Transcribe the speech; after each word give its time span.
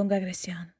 Congregación. 0.00 0.72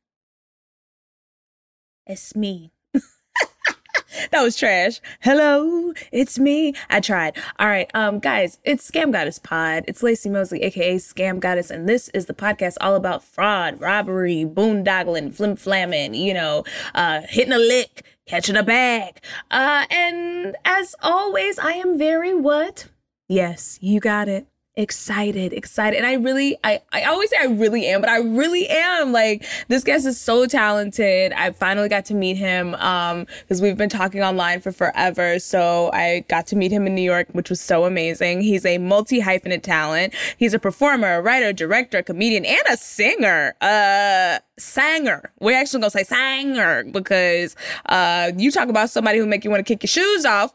It's 2.07 2.35
me. 2.35 2.73
that 2.95 4.43
was 4.43 4.57
trash. 4.57 4.99
Hello, 5.21 5.93
it's 6.11 6.39
me. 6.39 6.73
I 6.89 7.01
tried. 7.01 7.37
All 7.59 7.69
right, 7.69 7.91
um, 7.93 8.19
guys, 8.19 8.59
it's 8.65 8.91
Scam 8.91 9.13
Goddess 9.13 9.39
Pod. 9.39 9.85
It's 9.87 10.01
Laci 10.01 10.31
Mosley, 10.31 10.63
aka 10.63 10.97
Scam 10.97 11.39
Goddess, 11.39 11.71
and 11.71 11.87
this 11.87 12.09
is 12.15 12.27
the 12.27 12.33
podcast 12.33 12.79
all 12.81 12.95
about 12.95 13.23
fraud, 13.23 13.79
robbery, 13.79 14.47
boondoggling, 14.47 15.35
flim 15.35 15.55
flamming, 15.55 16.15
you 16.15 16.33
know, 16.33 16.65
uh, 16.95 17.21
hitting 17.29 17.53
a 17.53 17.59
lick, 17.59 18.07
catching 18.25 18.57
a 18.57 18.63
bag. 18.63 19.21
Uh, 19.51 19.85
and 19.91 20.57
as 20.65 20.95
always, 21.03 21.59
I 21.59 21.73
am 21.73 21.99
very 21.99 22.35
what? 22.35 22.89
Yes, 23.29 23.79
you 23.83 24.01
got 24.01 24.29
it 24.29 24.50
excited 24.77 25.53
excited. 25.53 25.97
And 25.97 26.07
i 26.07 26.15
really 26.15 26.57
i 26.63 26.81
i 26.93 27.03
always 27.03 27.29
say 27.31 27.37
i 27.41 27.47
really 27.47 27.87
am 27.87 28.01
but 28.01 28.09
i 28.09 28.19
really 28.19 28.69
am. 28.69 29.13
Like 29.13 29.45
this 29.69 29.83
guest 29.83 30.07
is 30.07 30.21
so 30.21 30.47
talented. 30.47 31.33
I 31.33 31.51
finally 31.51 31.89
got 31.89 32.05
to 32.07 32.15
meet 32.15 32.37
him 32.37 32.75
um 32.77 33.27
because 33.43 33.61
we've 33.61 33.77
been 33.77 33.89
talking 33.89 34.23
online 34.23 34.61
for 34.61 34.71
forever. 34.71 35.39
So 35.41 35.91
i 35.93 36.25
got 36.29 36.47
to 36.49 36.57
meet 36.57 36.71
him 36.71 36.87
in 36.87 36.95
new 36.95 37.03
york 37.03 37.29
which 37.33 37.51
was 37.51 37.61
so 37.61 37.85
amazing. 37.85 38.43
He's 38.43 38.65
a 38.65 38.79
multi-hyphenate 38.79 39.63
talent. 39.63 40.15
He's 40.39 40.55
a 40.55 40.59
performer 40.59 41.17
a 41.17 41.21
writer 41.21 41.53
director 41.53 42.03
comedian 42.03 42.45
and 42.45 42.63
a 42.71 42.77
singer. 42.77 43.55
Uh 43.61 44.39
sanger. 44.57 45.33
We're 45.41 45.59
actually 45.59 45.81
gonna 45.81 45.91
say 45.91 46.05
sanger 46.05 46.85
because 46.85 47.57
uh 47.87 48.31
you 48.37 48.53
talk 48.53 48.69
about 48.69 48.91
somebody 48.91 49.19
who 49.19 49.27
make 49.27 49.45
you 49.45 49.51
want 49.51 49.67
to 49.67 49.71
kick 49.71 49.83
your 49.83 49.89
shoes 49.89 50.25
off 50.25 50.55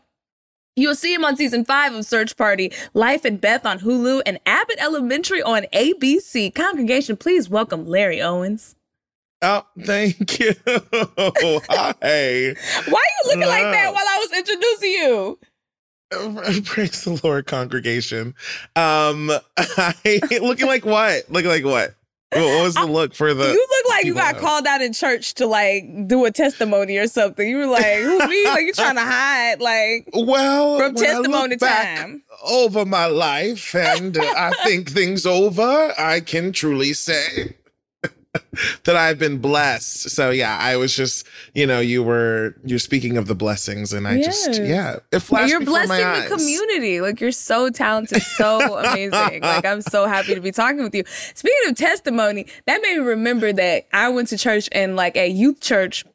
You'll 0.78 0.96
see 0.96 1.14
him 1.14 1.24
on 1.24 1.38
season 1.38 1.64
five 1.64 1.94
of 1.94 2.06
Search 2.06 2.36
Party, 2.36 2.74
Life 2.94 3.24
and 3.24 3.40
Beth 3.40 3.66
on 3.66 3.80
Hulu, 3.80 4.22
and 4.26 4.40
Abbott 4.46 4.78
Elementary 4.80 5.42
on 5.42 5.64
ABC. 5.72 6.54
Congregation, 6.54 7.16
please 7.16 7.50
welcome 7.50 7.86
Larry 7.86 8.22
Owens. 8.22 8.76
Oh, 9.42 9.66
thank 9.80 10.40
you. 10.40 10.54
Hi. 10.68 11.94
Why 12.02 12.12
are 12.12 12.54
you 12.88 13.24
looking 13.26 13.44
uh, 13.44 13.48
like 13.48 13.64
that 13.64 13.94
while 13.94 14.06
I 14.06 14.26
was 14.28 14.38
introducing 14.38 14.92
you? 14.92 15.40
Praise 16.66 17.04
the 17.04 17.20
Lord, 17.24 17.48
congregation. 17.48 18.36
Um, 18.76 19.32
I, 19.58 20.20
looking 20.42 20.68
like 20.68 20.86
what? 20.86 21.30
Looking 21.30 21.50
like 21.50 21.66
what? 21.66 21.96
What 22.36 22.64
was 22.64 22.74
the 22.76 22.86
look 22.86 23.14
for 23.14 23.34
the? 23.34 23.46
You 23.46 23.68
look 23.70 23.90
like 23.90 24.06
you 24.06 24.14
got 24.14 24.38
called 24.38 24.68
out 24.68 24.82
in 24.82 24.94
church 24.94 25.34
to 25.36 25.48
like 25.48 26.08
do 26.08 26.26
a 26.26 26.32
testimony 26.32 26.98
or 26.98 27.08
something. 27.08 27.48
You 27.48 27.58
were 27.58 27.68
like, 27.68 27.98
"Who 27.98 28.20
me?" 28.28 28.46
Like 28.46 28.66
you 28.66 28.74
trying 28.74 28.96
to 28.96 29.02
hide, 29.02 29.62
like 29.62 30.10
well, 30.14 30.78
from 30.78 30.96
testimony 30.96 31.58
time 31.58 32.24
over 32.46 32.86
my 32.86 33.06
life, 33.06 33.74
and 33.76 34.18
uh, 34.18 34.22
I 34.22 34.52
think 34.64 34.90
things 34.90 35.26
over. 35.26 35.94
I 35.98 36.20
can 36.20 36.52
truly 36.52 36.94
say 36.94 37.56
that 38.84 38.96
I've 38.96 39.20
been 39.20 39.40
blessed. 39.40 40.10
So 40.10 40.30
yeah, 40.30 40.58
I 40.58 40.76
was 40.78 40.96
just, 40.96 41.26
you 41.54 41.66
know, 41.66 41.80
you 41.80 42.04
were 42.04 42.56
you're 42.64 42.80
speaking 42.80 43.18
of 43.18 43.28
the 43.28 43.36
blessings, 43.36 43.94
and 43.94 44.08
I 44.08 44.16
yes. 44.16 44.46
just 44.46 44.62
yeah, 44.62 44.98
it 45.12 45.20
flashed. 45.20 45.50
You're 45.50 45.62
blessing 45.62 45.98
the 45.98 46.06
eyes. 46.06 46.30
community. 46.30 47.02
Like 47.02 47.22
you're 47.22 47.32
so 47.32 47.70
talented, 47.70 48.22
so 48.22 48.78
amazing. 48.78 49.12
like 49.42 49.66
I'm 49.66 49.82
so 49.82 50.08
happy 50.08 50.36
to 50.36 50.42
be 50.42 50.52
talking 50.52 50.84
with 50.84 50.96
you. 50.96 51.04
Speaking 51.34 51.70
of 51.70 51.76
testimony, 51.76 52.48
that 52.66 52.82
made 52.82 52.98
me 52.98 53.04
remember 53.04 53.54
that 53.54 53.88
I 53.94 54.10
went 54.10 54.30
to 54.30 54.38
church 54.38 54.70
and 54.72 54.96
like 54.96 55.18
at 55.18 55.32
youth 55.32 55.60
church, 55.60 56.06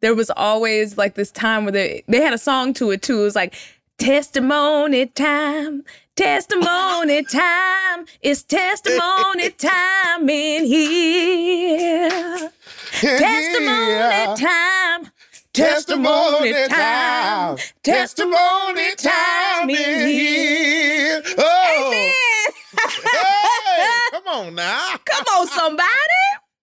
there 0.00 0.14
was 0.14 0.30
always 0.30 0.98
like 0.98 1.14
this 1.14 1.30
time 1.30 1.64
where 1.64 1.72
they 1.72 2.04
they 2.08 2.20
had 2.20 2.34
a 2.34 2.38
song 2.38 2.74
to 2.74 2.90
it 2.90 3.02
too. 3.02 3.20
It 3.20 3.24
was 3.24 3.36
like 3.36 3.54
testimony 4.00 5.06
time 5.06 5.84
Testimony 6.20 7.22
time. 7.32 8.04
It's 8.20 8.42
testimony 8.42 9.50
time 9.58 10.28
in 10.28 10.66
here. 10.66 12.50
Testimony 12.92 14.36
time. 14.36 15.10
Testimony 15.54 16.52
time. 16.68 17.56
Testimony 17.82 18.94
time 18.96 19.70
in 19.70 20.08
here. 20.08 21.22
Oh. 21.38 21.90
hey, 21.92 22.12
come 24.10 24.28
on 24.28 24.54
now. 24.54 24.96
Come 25.02 25.24
on, 25.38 25.46
somebody. 25.46 25.88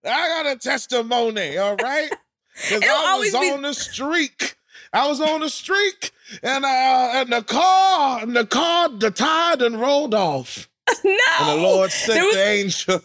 I 0.04 0.28
got 0.28 0.46
a 0.46 0.56
testimony, 0.56 1.58
all 1.58 1.74
right? 1.76 2.10
Because 2.54 2.84
I 2.88 3.18
was 3.18 3.34
on 3.34 3.56
be- 3.56 3.68
the 3.68 3.74
streak. 3.74 4.54
I 4.92 5.08
was 5.08 5.20
on 5.20 5.40
the 5.40 5.50
streak 5.50 6.12
and 6.42 6.64
uh, 6.64 7.10
and 7.14 7.32
the 7.32 7.42
car, 7.42 8.22
and 8.22 8.34
the 8.34 8.46
car, 8.46 8.88
the 8.88 9.10
tide 9.10 9.62
and 9.62 9.80
rolled 9.80 10.14
off. 10.14 10.68
No. 11.04 11.12
And 11.40 11.48
the 11.58 11.62
Lord 11.62 11.90
sent 11.90 12.24
was, 12.24 12.34
the 12.34 12.42
angel. 12.42 13.00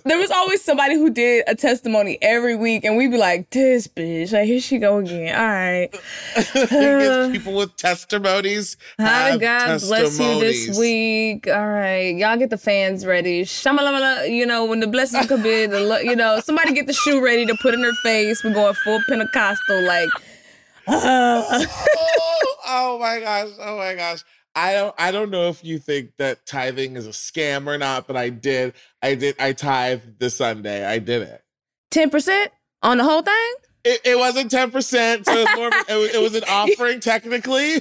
there 0.04 0.18
was 0.18 0.30
always 0.30 0.64
somebody 0.64 0.94
who 0.94 1.10
did 1.10 1.44
a 1.46 1.54
testimony 1.54 2.18
every 2.22 2.56
week, 2.56 2.84
and 2.84 2.96
we'd 2.96 3.10
be 3.10 3.18
like, 3.18 3.50
"This 3.50 3.86
bitch, 3.86 4.32
like 4.32 4.46
here 4.46 4.60
she 4.60 4.78
go 4.78 4.98
again." 4.98 5.34
All 5.34 5.46
right. 5.46 5.88
Uh, 6.76 7.30
people 7.30 7.54
with 7.54 7.76
testimonies. 7.76 8.76
How 8.98 9.36
God 9.36 9.80
bless 9.80 10.18
you 10.18 10.40
this 10.40 10.78
week. 10.78 11.46
All 11.46 11.66
right, 11.66 12.16
y'all 12.16 12.36
get 12.36 12.50
the 12.50 12.58
fans 12.58 13.06
ready. 13.06 13.44
Shamalama, 13.44 14.28
you 14.30 14.46
know 14.46 14.64
when 14.64 14.80
the 14.80 14.86
blessings 14.86 15.26
come 15.26 15.44
in, 15.44 15.70
the 15.70 16.00
you 16.02 16.16
know 16.16 16.40
somebody 16.40 16.72
get 16.72 16.86
the 16.86 16.92
shoe 16.92 17.22
ready 17.22 17.46
to 17.46 17.56
put 17.62 17.74
in 17.74 17.82
her 17.82 17.94
face. 18.02 18.42
We're 18.42 18.54
going 18.54 18.74
full 18.84 19.00
Pentecostal, 19.08 19.82
like 19.84 20.08
oh, 20.88 21.66
oh 22.68 22.98
my 23.00 23.20
gosh! 23.20 23.50
Oh 23.60 23.76
my 23.76 23.94
gosh! 23.94 24.24
I 24.54 24.72
don't 24.72 24.94
I 24.98 25.12
don't 25.12 25.30
know 25.30 25.48
if 25.48 25.64
you 25.64 25.78
think 25.78 26.12
that 26.18 26.46
tithing 26.46 26.96
is 26.96 27.06
a 27.06 27.10
scam 27.10 27.66
or 27.66 27.76
not, 27.78 28.06
but 28.06 28.16
I 28.16 28.30
did. 28.30 28.74
I 29.02 29.14
did 29.14 29.36
I 29.38 29.52
tithed 29.52 30.18
this 30.18 30.36
Sunday. 30.36 30.84
I 30.84 30.98
did 30.98 31.22
it. 31.22 31.42
10% 31.92 32.48
on 32.82 32.98
the 32.98 33.04
whole 33.04 33.22
thing? 33.22 33.54
It, 33.84 34.00
it 34.04 34.18
wasn't 34.18 34.50
10%, 34.50 34.72
so 34.82 35.32
it 35.32 35.44
was, 35.44 35.56
more, 35.56 35.68
it, 35.68 35.96
was, 35.96 36.14
it 36.14 36.20
was 36.20 36.34
an 36.34 36.42
offering 36.48 36.98
technically. 36.98 37.74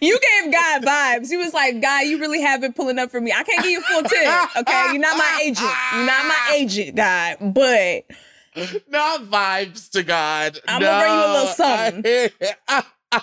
you 0.00 0.20
gave 0.20 0.52
God 0.52 0.82
vibes. 0.84 1.28
He 1.28 1.36
was 1.36 1.52
like, 1.52 1.82
God, 1.82 2.02
you 2.02 2.20
really 2.20 2.40
have 2.42 2.60
been 2.60 2.72
pulling 2.72 2.96
up 3.00 3.10
for 3.10 3.20
me. 3.20 3.32
I 3.32 3.42
can't 3.42 3.60
give 3.60 3.72
you 3.72 3.80
full 3.80 4.02
tip. 4.04 4.56
Okay. 4.56 4.86
You're 4.92 5.00
not 5.00 5.18
my 5.18 5.40
agent. 5.42 5.68
You're 5.94 6.06
not 6.06 6.26
my 6.26 6.50
agent, 6.54 6.94
God. 6.94 7.38
But 7.40 8.04
not 8.88 9.22
vibes 9.22 9.90
to 9.90 10.02
God. 10.02 10.58
I'm 10.68 10.80
no, 10.80 10.86
gonna 10.86 11.02
bring 11.02 11.14
you 11.14 11.20
a 11.20 11.32
little 11.32 11.52
something. 11.52 12.30
I, 12.68 12.82
I, 13.12 13.22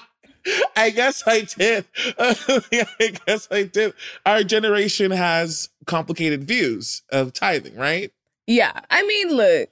I 0.75 0.89
guess 0.89 1.23
I 1.25 1.41
did. 1.41 1.85
I 2.19 3.13
guess 3.25 3.47
I 3.49 3.63
did. 3.63 3.93
Our 4.25 4.43
generation 4.43 5.11
has 5.11 5.69
complicated 5.85 6.43
views 6.43 7.01
of 7.11 7.33
tithing, 7.33 7.75
right? 7.75 8.11
Yeah. 8.45 8.79
I 8.89 9.03
mean, 9.07 9.29
look, 9.29 9.69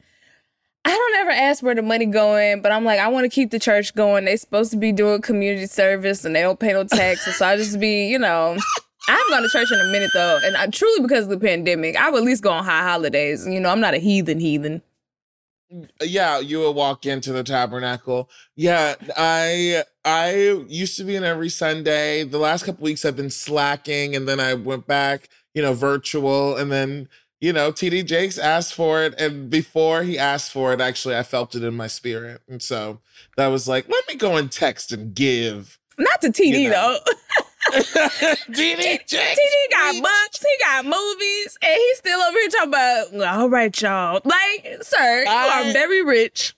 I 0.85 0.89
don't 0.89 1.15
ever 1.15 1.31
ask 1.31 1.61
where 1.61 1.75
the 1.75 1.81
money 1.81 2.05
going, 2.05 2.61
but 2.61 2.71
I'm 2.71 2.85
like, 2.85 2.99
I 2.99 3.09
want 3.09 3.25
to 3.25 3.29
keep 3.29 3.51
the 3.51 3.59
church 3.59 3.93
going. 3.93 4.25
They 4.25 4.37
supposed 4.37 4.71
to 4.71 4.77
be 4.77 4.91
doing 4.91 5.21
community 5.21 5.67
service 5.67 6.25
and 6.25 6.35
they 6.35 6.41
don't 6.41 6.59
pay 6.59 6.73
no 6.73 6.85
taxes. 6.85 7.35
so 7.37 7.45
I 7.45 7.57
just 7.57 7.79
be, 7.79 8.07
you 8.07 8.17
know. 8.17 8.57
I 9.07 9.13
haven't 9.13 9.29
gone 9.31 9.41
to 9.41 9.49
church 9.49 9.71
in 9.71 9.79
a 9.79 9.91
minute 9.91 10.11
though, 10.13 10.39
and 10.43 10.55
I, 10.55 10.67
truly 10.67 11.01
because 11.01 11.23
of 11.23 11.31
the 11.31 11.39
pandemic, 11.39 11.95
I 11.95 12.11
would 12.11 12.19
at 12.19 12.23
least 12.23 12.43
go 12.43 12.51
on 12.51 12.63
high 12.63 12.83
holidays. 12.83 13.47
You 13.47 13.59
know, 13.59 13.69
I'm 13.69 13.79
not 13.79 13.95
a 13.95 13.97
heathen 13.97 14.39
heathen 14.39 14.83
yeah 16.01 16.39
you 16.39 16.59
would 16.59 16.71
walk 16.71 17.05
into 17.05 17.31
the 17.31 17.43
tabernacle. 17.43 18.29
Yeah 18.55 18.95
i 19.17 19.83
i 20.03 20.63
used 20.67 20.97
to 20.97 21.03
be 21.03 21.15
in 21.15 21.23
every 21.23 21.49
sunday. 21.49 22.23
The 22.23 22.37
last 22.37 22.65
couple 22.65 22.83
weeks 22.83 23.05
i've 23.05 23.15
been 23.15 23.29
slacking 23.29 24.15
and 24.15 24.27
then 24.27 24.39
i 24.39 24.53
went 24.53 24.87
back 24.87 25.29
you 25.53 25.61
know 25.61 25.73
virtual 25.73 26.55
and 26.55 26.71
then 26.71 27.07
you 27.39 27.51
know 27.51 27.71
td 27.71 28.05
jakes 28.05 28.37
asked 28.37 28.73
for 28.73 29.03
it 29.03 29.13
and 29.19 29.49
before 29.49 30.03
he 30.03 30.17
asked 30.17 30.51
for 30.51 30.73
it 30.73 30.81
actually 30.81 31.15
i 31.15 31.23
felt 31.23 31.55
it 31.55 31.63
in 31.63 31.75
my 31.75 31.87
spirit 31.87 32.41
and 32.47 32.61
so 32.61 32.99
that 33.37 33.47
was 33.47 33.67
like 33.67 33.87
let 33.89 34.07
me 34.07 34.15
go 34.15 34.37
and 34.37 34.51
text 34.51 34.91
and 34.91 35.13
give 35.15 35.79
not 35.97 36.21
to 36.21 36.29
td 36.29 36.61
you 36.61 36.69
know. 36.69 36.97
though 37.05 37.43
TD, 37.69 39.05
TD 39.05 39.71
got 39.71 40.01
books, 40.01 40.41
he 40.41 40.63
got 40.63 40.85
movies, 40.85 41.57
and 41.61 41.75
he's 41.75 41.97
still 41.97 42.19
over 42.19 42.37
here 42.37 42.49
talking 42.49 42.69
about, 42.69 43.37
all 43.37 43.49
right, 43.49 43.81
y'all. 43.81 44.21
Like, 44.23 44.77
sir, 44.81 45.25
I, 45.27 45.61
you 45.63 45.69
are 45.69 45.73
very 45.73 46.03
rich. 46.03 46.55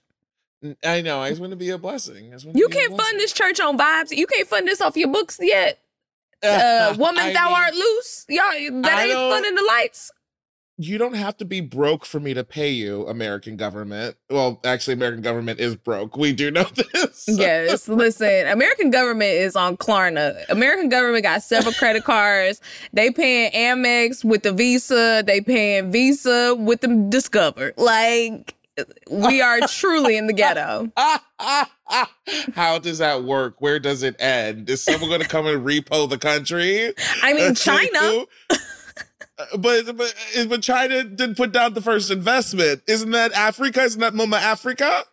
I 0.84 1.02
know. 1.02 1.20
I 1.20 1.30
just 1.30 1.42
want 1.42 1.52
to 1.52 1.58
be 1.58 1.70
a 1.72 1.78
blessing. 1.78 2.34
You 2.54 2.70
can't 2.70 2.96
fund 2.98 3.20
this 3.20 3.34
church 3.34 3.60
on 3.60 3.78
vibes. 3.78 4.12
You 4.12 4.26
can't 4.28 4.48
fund 4.48 4.68
this 4.68 4.80
off 4.80 4.96
your 4.96 5.10
books 5.10 5.38
yet. 5.42 5.80
Uh, 6.46 6.94
woman, 7.00 7.32
thou 7.32 7.48
mean, 7.48 7.56
art 7.56 7.74
loose. 7.74 8.26
Y'all, 8.28 8.44
that 8.82 8.94
I 8.94 9.06
ain't 9.06 9.14
funding 9.14 9.56
the 9.56 9.64
lights 9.64 10.12
you 10.78 10.98
don't 10.98 11.16
have 11.16 11.38
to 11.38 11.46
be 11.46 11.62
broke 11.62 12.06
for 12.06 12.20
me 12.20 12.34
to 12.34 12.44
pay 12.44 12.70
you, 12.72 13.08
American 13.08 13.58
government. 13.58 14.16
Well, 14.30 14.60
actually, 14.66 14.96
American 14.96 15.22
government 15.22 15.60
is 15.60 15.76
broke. 15.76 16.18
We 16.18 16.34
do 16.34 16.50
know 16.50 16.64
this. 16.94 17.26
yes. 17.28 17.88
Listen, 17.88 18.48
American 18.48 18.90
government 18.90 19.32
is 19.32 19.56
on 19.56 19.78
Klarna. 19.78 20.44
American 20.50 20.90
government 20.90 21.24
got 21.24 21.44
several 21.44 21.74
credit 21.74 22.04
cards. 22.04 22.60
They 22.92 23.12
paying 23.12 23.52
Amex 23.52 24.26
with 24.26 24.44
the 24.44 24.52
Visa. 24.52 25.24
They 25.26 25.42
paying 25.42 25.92
Visa 25.92 26.56
with 26.56 26.82
the 26.82 27.06
Discover. 27.10 27.74
Like, 27.78 28.56
we 29.12 29.42
are 29.42 29.60
truly 29.68 30.18
in 30.18 30.26
the 30.28 30.34
ghetto. 30.34 30.92
How 32.56 32.80
does 32.80 32.98
that 32.98 33.24
work? 33.24 33.56
Where 33.60 33.80
does 33.80 34.02
it 34.02 34.16
end? 34.20 34.70
Is 34.70 34.84
someone 34.84 35.10
going 35.10 35.22
to 35.22 35.28
come 35.28 35.46
and 35.46 35.64
repo 35.64 36.10
the 36.10 36.18
country? 36.18 36.94
I 37.22 37.34
mean, 37.34 37.54
China. 37.56 38.26
Uh, 39.38 39.58
but 39.58 39.98
but 39.98 40.14
but 40.48 40.62
China 40.62 41.04
didn't 41.04 41.36
put 41.36 41.52
down 41.52 41.74
the 41.74 41.82
first 41.82 42.12
investment. 42.12 42.84
Isn't 42.88 43.12
that 43.12 43.32
Africa? 43.34 43.82
Isn't 43.82 44.02
that 44.02 44.14
Mama 44.14 44.38
Africa? 44.38 45.04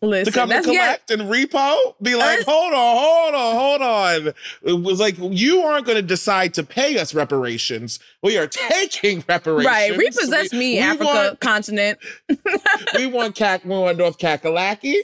Listen, 0.00 0.32
to 0.32 0.38
come 0.38 0.50
and 0.50 0.52
that's 0.52 0.66
yeah. 0.66 0.96
collect 0.96 1.10
and 1.10 1.22
repo, 1.22 1.94
be 2.00 2.14
uh, 2.14 2.18
like, 2.18 2.44
hold 2.44 2.72
on, 2.72 2.96
hold 2.96 3.34
on, 3.34 3.56
hold 3.56 3.82
on. 3.82 4.34
It 4.62 4.82
was 4.84 5.00
like 5.00 5.16
you 5.18 5.62
aren't 5.62 5.86
going 5.86 5.96
to 5.96 6.02
decide 6.02 6.54
to 6.54 6.62
pay 6.62 6.98
us 6.98 7.14
reparations. 7.14 7.98
We 8.22 8.38
are 8.38 8.46
taking 8.46 9.24
reparations. 9.28 9.66
Right, 9.66 9.96
repossess 9.96 10.52
We- 10.52 10.58
me, 10.58 10.72
we 10.74 10.78
Africa 10.78 11.04
want- 11.04 11.40
continent. 11.40 11.98
we 12.96 13.06
want 13.06 13.34
Cac, 13.34 13.64
we 13.64 13.70
want 13.70 13.98
North 13.98 14.18
Kakalaki. 14.18 14.96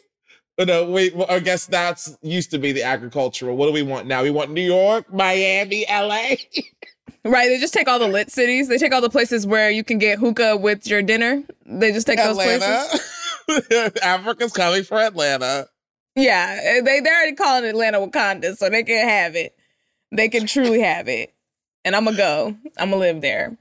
No, 0.58 0.88
wait. 0.88 1.16
Well, 1.16 1.26
I 1.28 1.40
guess 1.40 1.66
that's 1.66 2.16
used 2.22 2.52
to 2.52 2.58
be 2.58 2.70
the 2.70 2.84
agricultural. 2.84 3.56
What 3.56 3.66
do 3.66 3.72
we 3.72 3.82
want 3.82 4.06
now? 4.06 4.22
We 4.22 4.30
want 4.30 4.52
New 4.52 4.62
York, 4.62 5.12
Miami, 5.12 5.84
LA. 5.90 6.36
Right, 7.26 7.48
they 7.48 7.58
just 7.58 7.72
take 7.72 7.88
all 7.88 7.98
the 7.98 8.06
lit 8.08 8.30
cities. 8.30 8.68
They 8.68 8.76
take 8.76 8.92
all 8.92 9.00
the 9.00 9.08
places 9.08 9.46
where 9.46 9.70
you 9.70 9.82
can 9.82 9.98
get 9.98 10.18
hookah 10.18 10.58
with 10.58 10.86
your 10.86 11.00
dinner. 11.00 11.42
They 11.64 11.90
just 11.90 12.06
take 12.06 12.18
those 12.18 12.36
places. 12.36 12.62
Atlanta. 13.48 14.04
Africa's 14.04 14.52
coming 14.52 14.84
for 14.84 14.98
Atlanta. 14.98 15.68
Yeah, 16.16 16.60
eh, 16.62 16.80
they 16.82 17.00
they're 17.00 17.16
already 17.16 17.34
calling 17.34 17.64
Atlanta 17.64 17.98
Wakanda, 17.98 18.56
so 18.56 18.68
they 18.68 18.82
can 18.82 19.08
have 19.08 19.34
it. 19.34 19.56
They 20.12 20.28
can 20.28 20.46
truly 20.46 20.80
have 20.80 21.08
it. 21.08 21.34
And 21.84 21.96
I'm 21.96 22.04
gonna 22.04 22.16
go. 22.16 22.56
I'm 22.78 22.90
gonna 22.90 22.96
live 23.00 23.20
there. 23.20 23.56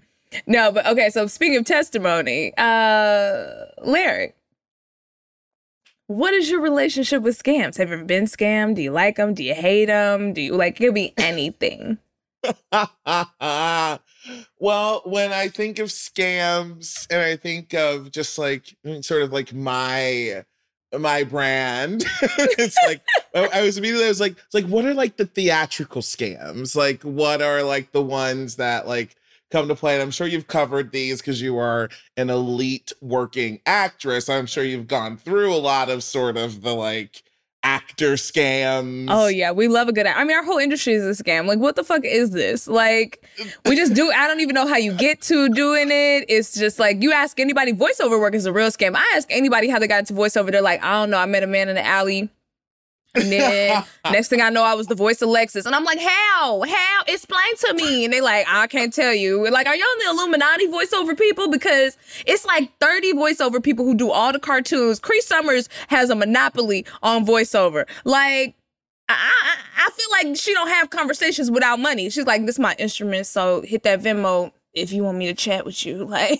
No, 0.45 0.71
but 0.71 0.85
okay. 0.85 1.09
So 1.09 1.27
speaking 1.27 1.57
of 1.57 1.65
testimony, 1.65 2.53
uh, 2.57 3.47
Larry, 3.81 4.33
what 6.07 6.33
is 6.33 6.49
your 6.49 6.61
relationship 6.61 7.23
with 7.23 7.41
scams? 7.41 7.77
Have 7.77 7.89
you 7.89 7.95
ever 7.95 8.05
been 8.05 8.25
scammed? 8.25 8.75
Do 8.75 8.81
you 8.81 8.91
like 8.91 9.15
them? 9.15 9.33
Do 9.33 9.43
you 9.43 9.55
hate 9.55 9.85
them? 9.85 10.33
Do 10.33 10.41
you 10.41 10.55
like? 10.55 10.79
It 10.79 10.85
could 10.85 10.93
be 10.93 11.13
anything. 11.17 11.97
well, 14.59 15.01
when 15.05 15.31
I 15.31 15.47
think 15.49 15.79
of 15.79 15.89
scams 15.89 17.07
and 17.09 17.21
I 17.21 17.35
think 17.35 17.73
of 17.73 18.11
just 18.11 18.37
like 18.37 18.75
mm, 18.85 19.03
sort 19.03 19.21
of 19.21 19.31
like 19.31 19.53
my 19.53 20.43
my 20.97 21.23
brand, 21.23 22.05
it's 22.21 22.77
like 22.85 23.01
I 23.35 23.59
I 23.59 23.61
was 23.61 23.77
immediately 23.77 24.05
I 24.05 24.09
was 24.09 24.19
like, 24.19 24.33
it's 24.33 24.53
like 24.53 24.65
what 24.65 24.85
are 24.85 24.93
like 24.93 25.17
the 25.17 25.25
theatrical 25.25 26.01
scams? 26.01 26.75
Like 26.75 27.03
what 27.03 27.41
are 27.41 27.63
like 27.63 27.91
the 27.91 28.01
ones 28.01 28.57
that 28.57 28.87
like 28.87 29.15
come 29.51 29.67
to 29.67 29.75
play? 29.75 29.93
And 29.93 30.01
I'm 30.01 30.11
sure 30.11 30.27
you've 30.27 30.47
covered 30.47 30.91
these 30.91 31.21
because 31.21 31.41
you 31.41 31.57
are 31.57 31.89
an 32.17 32.29
elite 32.29 32.91
working 33.01 33.61
actress. 33.65 34.29
I'm 34.29 34.45
sure 34.47 34.63
you've 34.63 34.87
gone 34.87 35.17
through 35.17 35.53
a 35.53 35.57
lot 35.57 35.89
of 35.89 36.03
sort 36.03 36.37
of 36.37 36.61
the 36.61 36.73
like 36.73 37.23
actor 37.63 38.13
scams. 38.13 39.07
Oh 39.09 39.27
yeah, 39.27 39.51
we 39.51 39.67
love 39.67 39.87
a 39.87 39.93
good. 39.93 40.05
I 40.05 40.23
mean, 40.23 40.35
our 40.35 40.43
whole 40.43 40.57
industry 40.57 40.93
is 40.93 41.19
a 41.19 41.23
scam. 41.23 41.47
Like, 41.47 41.59
what 41.59 41.75
the 41.75 41.83
fuck 41.83 42.03
is 42.05 42.31
this? 42.31 42.67
Like, 42.67 43.25
we 43.65 43.75
just 43.75 43.93
do. 43.93 44.11
I 44.11 44.27
don't 44.27 44.41
even 44.41 44.53
know 44.53 44.67
how 44.67 44.77
you 44.77 44.93
get 44.93 45.21
to 45.23 45.49
doing 45.49 45.89
it. 45.89 46.25
It's 46.27 46.53
just 46.53 46.79
like 46.79 47.01
you 47.01 47.11
ask 47.11 47.39
anybody. 47.39 47.73
Voiceover 47.73 48.19
work 48.19 48.35
is 48.35 48.45
a 48.45 48.53
real 48.53 48.69
scam. 48.69 48.95
I 48.95 49.13
ask 49.15 49.27
anybody 49.31 49.69
how 49.69 49.79
they 49.79 49.87
got 49.87 49.99
into 49.99 50.13
voiceover. 50.13 50.51
They're 50.51 50.61
like, 50.61 50.83
I 50.83 50.93
don't 50.93 51.09
know. 51.09 51.17
I 51.17 51.25
met 51.25 51.43
a 51.43 51.47
man 51.47 51.69
in 51.69 51.75
the 51.75 51.85
alley. 51.85 52.29
And 53.15 53.31
then 53.31 53.83
next 54.11 54.29
thing 54.29 54.41
I 54.41 54.49
know, 54.49 54.63
I 54.63 54.73
was 54.73 54.87
the 54.87 54.95
voice 54.95 55.21
of 55.21 55.29
Lexus. 55.29 55.65
And 55.65 55.75
I'm 55.75 55.83
like, 55.83 55.99
how? 55.99 56.63
How? 56.67 57.01
Explain 57.07 57.55
to 57.57 57.73
me. 57.75 58.05
And 58.05 58.13
they 58.13 58.21
like, 58.21 58.45
I 58.49 58.67
can't 58.67 58.93
tell 58.93 59.13
you. 59.13 59.39
We're 59.39 59.51
like, 59.51 59.67
are 59.67 59.75
y'all 59.75 59.85
the 59.99 60.09
Illuminati 60.09 60.67
voiceover 60.67 61.17
people? 61.17 61.49
Because 61.49 61.97
it's 62.25 62.45
like 62.45 62.71
30 62.79 63.13
voiceover 63.13 63.63
people 63.63 63.85
who 63.85 63.95
do 63.95 64.11
all 64.11 64.31
the 64.33 64.39
cartoons. 64.39 64.99
Cree 64.99 65.21
Summers 65.21 65.69
has 65.89 66.09
a 66.09 66.15
monopoly 66.15 66.85
on 67.01 67.25
voiceover. 67.25 67.87
Like, 68.03 68.55
I, 69.09 69.13
I, 69.13 69.57
I 69.85 69.89
feel 69.91 70.29
like 70.29 70.37
she 70.37 70.53
don't 70.53 70.69
have 70.69 70.89
conversations 70.89 71.51
without 71.51 71.79
money. 71.79 72.09
She's 72.09 72.25
like, 72.25 72.45
this 72.45 72.55
is 72.55 72.59
my 72.59 72.75
instrument, 72.79 73.27
so 73.27 73.61
hit 73.61 73.83
that 73.83 74.01
Venmo 74.01 74.51
if 74.73 74.91
you 74.91 75.03
want 75.03 75.17
me 75.17 75.27
to 75.27 75.33
chat 75.33 75.65
with 75.65 75.85
you. 75.85 76.05
Like, 76.13 76.39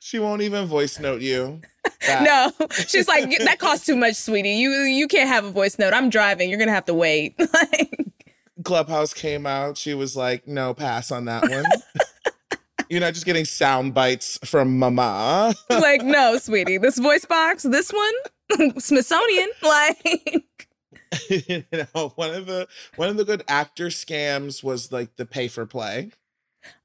she 0.00 0.18
won't 0.18 0.42
even 0.42 0.66
voice 0.66 0.98
note 0.98 1.20
you. 1.20 1.60
No, 2.08 2.52
she's 2.70 3.08
like, 3.08 3.28
that 3.38 3.58
costs 3.58 3.86
too 3.86 3.96
much, 3.96 4.14
sweetie. 4.16 4.50
You 4.50 4.70
you 4.70 5.08
can't 5.08 5.28
have 5.28 5.44
a 5.44 5.50
voice 5.50 5.78
note. 5.78 5.92
I'm 5.94 6.10
driving. 6.10 6.50
You're 6.50 6.58
gonna 6.58 6.72
have 6.72 6.84
to 6.86 6.94
wait. 6.94 7.34
like, 7.54 8.06
Clubhouse 8.64 9.12
came 9.14 9.46
out, 9.46 9.76
she 9.76 9.94
was 9.94 10.16
like, 10.16 10.46
"No, 10.48 10.74
pass 10.74 11.10
on 11.10 11.24
that 11.26 11.42
one." 11.48 11.64
You're 12.88 13.00
not 13.00 13.14
just 13.14 13.26
getting 13.26 13.44
sound 13.44 13.94
bites 13.94 14.38
from 14.44 14.78
Mama. 14.78 15.52
like, 15.70 16.02
no, 16.04 16.38
sweetie. 16.38 16.78
This 16.78 16.98
voice 16.98 17.24
box, 17.24 17.64
this 17.64 17.92
one, 17.92 18.72
Smithsonian. 18.80 19.48
Like, 19.60 20.68
you 21.28 21.64
know, 21.72 22.12
one 22.14 22.32
of 22.32 22.46
the 22.46 22.68
one 22.94 23.08
of 23.08 23.16
the 23.16 23.24
good 23.24 23.42
actor 23.48 23.86
scams 23.86 24.62
was 24.62 24.92
like 24.92 25.16
the 25.16 25.26
pay 25.26 25.48
for 25.48 25.66
play. 25.66 26.12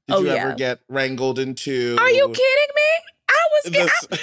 Did 0.08 0.16
Oh, 0.16 0.22
you 0.22 0.28
yeah. 0.28 0.34
ever 0.48 0.56
get 0.56 0.80
wrangled 0.90 1.38
into? 1.38 1.96
are 2.00 2.10
you 2.10 2.28
kidding 2.28 2.76
me? 2.76 2.92
I 3.30 3.48
was, 3.52 3.66
I, 3.66 3.70
this- 3.70 4.20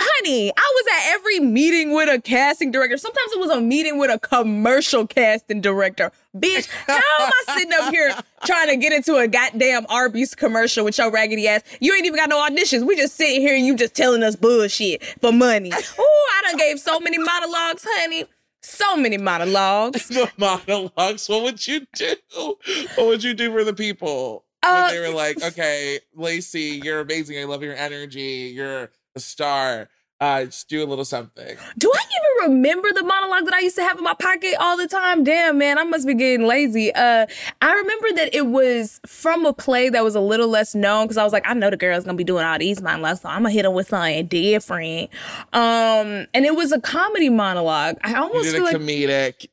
honey, 0.00 0.50
I 0.56 0.72
was 0.74 0.86
at 0.92 1.14
every 1.14 1.40
meeting 1.40 1.92
with 1.92 2.08
a 2.08 2.20
casting 2.20 2.70
director. 2.70 2.96
Sometimes 2.96 3.32
it 3.32 3.40
was 3.40 3.50
a 3.50 3.60
meeting 3.60 3.98
with 3.98 4.10
a 4.10 4.18
commercial 4.18 5.06
casting 5.06 5.60
director. 5.60 6.10
Bitch, 6.36 6.68
how 6.86 6.94
am 6.94 7.32
I 7.48 7.56
sitting 7.56 7.72
up 7.72 7.92
here 7.92 8.14
trying 8.44 8.68
to 8.68 8.76
get 8.76 8.92
into 8.92 9.16
a 9.16 9.26
goddamn 9.26 9.86
Arby's 9.88 10.34
commercial 10.34 10.84
with 10.84 10.98
your 10.98 11.10
raggedy 11.10 11.48
ass? 11.48 11.62
You 11.80 11.94
ain't 11.94 12.06
even 12.06 12.16
got 12.18 12.28
no 12.28 12.46
auditions. 12.46 12.86
We 12.86 12.96
just 12.96 13.16
sitting 13.16 13.40
here 13.40 13.56
and 13.56 13.64
you 13.64 13.74
just 13.76 13.94
telling 13.94 14.22
us 14.22 14.36
bullshit 14.36 15.04
for 15.20 15.32
money. 15.32 15.72
Oh, 15.98 16.28
I 16.38 16.50
done 16.50 16.58
gave 16.58 16.78
so 16.78 17.00
many 17.00 17.16
monologues, 17.16 17.86
honey. 17.88 18.24
So 18.60 18.96
many 18.96 19.16
monologues. 19.16 20.08
the 20.08 20.30
monologues. 20.36 21.28
What 21.28 21.42
would 21.44 21.66
you 21.66 21.86
do? 21.94 22.14
What 22.34 23.06
would 23.06 23.24
you 23.24 23.32
do 23.32 23.50
for 23.52 23.64
the 23.64 23.72
people? 23.72 24.44
Uh, 24.62 24.88
when 24.90 24.94
they 24.94 25.08
were 25.08 25.14
like, 25.14 25.42
"Okay, 25.42 26.00
Laci, 26.18 26.82
you're 26.82 27.00
amazing. 27.00 27.38
I 27.38 27.44
love 27.44 27.62
your 27.62 27.74
energy. 27.74 28.52
You're 28.54 28.90
a 29.16 29.20
star. 29.20 29.88
Uh, 30.18 30.44
just 30.46 30.68
do 30.70 30.82
a 30.82 30.86
little 30.86 31.04
something." 31.04 31.56
Do 31.76 31.92
I 31.94 32.00
even 32.00 32.52
remember 32.54 32.90
the 32.92 33.02
monologue 33.02 33.44
that 33.44 33.52
I 33.54 33.60
used 33.60 33.76
to 33.76 33.82
have 33.82 33.98
in 33.98 34.04
my 34.04 34.14
pocket 34.14 34.54
all 34.58 34.76
the 34.76 34.86
time? 34.88 35.24
Damn, 35.24 35.58
man, 35.58 35.78
I 35.78 35.84
must 35.84 36.06
be 36.06 36.14
getting 36.14 36.46
lazy. 36.46 36.90
Uh, 36.94 37.26
I 37.60 37.74
remember 37.74 38.12
that 38.14 38.34
it 38.34 38.46
was 38.46 38.98
from 39.06 39.44
a 39.44 39.52
play 39.52 39.90
that 39.90 40.02
was 40.02 40.14
a 40.14 40.20
little 40.20 40.48
less 40.48 40.74
known 40.74 41.04
because 41.04 41.18
I 41.18 41.24
was 41.24 41.34
like, 41.34 41.46
I 41.46 41.52
know 41.52 41.68
the 41.68 41.76
girl's 41.76 42.04
gonna 42.04 42.16
be 42.16 42.24
doing 42.24 42.44
all 42.44 42.58
these 42.58 42.80
monologues, 42.80 43.20
so 43.20 43.28
I'm 43.28 43.42
gonna 43.42 43.50
hit 43.50 43.66
her 43.66 43.70
with 43.70 43.88
something 43.88 44.26
different. 44.26 45.10
Um, 45.52 46.26
and 46.32 46.46
it 46.46 46.56
was 46.56 46.72
a 46.72 46.80
comedy 46.80 47.28
monologue. 47.28 47.98
I 48.02 48.14
almost 48.14 48.44
did 48.44 48.54
a 48.54 48.56
feel 48.56 48.64
like 48.64 48.76
comedic. 48.76 49.46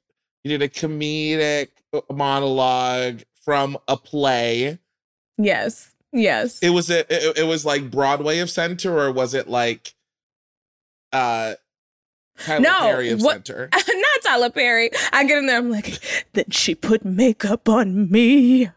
You 0.45 0.57
did 0.57 0.61
a 0.61 0.69
comedic 0.69 1.69
uh, 1.93 2.01
monologue 2.13 3.21
from 3.43 3.77
a 3.89 3.97
play. 3.97 4.79
yes, 5.37 5.92
yes. 6.13 6.59
It 6.61 6.69
was 6.69 6.89
a, 6.89 6.99
it, 7.13 7.39
it 7.39 7.43
was 7.43 7.65
like 7.65 7.91
Broadway 7.91 8.39
of 8.39 8.49
Center, 8.49 8.97
or 8.97 9.11
was 9.11 9.33
it 9.33 9.49
like 9.49 9.93
uh 11.11 11.55
Tyler 12.39 12.61
No, 12.61 12.79
Perry 12.79 13.09
of 13.09 13.21
what- 13.21 13.45
Center? 13.45 13.69
Not 13.73 14.21
Tyler 14.23 14.49
Perry. 14.49 14.89
I 15.11 15.25
get 15.25 15.37
in 15.39 15.45
there. 15.47 15.57
I'm 15.57 15.69
like, 15.69 15.99
then 16.33 16.45
she 16.49 16.73
put 16.75 17.03
makeup 17.05 17.67
on 17.69 18.09
me. 18.09 18.69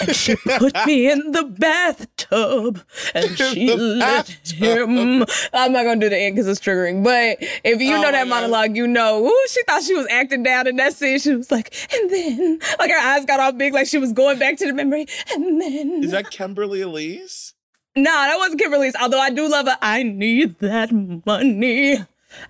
And 0.00 0.14
she 0.14 0.36
put 0.36 0.74
me 0.86 1.10
in 1.10 1.32
the 1.32 1.44
bathtub 1.44 2.80
and 3.14 3.36
she 3.38 3.74
let 3.74 4.28
him. 4.28 5.24
I'm 5.52 5.72
not 5.72 5.84
gonna 5.84 6.00
do 6.00 6.08
the 6.08 6.16
end 6.18 6.36
because 6.36 6.48
it's 6.48 6.60
triggering. 6.60 7.02
But 7.02 7.38
if 7.64 7.80
you 7.80 7.96
Oh 7.96 8.02
know 8.02 8.12
that 8.12 8.26
my 8.28 8.40
God. 8.40 8.50
monologue, 8.50 8.76
you 8.76 8.86
know. 8.86 9.24
Ooh, 9.26 9.46
she 9.48 9.62
thought 9.64 9.82
she 9.82 9.94
was 9.94 10.06
acting 10.10 10.42
down 10.42 10.66
in 10.66 10.76
that 10.76 10.94
scene. 10.94 11.18
She 11.18 11.34
was 11.34 11.50
like, 11.50 11.74
and 11.92 12.10
then, 12.10 12.58
like 12.78 12.90
her 12.90 12.98
eyes 12.98 13.24
got 13.24 13.40
all 13.40 13.52
big, 13.52 13.72
like 13.74 13.86
she 13.86 13.98
was 13.98 14.12
going 14.12 14.38
back 14.38 14.56
to 14.58 14.66
the 14.66 14.72
memory. 14.72 15.06
And 15.32 15.60
then, 15.60 16.04
Is 16.04 16.10
that 16.12 16.30
Kimberly 16.30 16.80
Elise? 16.82 17.54
no, 17.96 18.04
that 18.04 18.36
wasn't 18.36 18.60
Kimberly 18.60 18.86
Kimberly's. 18.86 18.96
Although 19.02 19.20
I 19.20 19.30
do 19.30 19.48
love 19.48 19.66
her 19.66 19.78
i 19.80 20.02
need 20.02 20.58
that 20.58 20.90
money. 20.92 21.98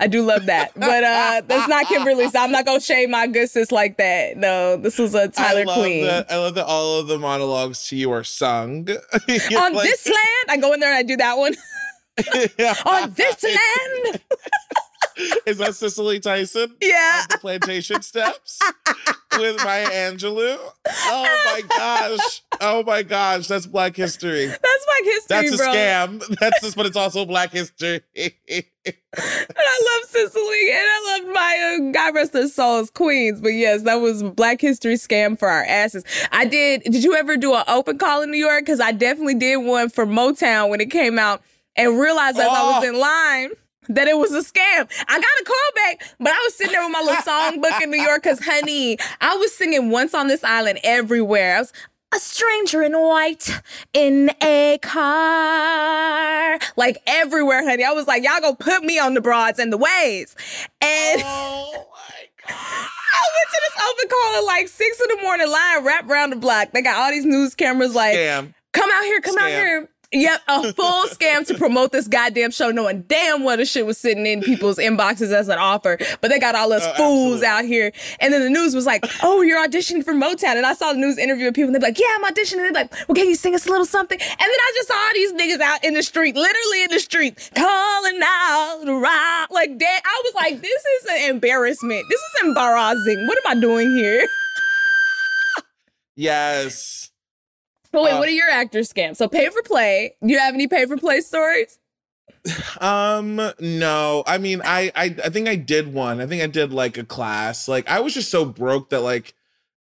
I 0.01 0.07
do 0.07 0.23
love 0.23 0.47
that. 0.47 0.73
But 0.75 1.05
uh 1.05 1.43
that's 1.47 1.69
not 1.69 1.87
Kimberly. 1.87 2.29
So 2.29 2.39
I'm 2.39 2.51
not 2.51 2.65
gonna 2.67 2.81
shame 2.81 3.11
my 3.11 3.27
good 3.27 3.49
sis 3.49 3.73
like 3.73 3.97
that. 3.99 4.37
No, 4.37 4.77
this 4.77 4.99
was 4.99 5.15
a 5.15 5.29
Tyler 5.29 5.61
I 5.61 5.65
love 5.65 5.79
Queen. 5.79 6.05
That, 6.05 6.31
I 6.31 6.37
love 6.37 6.55
that 6.55 6.67
all 6.67 7.01
of 7.01 7.07
the 7.07 7.19
monologues 7.19 7.89
to 7.89 7.97
you 7.97 8.11
are 8.13 8.25
sung. 8.25 8.89
On 9.13 9.75
like- 9.75 9.83
this 9.85 10.07
land, 10.07 10.47
I 10.49 10.57
go 10.61 10.73
in 10.73 10.81
there 10.81 10.91
and 10.91 10.99
I 10.99 11.03
do 11.03 11.17
that 11.17 11.39
one. 11.39 11.55
On 12.87 13.13
this 13.13 13.43
land. 13.43 14.21
Is 15.47 15.59
that 15.59 15.75
Cicely 15.75 16.21
Tyson? 16.21 16.77
Yeah. 16.81 17.25
the 17.31 17.39
plantation 17.39 18.03
steps 18.03 18.59
with 19.39 19.57
Maya 19.65 19.87
Angelou. 19.87 20.59
Oh 20.89 21.43
my 21.47 21.63
gosh. 21.77 22.43
Oh 22.61 22.83
my 22.83 23.03
gosh. 23.03 23.47
That's 23.49 23.67
Black 23.67 23.97
History. 23.97 24.47
That's 24.47 24.63
my 24.87 25.01
history, 25.05 25.27
That's 25.29 25.55
a 25.55 25.57
bro. 25.57 25.67
scam. 25.73 26.39
That's 26.41 26.61
just, 26.63 26.77
but 26.77 26.87
it's 26.87 26.97
also 26.97 27.25
Black 27.25 27.51
History. 27.53 28.03
And 28.15 28.33
I 28.87 29.99
love 30.01 30.11
Cicely 30.11 30.71
and 30.71 30.81
I 30.83 31.19
love 31.25 31.35
Maya. 31.35 31.93
God 31.93 32.15
rest 32.15 32.33
their 32.33 32.49
souls, 32.49 32.91
queens. 32.91 33.41
But 33.41 33.49
yes, 33.51 33.83
that 33.83 33.97
was 33.97 34.23
Black 34.23 34.61
History 34.61 34.95
scam 34.95 35.39
for 35.39 35.49
our 35.49 35.65
asses. 35.65 36.05
I 36.33 36.45
did. 36.45 36.83
Did 36.83 37.03
you 37.05 37.15
ever 37.15 37.37
do 37.37 37.55
an 37.55 37.65
open 37.69 37.99
call 37.99 38.23
in 38.23 38.31
New 38.31 38.39
York? 38.39 38.61
Because 38.67 38.81
I 38.81 38.93
definitely 38.93 39.35
did 39.37 39.57
one 39.59 39.89
for 39.89 40.07
Motown 40.07 40.69
when 40.69 40.81
it 40.81 40.91
came 40.91 41.19
out, 41.19 41.43
and 41.77 41.99
realized 41.99 42.39
as 42.39 42.47
I 42.47 42.63
was 42.63 42.85
Oh. 42.85 42.89
in 42.89 42.99
line. 43.01 43.51
That 43.89 44.09
it 44.09 44.19
was 44.19 44.33
a 44.33 44.41
scam. 44.41 44.91
I 45.09 45.21
got 45.21 45.41
a 45.41 45.45
call 45.45 45.57
back, 45.75 46.17
but 46.19 46.29
I 46.29 46.41
was 46.45 46.55
sitting 46.55 46.73
there 46.73 46.83
with 46.83 46.93
my 46.93 47.01
little 47.01 47.17
songbook 47.23 47.83
in 47.83 47.91
New 47.91 48.03
York 48.03 48.23
because, 48.23 48.41
honey, 48.45 48.99
I 49.21 49.37
was 49.37 49.55
singing 49.55 49.91
Once 49.91 50.15
on 50.15 50.29
This 50.29 50.45
Island 50.45 50.81
everywhere. 50.83 51.57
I 51.57 51.61
was, 51.61 51.73
a 52.15 52.19
stranger 52.19 52.83
in 52.83 52.93
white 52.93 53.51
in 53.93 54.31
a 54.43 54.79
car. 54.83 56.59
Like 56.77 57.03
everywhere, 57.07 57.69
honey. 57.69 57.85
I 57.85 57.93
was 57.93 58.07
like, 58.07 58.23
y'all 58.23 58.41
gonna 58.41 58.57
put 58.57 58.83
me 58.85 58.99
on 58.99 59.15
the 59.15 59.21
broads 59.21 59.59
and 59.59 59.73
the 59.73 59.77
ways. 59.77 60.35
And 60.81 61.23
Oh 61.25 61.73
my 61.73 62.27
god. 62.49 62.89
I 63.17 63.25
went 63.35 63.51
to 63.51 63.61
this 63.61 63.85
open 63.91 64.09
call 64.09 64.37
at 64.37 64.45
like 64.45 64.69
six 64.69 65.01
in 65.01 65.17
the 65.17 65.23
morning, 65.23 65.51
line 65.51 65.85
wrapped 65.85 66.11
around 66.11 66.31
the 66.31 66.37
block. 66.37 66.73
They 66.73 66.83
got 66.83 66.97
all 66.97 67.11
these 67.11 67.25
news 67.25 67.55
cameras 67.55 67.95
like, 67.95 68.15
Scam. 68.15 68.55
come 68.73 68.91
out 68.93 69.05
here, 69.05 69.21
come 69.21 69.39
out 69.39 69.49
here. 69.49 69.89
Yep, 70.13 70.41
a 70.49 70.73
full 70.73 71.05
scam 71.09 71.45
to 71.49 71.55
promote 71.59 71.91
this 71.93 72.07
goddamn 72.07 72.53
show, 72.53 72.71
knowing 72.71 73.03
damn 73.03 73.43
well 73.43 73.57
the 73.57 73.65
shit 73.65 73.85
was 73.87 73.99
sitting 73.99 74.25
in 74.25 74.41
people's 74.41 74.79
inboxes 74.79 75.33
as 75.33 75.49
an 75.49 75.59
offer. 75.59 75.99
But 76.21 76.29
they 76.29 76.39
got 76.39 76.55
all 76.55 76.73
us 76.73 76.85
Oh, 76.87 76.95
fools 76.97 77.43
absolutely. 77.43 77.47
out 77.47 77.65
here. 77.65 77.93
And 78.21 78.33
then 78.33 78.43
the 78.43 78.51
news 78.51 78.75
was 78.75 78.87
like, 78.87 79.05
oh, 79.23 79.43
you're 79.43 79.63
auditioning 79.67 80.05
for 80.05 80.15
Motown. 80.15 80.57
And 80.57 80.65
I 80.65 80.75
saw 80.75 80.93
the 80.93 80.99
news 80.99 81.19
interview 81.19 81.47
with 81.47 81.55
people, 81.55 81.75
and 81.75 81.75
they're 81.75 81.89
like, 81.91 81.99
yeah, 81.99 82.07
I'm 82.15 82.25
auditioning. 82.25 82.65
And 82.67 82.75
They're 82.77 82.83
like, 82.85 82.93
well, 83.09 83.15
can 83.17 83.29
you 83.29 83.35
sing 83.35 83.55
us 83.55 83.67
a 83.67 83.71
little 83.71 83.85
something? 83.85 84.19
And 84.21 84.39
then 84.39 84.49
I 84.51 84.73
just 84.77 84.89
saw 84.89 84.95
all 84.95 85.11
these 85.15 85.33
niggas 85.33 85.61
out 85.61 85.85
in 85.85 85.95
the 85.95 86.03
street, 86.03 86.37
literally 86.37 86.85
in 86.85 86.91
the 86.93 87.01
street, 87.01 87.51
calling 87.57 88.21
out 88.23 88.83
around. 88.87 89.49
Like, 89.51 89.79
that. 89.79 90.01
I 90.05 90.23
was 90.25 90.35
like, 90.35 90.61
this 90.63 90.85
is 91.03 91.07
an 91.11 91.31
embarrassment. 91.31 92.05
This 92.09 92.21
is 92.21 92.49
embarrassing. 92.49 93.27
What 93.27 93.39
am 93.45 93.59
I 93.59 93.61
doing 93.61 93.91
here? 93.97 94.27
Yes. 96.19 97.11
But 97.93 98.03
wait, 98.03 98.13
Uh, 98.13 98.19
what 98.19 98.29
are 98.29 98.33
your 98.33 98.51
actor 98.51 98.81
scams? 98.81 99.17
So 99.17 99.29
pay 99.29 99.49
for 99.49 99.63
play. 99.63 100.17
Do 100.23 100.29
you 100.33 100.39
have 100.39 100.55
any 100.55 100.67
pay 100.67 100.87
for 100.87 100.97
play 100.97 101.21
stories? 101.21 101.79
Um, 102.81 103.41
no. 103.61 104.23
I 104.27 104.39
mean, 104.39 104.61
I, 104.65 104.93
I 104.95 105.05
I 105.25 105.29
think 105.31 105.49
I 105.49 105.57
did 105.57 105.93
one. 105.93 106.21
I 106.21 106.27
think 106.27 106.43
I 106.43 106.47
did 106.47 106.73
like 106.73 106.97
a 106.99 107.05
class. 107.05 107.69
Like 107.69 107.89
I 107.89 108.01
was 108.01 108.15
just 108.15 108.31
so 108.31 108.45
broke 108.45 108.91
that 108.91 109.01
like 109.01 109.35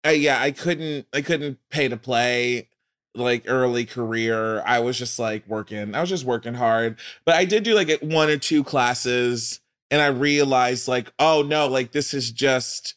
I, 0.03 0.11
yeah, 0.11 0.39
I 0.41 0.51
couldn't 0.51 1.07
I 1.13 1.21
couldn't 1.21 1.57
pay 1.69 1.87
to 1.87 1.97
play 1.97 2.67
like 3.15 3.43
early 3.47 3.85
career. 3.85 4.61
I 4.63 4.79
was 4.79 4.97
just 4.97 5.17
like 5.19 5.47
working. 5.47 5.95
I 5.95 6.01
was 6.01 6.09
just 6.09 6.25
working 6.25 6.53
hard. 6.53 6.97
But 7.25 7.35
I 7.35 7.45
did 7.45 7.63
do 7.63 7.73
like 7.73 7.99
one 8.01 8.29
or 8.29 8.37
two 8.37 8.63
classes 8.63 9.59
and 9.89 10.01
I 10.01 10.07
realized 10.07 10.87
like, 10.87 11.11
oh 11.19 11.41
no, 11.41 11.67
like 11.67 11.91
this 11.93 12.13
is 12.13 12.31
just 12.31 12.95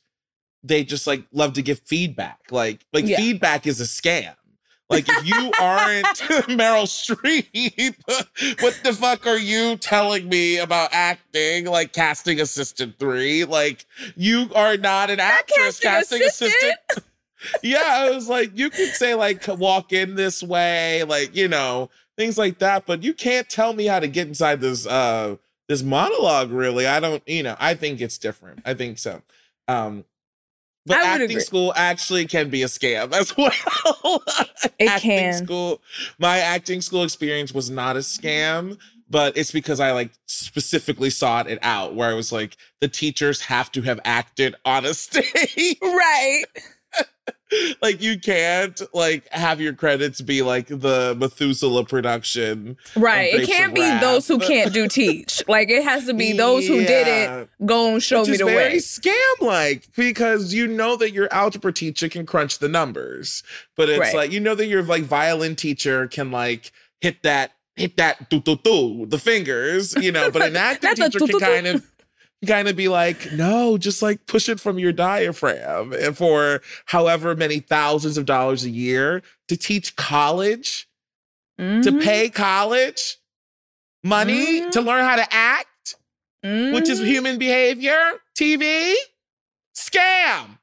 they 0.63 0.85
just 0.85 1.07
like 1.07 1.25
love 1.33 1.55
to 1.55 1.63
give 1.63 1.81
feedback. 1.81 2.41
Like 2.51 2.85
like 2.93 3.07
Yeah. 3.07 3.17
feedback 3.17 3.67
is 3.67 3.81
a 3.81 3.85
scam. 3.85 4.35
Like 4.91 5.07
if 5.09 5.27
you 5.27 5.51
aren't 5.61 6.07
Meryl 6.49 6.85
Streep, 6.87 7.95
what 8.63 8.81
the 8.85 8.93
fuck 8.93 9.27
are 9.27 9.39
you 9.39 9.77
telling 9.77 10.29
me 10.29 10.59
about 10.59 10.91
acting? 10.93 11.67
Like 11.67 11.93
casting 11.93 12.41
assistant 12.41 12.99
three? 12.99 13.45
Like 13.45 13.87
you 14.15 14.51
are 14.55 14.77
not 14.77 15.11
an 15.11 15.21
actress 15.21 15.81
casting 15.81 16.21
casting 16.21 16.23
assistant. 16.23 16.75
yeah, 17.63 17.83
I 17.87 18.11
was 18.11 18.29
like, 18.29 18.57
you 18.57 18.71
could 18.71 18.91
say 18.91 19.15
like 19.15 19.47
walk 19.49 19.93
in 19.93 20.17
this 20.17 20.43
way, 20.43 21.03
like 21.05 21.35
you 21.35 21.49
know 21.49 21.91
things 22.17 22.39
like 22.39 22.59
that, 22.59 22.87
but 22.87 23.03
you 23.03 23.15
can't 23.15 23.49
tell 23.49 23.73
me 23.73 23.87
how 23.87 24.01
to 24.01 24.09
get 24.09 24.29
inside 24.29 24.61
this 24.61 24.87
uh 24.87 25.37
this 25.69 25.83
monologue. 25.83 26.51
Really, 26.51 26.87
I 26.87 27.01
don't. 27.01 27.27
You 27.27 27.43
know, 27.43 27.57
I 27.59 27.75
think 27.75 28.01
it's 28.01 28.19
different. 28.19 28.61
I 28.65 28.75
think 28.75 28.99
so. 28.99 29.23
Um, 29.67 30.05
but 30.87 30.99
acting 30.99 31.31
agree. 31.31 31.41
school 31.41 31.73
actually 31.77 32.27
can 32.27 32.51
be 32.51 32.63
a 32.63 32.67
scam 32.67 33.13
as 33.13 33.37
well. 33.37 34.23
It 34.79 34.89
acting 34.89 35.11
can. 35.11 35.45
school. 35.45 35.81
My 36.19 36.39
acting 36.39 36.81
school 36.81 37.03
experience 37.05 37.53
was 37.53 37.71
not 37.71 37.97
a 37.97 38.01
scam, 38.01 38.79
but 39.09 39.37
it's 39.37 39.51
because 39.51 39.81
I 39.81 39.93
like 39.93 40.11
specifically 40.27 41.11
sought 41.11 41.49
it 41.49 41.59
out 41.63 41.95
where 41.95 42.11
I 42.11 42.15
was 42.15 42.33
like, 42.33 42.57
the 42.81 42.89
teachers 42.89 43.41
have 43.43 43.71
to 43.73 43.83
have 43.83 44.01
acted 44.05 44.55
on 44.65 44.85
a 44.85 44.95
stage. 44.95 45.77
Right. 45.83 46.45
like 47.83 48.03
you 48.03 48.19
can't 48.19 48.81
like 48.95 49.29
have 49.33 49.61
your 49.61 49.73
credits 49.73 50.21
be 50.21 50.43
like 50.43 50.67
the 50.69 51.15
Methuselah 51.19 51.85
production. 51.85 52.77
Right. 52.97 53.33
It 53.35 53.47
can't 53.47 53.75
be 53.75 53.81
Wrath. 53.81 54.01
those 54.01 54.29
who 54.29 54.39
can't 54.53 54.73
do 54.73 54.89
teach. 54.89 55.43
Like 55.49 55.69
it 55.71 55.85
has 55.85 56.07
to 56.07 56.15
be 56.15 56.33
those 56.33 56.67
who 56.67 56.79
did 56.79 57.07
Yeah. 57.07 57.37
it 57.41 57.49
go 57.67 57.93
and 57.95 58.03
show 58.03 58.21
Which 58.21 58.31
me 58.31 58.37
the 58.39 58.45
very 58.45 58.75
way. 58.75 58.77
scam 58.79 59.41
like 59.41 59.89
because 59.97 60.53
you 60.55 60.67
know 60.67 60.97
that 60.97 61.13
your 61.13 61.33
algebra 61.33 61.73
teacher 61.73 62.09
can 62.09 62.27
crunch 62.27 62.59
the 62.59 62.69
numbers, 62.69 63.43
but 63.77 63.89
it's 63.89 63.99
Right. 64.01 64.15
like 64.15 64.33
you 64.33 64.41
know 64.41 64.55
that 64.55 64.67
your 64.67 64.83
like 64.83 65.03
violin 65.05 65.57
teacher 65.57 66.07
can 66.09 66.31
like 66.31 66.73
hit 67.01 67.23
that 67.23 67.53
hit 67.77 67.97
that 67.97 68.31
do 68.31 68.41
do 68.41 68.57
do 68.63 69.05
the 69.07 69.19
fingers, 69.19 69.95
you 70.01 70.13
know, 70.13 70.31
but 70.31 70.43
an 70.43 70.57
acting 70.69 70.95
teacher 70.95 71.19
can 71.19 71.41
kind 71.41 71.67
of 71.67 71.83
kind 72.47 72.69
of 72.69 72.77
be 72.77 72.89
like, 72.89 73.33
no, 73.33 73.77
just 73.79 74.03
like 74.03 74.27
push 74.27 74.49
it 74.49 74.61
from 74.61 74.79
your 74.79 74.93
diaphragm 74.93 75.93
and 75.93 76.17
for 76.17 76.61
however 76.87 77.35
many 77.37 77.61
thousands 77.61 78.17
of 78.19 78.27
dollars 78.27 78.65
a 78.65 78.71
year 78.71 79.23
to 79.49 79.57
teach 79.57 79.97
college, 79.97 80.89
to 81.59 81.63
Mhm. 81.65 82.03
pay 82.03 82.29
college 82.29 83.17
money 84.03 84.61
Mhm. 84.63 84.71
to 84.73 84.81
learn 84.81 85.05
how 85.05 85.17
to 85.17 85.33
act 85.33 85.69
which 86.43 86.91
is 86.91 87.01
Mhm. 87.01 87.07
human 87.07 87.39
behavior, 87.39 88.21
TV, 88.35 88.95
scam. 89.75 90.59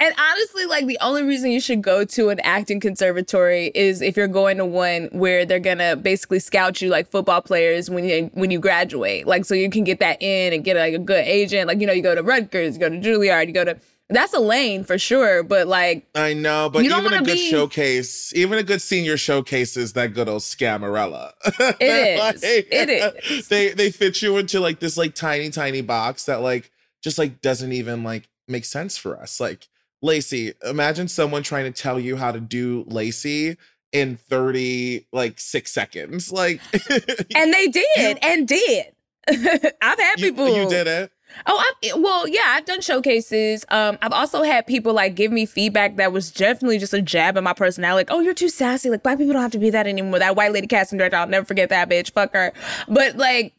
And 0.00 0.14
honestly, 0.18 0.66
like 0.66 0.86
the 0.86 0.98
only 1.00 1.22
reason 1.22 1.50
you 1.50 1.60
should 1.60 1.80
go 1.80 2.04
to 2.04 2.28
an 2.28 2.40
acting 2.40 2.80
conservatory 2.80 3.70
is 3.74 4.02
if 4.02 4.16
you're 4.16 4.26
going 4.28 4.58
to 4.58 4.66
one 4.66 5.08
where 5.12 5.46
they're 5.46 5.60
gonna 5.60 5.96
basically 5.96 6.40
scout 6.40 6.82
you 6.82 6.90
like 6.90 7.08
football 7.10 7.40
players 7.40 7.88
when 7.88 8.04
you 8.04 8.30
when 8.34 8.50
you 8.50 8.58
graduate, 8.58 9.26
like 9.26 9.44
so 9.44 9.54
you 9.54 9.70
can 9.70 9.84
get 9.84 10.00
that 10.00 10.20
in 10.20 10.52
and 10.52 10.64
get 10.64 10.76
like 10.76 10.94
a 10.94 10.98
good 10.98 11.24
agent. 11.24 11.68
Like 11.68 11.80
you 11.80 11.86
know, 11.86 11.92
you 11.92 12.02
go 12.02 12.14
to 12.14 12.22
Rutgers, 12.22 12.74
you 12.74 12.80
go 12.80 12.88
to 12.88 12.98
Juilliard, 12.98 13.46
you 13.46 13.52
go 13.52 13.64
to 13.64 13.78
that's 14.10 14.34
a 14.34 14.40
lane 14.40 14.84
for 14.84 14.98
sure. 14.98 15.42
But 15.42 15.66
like, 15.66 16.06
I 16.14 16.34
know, 16.34 16.68
but 16.68 16.84
You 16.84 16.90
don't 16.90 17.04
even 17.04 17.20
a 17.20 17.24
good 17.24 17.34
be- 17.34 17.50
showcase, 17.50 18.32
even 18.34 18.58
a 18.58 18.62
good 18.62 18.82
senior 18.82 19.16
showcase 19.16 19.76
is 19.76 19.94
that 19.94 20.12
good 20.12 20.28
old 20.28 20.42
scamarella. 20.42 21.32
It 21.80 22.34
is. 22.36 22.42
It 22.42 22.90
is. 22.90 23.48
They 23.48 23.70
they 23.70 23.90
fit 23.90 24.20
you 24.22 24.36
into 24.38 24.60
like 24.60 24.80
this 24.80 24.96
like 24.96 25.14
tiny 25.14 25.50
tiny 25.50 25.82
box 25.82 26.26
that 26.26 26.40
like 26.40 26.70
just 27.02 27.18
like 27.18 27.40
doesn't 27.40 27.72
even 27.72 28.02
like 28.02 28.28
make 28.48 28.64
sense 28.64 28.96
for 28.98 29.18
us. 29.18 29.40
Like 29.40 29.68
Laci, 30.04 30.52
imagine 30.62 31.08
someone 31.08 31.42
trying 31.42 31.72
to 31.72 31.82
tell 31.82 31.98
you 31.98 32.16
how 32.16 32.30
to 32.30 32.40
do 32.40 32.84
Laci 32.84 33.56
in 33.92 34.16
30 34.16 35.06
like 35.12 35.40
6 35.40 35.72
seconds. 35.72 36.30
Like 36.30 36.60
and 37.34 37.54
they 37.54 37.68
did 37.68 38.18
and 38.22 38.46
did. 38.46 38.86
I've 39.28 39.98
had 39.98 40.20
you, 40.20 40.32
people. 40.32 40.54
you 40.54 40.68
did 40.68 40.86
it. 40.86 41.10
Oh, 41.46 41.58
I, 41.58 41.98
well, 41.98 42.28
yeah, 42.28 42.42
I've 42.48 42.64
done 42.64 42.80
showcases. 42.80 43.64
Um, 43.68 43.98
I've 44.02 44.12
also 44.12 44.42
had 44.42 44.66
people 44.66 44.92
like 44.92 45.14
give 45.14 45.32
me 45.32 45.46
feedback 45.46 45.96
that 45.96 46.12
was 46.12 46.30
definitely 46.30 46.78
just 46.78 46.94
a 46.94 47.02
jab 47.02 47.36
at 47.36 47.42
my 47.42 47.52
personality. 47.54 47.96
Like, 47.96 48.10
oh, 48.10 48.20
you're 48.20 48.34
too 48.34 48.48
sassy. 48.48 48.90
Like, 48.90 49.02
black 49.02 49.18
people 49.18 49.32
don't 49.32 49.42
have 49.42 49.50
to 49.52 49.58
be 49.58 49.70
that 49.70 49.86
anymore. 49.86 50.20
That 50.20 50.36
white 50.36 50.52
lady 50.52 50.66
casting 50.66 50.98
director, 50.98 51.16
I'll 51.16 51.26
never 51.26 51.44
forget 51.44 51.70
that 51.70 51.88
bitch. 51.88 52.12
Fuck 52.12 52.34
her. 52.34 52.52
But 52.86 53.16
like, 53.16 53.52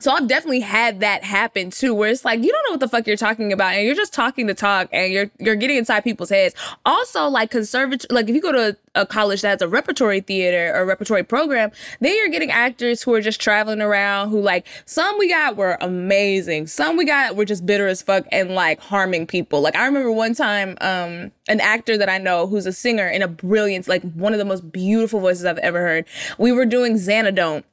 so 0.00 0.10
I've 0.12 0.26
definitely 0.26 0.60
had 0.60 1.00
that 1.00 1.22
happen 1.22 1.70
too, 1.70 1.94
where 1.94 2.08
it's 2.08 2.24
like 2.24 2.42
you 2.42 2.50
don't 2.50 2.64
know 2.66 2.72
what 2.72 2.80
the 2.80 2.88
fuck 2.88 3.06
you're 3.06 3.16
talking 3.16 3.52
about, 3.52 3.74
and 3.74 3.86
you're 3.86 3.94
just 3.94 4.14
talking 4.14 4.46
to 4.46 4.54
talk, 4.54 4.88
and 4.92 5.12
you're 5.12 5.30
you're 5.38 5.56
getting 5.56 5.76
inside 5.76 6.00
people's 6.00 6.30
heads. 6.30 6.54
Also, 6.86 7.28
like 7.28 7.50
conservative, 7.50 8.10
like 8.10 8.28
if 8.28 8.34
you 8.34 8.40
go 8.40 8.50
to 8.50 8.76
a 8.94 9.06
college 9.06 9.42
that 9.42 9.50
has 9.50 9.62
a 9.62 9.68
repertory 9.68 10.20
theater 10.20 10.74
or 10.74 10.84
repertory 10.86 11.22
program, 11.22 11.70
then 12.00 12.16
you're 12.16 12.28
getting 12.28 12.50
actors 12.50 13.02
who 13.02 13.14
are 13.14 13.20
just 13.20 13.40
traveling 13.40 13.82
around. 13.82 14.30
Who 14.30 14.40
like 14.40 14.66
some 14.86 15.18
we 15.18 15.28
got 15.28 15.56
were 15.56 15.76
amazing, 15.82 16.66
some 16.66 16.96
we 16.96 17.04
got 17.04 17.36
were 17.36 17.44
just 17.44 17.66
bitter 17.66 17.86
as 17.86 18.00
fuck 18.00 18.24
and 18.32 18.54
like 18.54 18.80
harming 18.80 19.26
people. 19.26 19.60
Like 19.60 19.76
I 19.76 19.84
remember 19.84 20.10
one 20.10 20.34
time, 20.34 20.78
um, 20.80 21.30
an 21.48 21.60
actor 21.60 21.98
that 21.98 22.08
I 22.08 22.16
know 22.16 22.46
who's 22.46 22.64
a 22.64 22.72
singer 22.72 23.06
and 23.06 23.22
a 23.22 23.28
brilliant, 23.28 23.86
like 23.86 24.02
one 24.12 24.32
of 24.32 24.38
the 24.38 24.44
most 24.46 24.72
beautiful 24.72 25.20
voices 25.20 25.44
I've 25.44 25.58
ever 25.58 25.80
heard. 25.80 26.06
We 26.38 26.52
were 26.52 26.64
doing 26.64 26.96
Xanadu. 26.96 27.64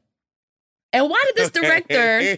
And 0.98 1.10
why 1.12 1.24
did 1.28 1.36
this 1.36 1.52
director 1.52 2.38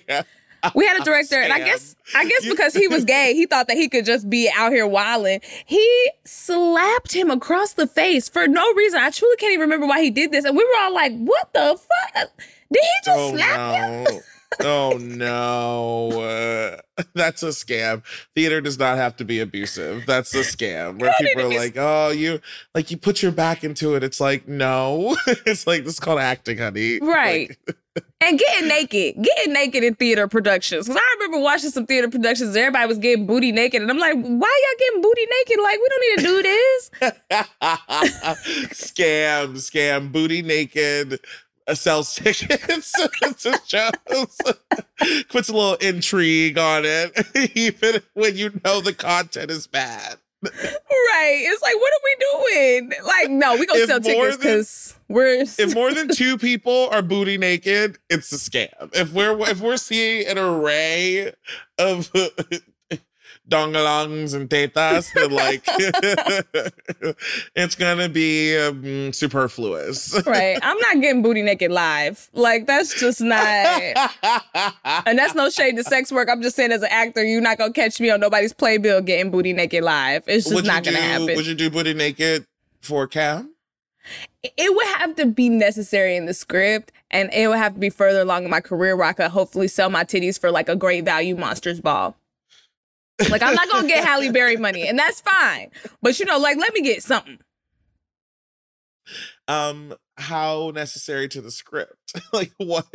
we 0.75 0.85
had 0.85 0.99
a 0.99 1.03
director, 1.03 1.35
and 1.35 1.53
I 1.53 1.59
guess 1.59 1.95
I 2.13 2.25
guess 2.25 2.45
because 2.45 2.73
he 2.73 2.87
was 2.87 3.05
gay, 3.15 3.33
he 3.33 3.45
thought 3.45 3.67
that 3.67 3.77
he 3.77 3.87
could 3.87 4.05
just 4.05 4.29
be 4.29 4.51
out 4.53 4.71
here 4.71 4.85
wilding. 4.85 5.39
He 5.65 6.11
slapped 6.25 7.13
him 7.13 7.31
across 7.31 7.73
the 7.73 7.87
face 7.87 8.27
for 8.27 8.47
no 8.47 8.73
reason. 8.73 8.99
I 8.99 9.11
truly 9.11 9.37
can't 9.37 9.53
even 9.53 9.61
remember 9.61 9.87
why 9.87 10.01
he 10.01 10.09
did 10.09 10.31
this, 10.31 10.43
and 10.43 10.57
we 10.57 10.63
were 10.63 10.79
all 10.81 10.93
like, 10.93 11.13
"What 11.17 11.53
the 11.53 11.79
fuck? 11.79 12.29
Did 12.71 12.83
he 12.83 13.05
just 13.05 13.19
oh 13.19 13.35
slap 13.35 13.75
him?" 13.75 14.21
no. 14.59 14.65
oh 14.65 14.97
no. 14.97 16.21
Uh, 16.21 17.03
that's 17.13 17.43
a 17.43 17.47
scam. 17.47 18.03
Theater 18.35 18.61
does 18.61 18.77
not 18.77 18.97
have 18.97 19.15
to 19.17 19.25
be 19.25 19.39
abusive. 19.39 20.05
That's 20.05 20.33
a 20.33 20.39
scam 20.39 20.99
where 20.99 21.13
people 21.19 21.43
are 21.43 21.57
like, 21.57 21.75
oh, 21.77 22.09
you 22.09 22.41
like 22.75 22.91
you 22.91 22.97
put 22.97 23.21
your 23.21 23.31
back 23.31 23.63
into 23.63 23.95
it. 23.95 24.03
It's 24.03 24.19
like, 24.19 24.47
no. 24.47 25.15
it's 25.27 25.65
like 25.65 25.85
this 25.85 25.93
is 25.93 25.99
called 25.99 26.19
acting, 26.19 26.57
honey. 26.57 26.99
Right. 26.99 27.57
Like, 27.65 27.77
And 28.21 28.37
getting 28.37 28.67
naked, 28.67 29.23
getting 29.23 29.53
naked 29.53 29.83
in 29.83 29.95
theater 29.95 30.27
productions. 30.27 30.87
Because 30.87 31.01
I 31.01 31.15
remember 31.19 31.39
watching 31.43 31.69
some 31.69 31.85
theater 31.85 32.09
productions, 32.09 32.55
everybody 32.55 32.87
was 32.87 32.97
getting 32.97 33.25
booty 33.25 33.51
naked, 33.51 33.81
and 33.81 33.89
I'm 33.89 33.97
like, 33.97 34.15
"Why 34.15 34.21
y'all 34.21 34.79
getting 34.79 35.01
booty 35.01 35.25
naked? 35.25 35.59
Like, 35.63 35.79
we 35.79 35.87
don't 35.89 36.01
need 36.01 36.17
to 36.17 36.23
do 36.23 36.43
this." 36.43 36.91
scam, 38.91 39.53
scam, 39.55 40.11
booty 40.11 40.41
naked. 40.41 41.19
Uh, 41.67 41.75
sells 41.75 42.15
tickets 42.15 42.91
to 43.43 43.61
shows, 43.67 44.37
puts 45.29 45.49
a 45.49 45.53
little 45.53 45.75
intrigue 45.75 46.57
on 46.57 46.83
it, 46.83 47.55
even 47.55 48.01
when 48.15 48.35
you 48.35 48.59
know 48.65 48.81
the 48.81 48.93
content 48.93 49.51
is 49.51 49.67
bad. 49.67 50.17
Right. 50.43 51.41
It's 51.45 51.61
like, 51.61 51.75
what 51.75 51.93
are 51.93 52.01
we 52.03 52.15
doing? 52.31 52.91
Like, 53.05 53.29
no, 53.29 53.55
we 53.55 53.65
gonna 53.65 53.81
If 53.81 53.87
sell 53.87 53.99
tickets 53.99 54.37
because 54.37 54.95
we're 55.07 55.41
if 55.41 55.75
more 55.75 55.93
than 55.93 56.07
two 56.09 56.37
people 56.37 56.89
are 56.91 57.01
booty 57.01 57.37
naked, 57.37 57.97
it's 58.09 58.31
a 58.31 58.37
scam. 58.37 58.89
If 58.93 59.11
we're 59.13 59.37
if 59.49 59.59
we're 59.59 59.77
seeing 59.77 60.27
an 60.27 60.37
array 60.37 61.33
of 61.77 62.11
dongalongs 63.49 64.33
and 64.33 64.49
tetas, 64.49 65.11
that 65.13 65.31
like 65.31 65.63
it's 67.55 67.75
gonna 67.75 68.09
be 68.09 68.57
um, 68.57 69.13
superfluous. 69.13 70.21
right. 70.25 70.59
I'm 70.61 70.77
not 70.79 71.01
getting 71.01 71.21
booty 71.21 71.41
naked 71.41 71.71
live. 71.71 72.29
Like, 72.33 72.67
that's 72.67 72.99
just 72.99 73.21
not. 73.21 74.11
And 75.05 75.17
that's 75.17 75.33
no 75.33 75.49
shade 75.49 75.75
to 75.77 75.83
sex 75.83 76.11
work. 76.11 76.29
I'm 76.29 76.41
just 76.41 76.55
saying, 76.55 76.71
as 76.71 76.81
an 76.81 76.89
actor, 76.91 77.23
you're 77.23 77.41
not 77.41 77.57
gonna 77.57 77.73
catch 77.73 77.99
me 77.99 78.09
on 78.09 78.19
nobody's 78.19 78.53
playbill 78.53 79.01
getting 79.01 79.31
booty 79.31 79.53
naked 79.53 79.83
live. 79.83 80.23
It's 80.27 80.45
just 80.45 80.55
would 80.55 80.65
not 80.65 80.83
gonna 80.83 80.97
do, 80.97 81.03
happen. 81.03 81.35
Would 81.35 81.47
you 81.47 81.55
do 81.55 81.69
booty 81.69 81.93
naked 81.93 82.45
for 82.81 83.07
Cam? 83.07 83.53
it 84.43 84.75
would 84.75 84.87
have 84.97 85.15
to 85.15 85.25
be 85.25 85.49
necessary 85.49 86.15
in 86.15 86.25
the 86.25 86.33
script, 86.33 86.91
and 87.11 87.31
it 87.33 87.47
would 87.47 87.57
have 87.57 87.73
to 87.73 87.79
be 87.79 87.89
further 87.89 88.21
along 88.21 88.45
in 88.45 88.49
my 88.49 88.61
career 88.61 88.95
where 88.95 89.07
I 89.07 89.13
could 89.13 89.31
hopefully 89.31 89.67
sell 89.67 89.89
my 89.89 90.03
titties 90.03 90.39
for 90.39 90.51
like 90.51 90.69
a 90.69 90.75
great 90.75 91.05
value 91.05 91.35
monsters 91.35 91.81
ball. 91.81 92.15
Like 93.29 93.41
I'm 93.41 93.55
not 93.55 93.69
gonna 93.69 93.87
get 93.87 94.05
Halle 94.05 94.31
Berry 94.31 94.57
money, 94.57 94.87
and 94.87 94.97
that's 94.97 95.21
fine. 95.21 95.71
But 96.01 96.19
you 96.19 96.25
know, 96.25 96.37
like 96.37 96.57
let 96.57 96.73
me 96.73 96.81
get 96.81 97.03
something. 97.03 97.39
Um, 99.47 99.95
how 100.17 100.71
necessary 100.73 101.27
to 101.29 101.41
the 101.41 101.51
script? 101.51 102.13
like 102.33 102.53
what 102.57 102.85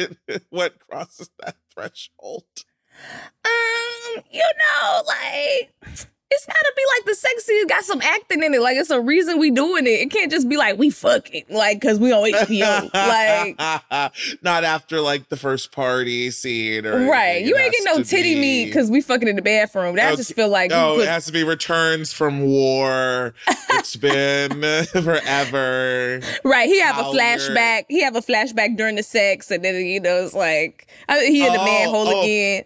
what 0.50 0.78
crosses 0.78 1.30
that 1.40 1.56
threshold? 1.74 2.44
Um, 3.44 4.22
you 4.30 4.42
know, 4.42 5.02
like 5.06 6.06
it's 6.30 6.46
gotta 6.46 6.72
be 6.76 6.82
like 6.96 7.04
the 7.06 7.14
sexy 7.14 7.64
got 7.68 7.84
some 7.84 8.00
acting 8.02 8.42
in 8.42 8.54
it. 8.54 8.60
Like 8.60 8.76
it's 8.76 8.90
a 8.90 9.00
reason 9.00 9.38
we 9.38 9.50
doing 9.52 9.86
it. 9.86 9.90
It 10.00 10.10
can't 10.10 10.32
just 10.32 10.48
be 10.48 10.56
like 10.56 10.76
we 10.78 10.90
fucking 10.90 11.44
like 11.50 11.80
because 11.80 12.00
we 12.00 12.12
on 12.12 12.24
HBO. 12.32 12.90
like 12.94 14.42
not 14.42 14.64
after 14.64 15.00
like 15.00 15.28
the 15.28 15.36
first 15.36 15.70
party 15.70 16.30
scene 16.32 16.86
or 16.86 17.06
right, 17.08 17.26
anything. 17.36 17.48
you 17.48 17.54
It 17.56 17.60
ain't 17.60 17.72
getting 17.72 17.84
no 17.98 18.02
titty 18.02 18.34
be- 18.34 18.40
meat 18.40 18.64
because 18.66 18.90
we 18.90 19.00
fucking 19.00 19.28
in 19.28 19.36
the 19.36 19.42
bathroom. 19.42 19.94
That 19.96 20.12
I 20.12 20.16
just 20.16 20.34
feel 20.34 20.48
like 20.48 20.72
Oh, 20.72 20.94
put- 20.96 21.02
it 21.04 21.08
has 21.08 21.26
to 21.26 21.32
be 21.32 21.44
returns 21.44 22.12
from 22.12 22.42
war. 22.46 23.34
It's 23.70 23.94
been 23.94 24.60
forever. 24.86 26.20
Right, 26.42 26.68
he 26.68 26.80
have 26.80 26.98
a 26.98 27.04
how 27.04 27.12
flashback. 27.12 27.84
He 27.88 28.02
have 28.02 28.16
a 28.16 28.20
flashback 28.22 28.76
during 28.76 28.96
the 28.96 29.02
sex, 29.04 29.50
and 29.52 29.64
then 29.64 29.76
you 29.86 30.00
know 30.00 30.24
it's 30.24 30.34
like 30.34 30.88
uh, 31.08 31.18
he 31.20 31.46
in 31.46 31.52
the 31.52 31.60
Oh, 31.60 31.64
manhole 31.64 32.08
oh. 32.08 32.22
again. 32.22 32.64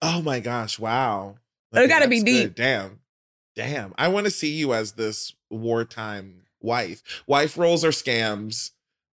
Oh 0.00 0.22
my 0.22 0.38
gosh! 0.38 0.78
Wow. 0.78 1.36
It 1.72 1.88
gotta 1.88 2.08
be 2.08 2.22
deep. 2.22 2.42
good. 2.48 2.54
Damn, 2.54 3.00
damn. 3.56 3.94
I 3.98 4.08
want 4.08 4.24
to 4.26 4.30
see 4.30 4.50
you 4.52 4.72
as 4.74 4.92
this 4.92 5.34
wartime 5.50 6.42
wife. 6.60 7.02
Wife 7.26 7.56
roles 7.58 7.84
are 7.84 7.90
scams. 7.90 8.70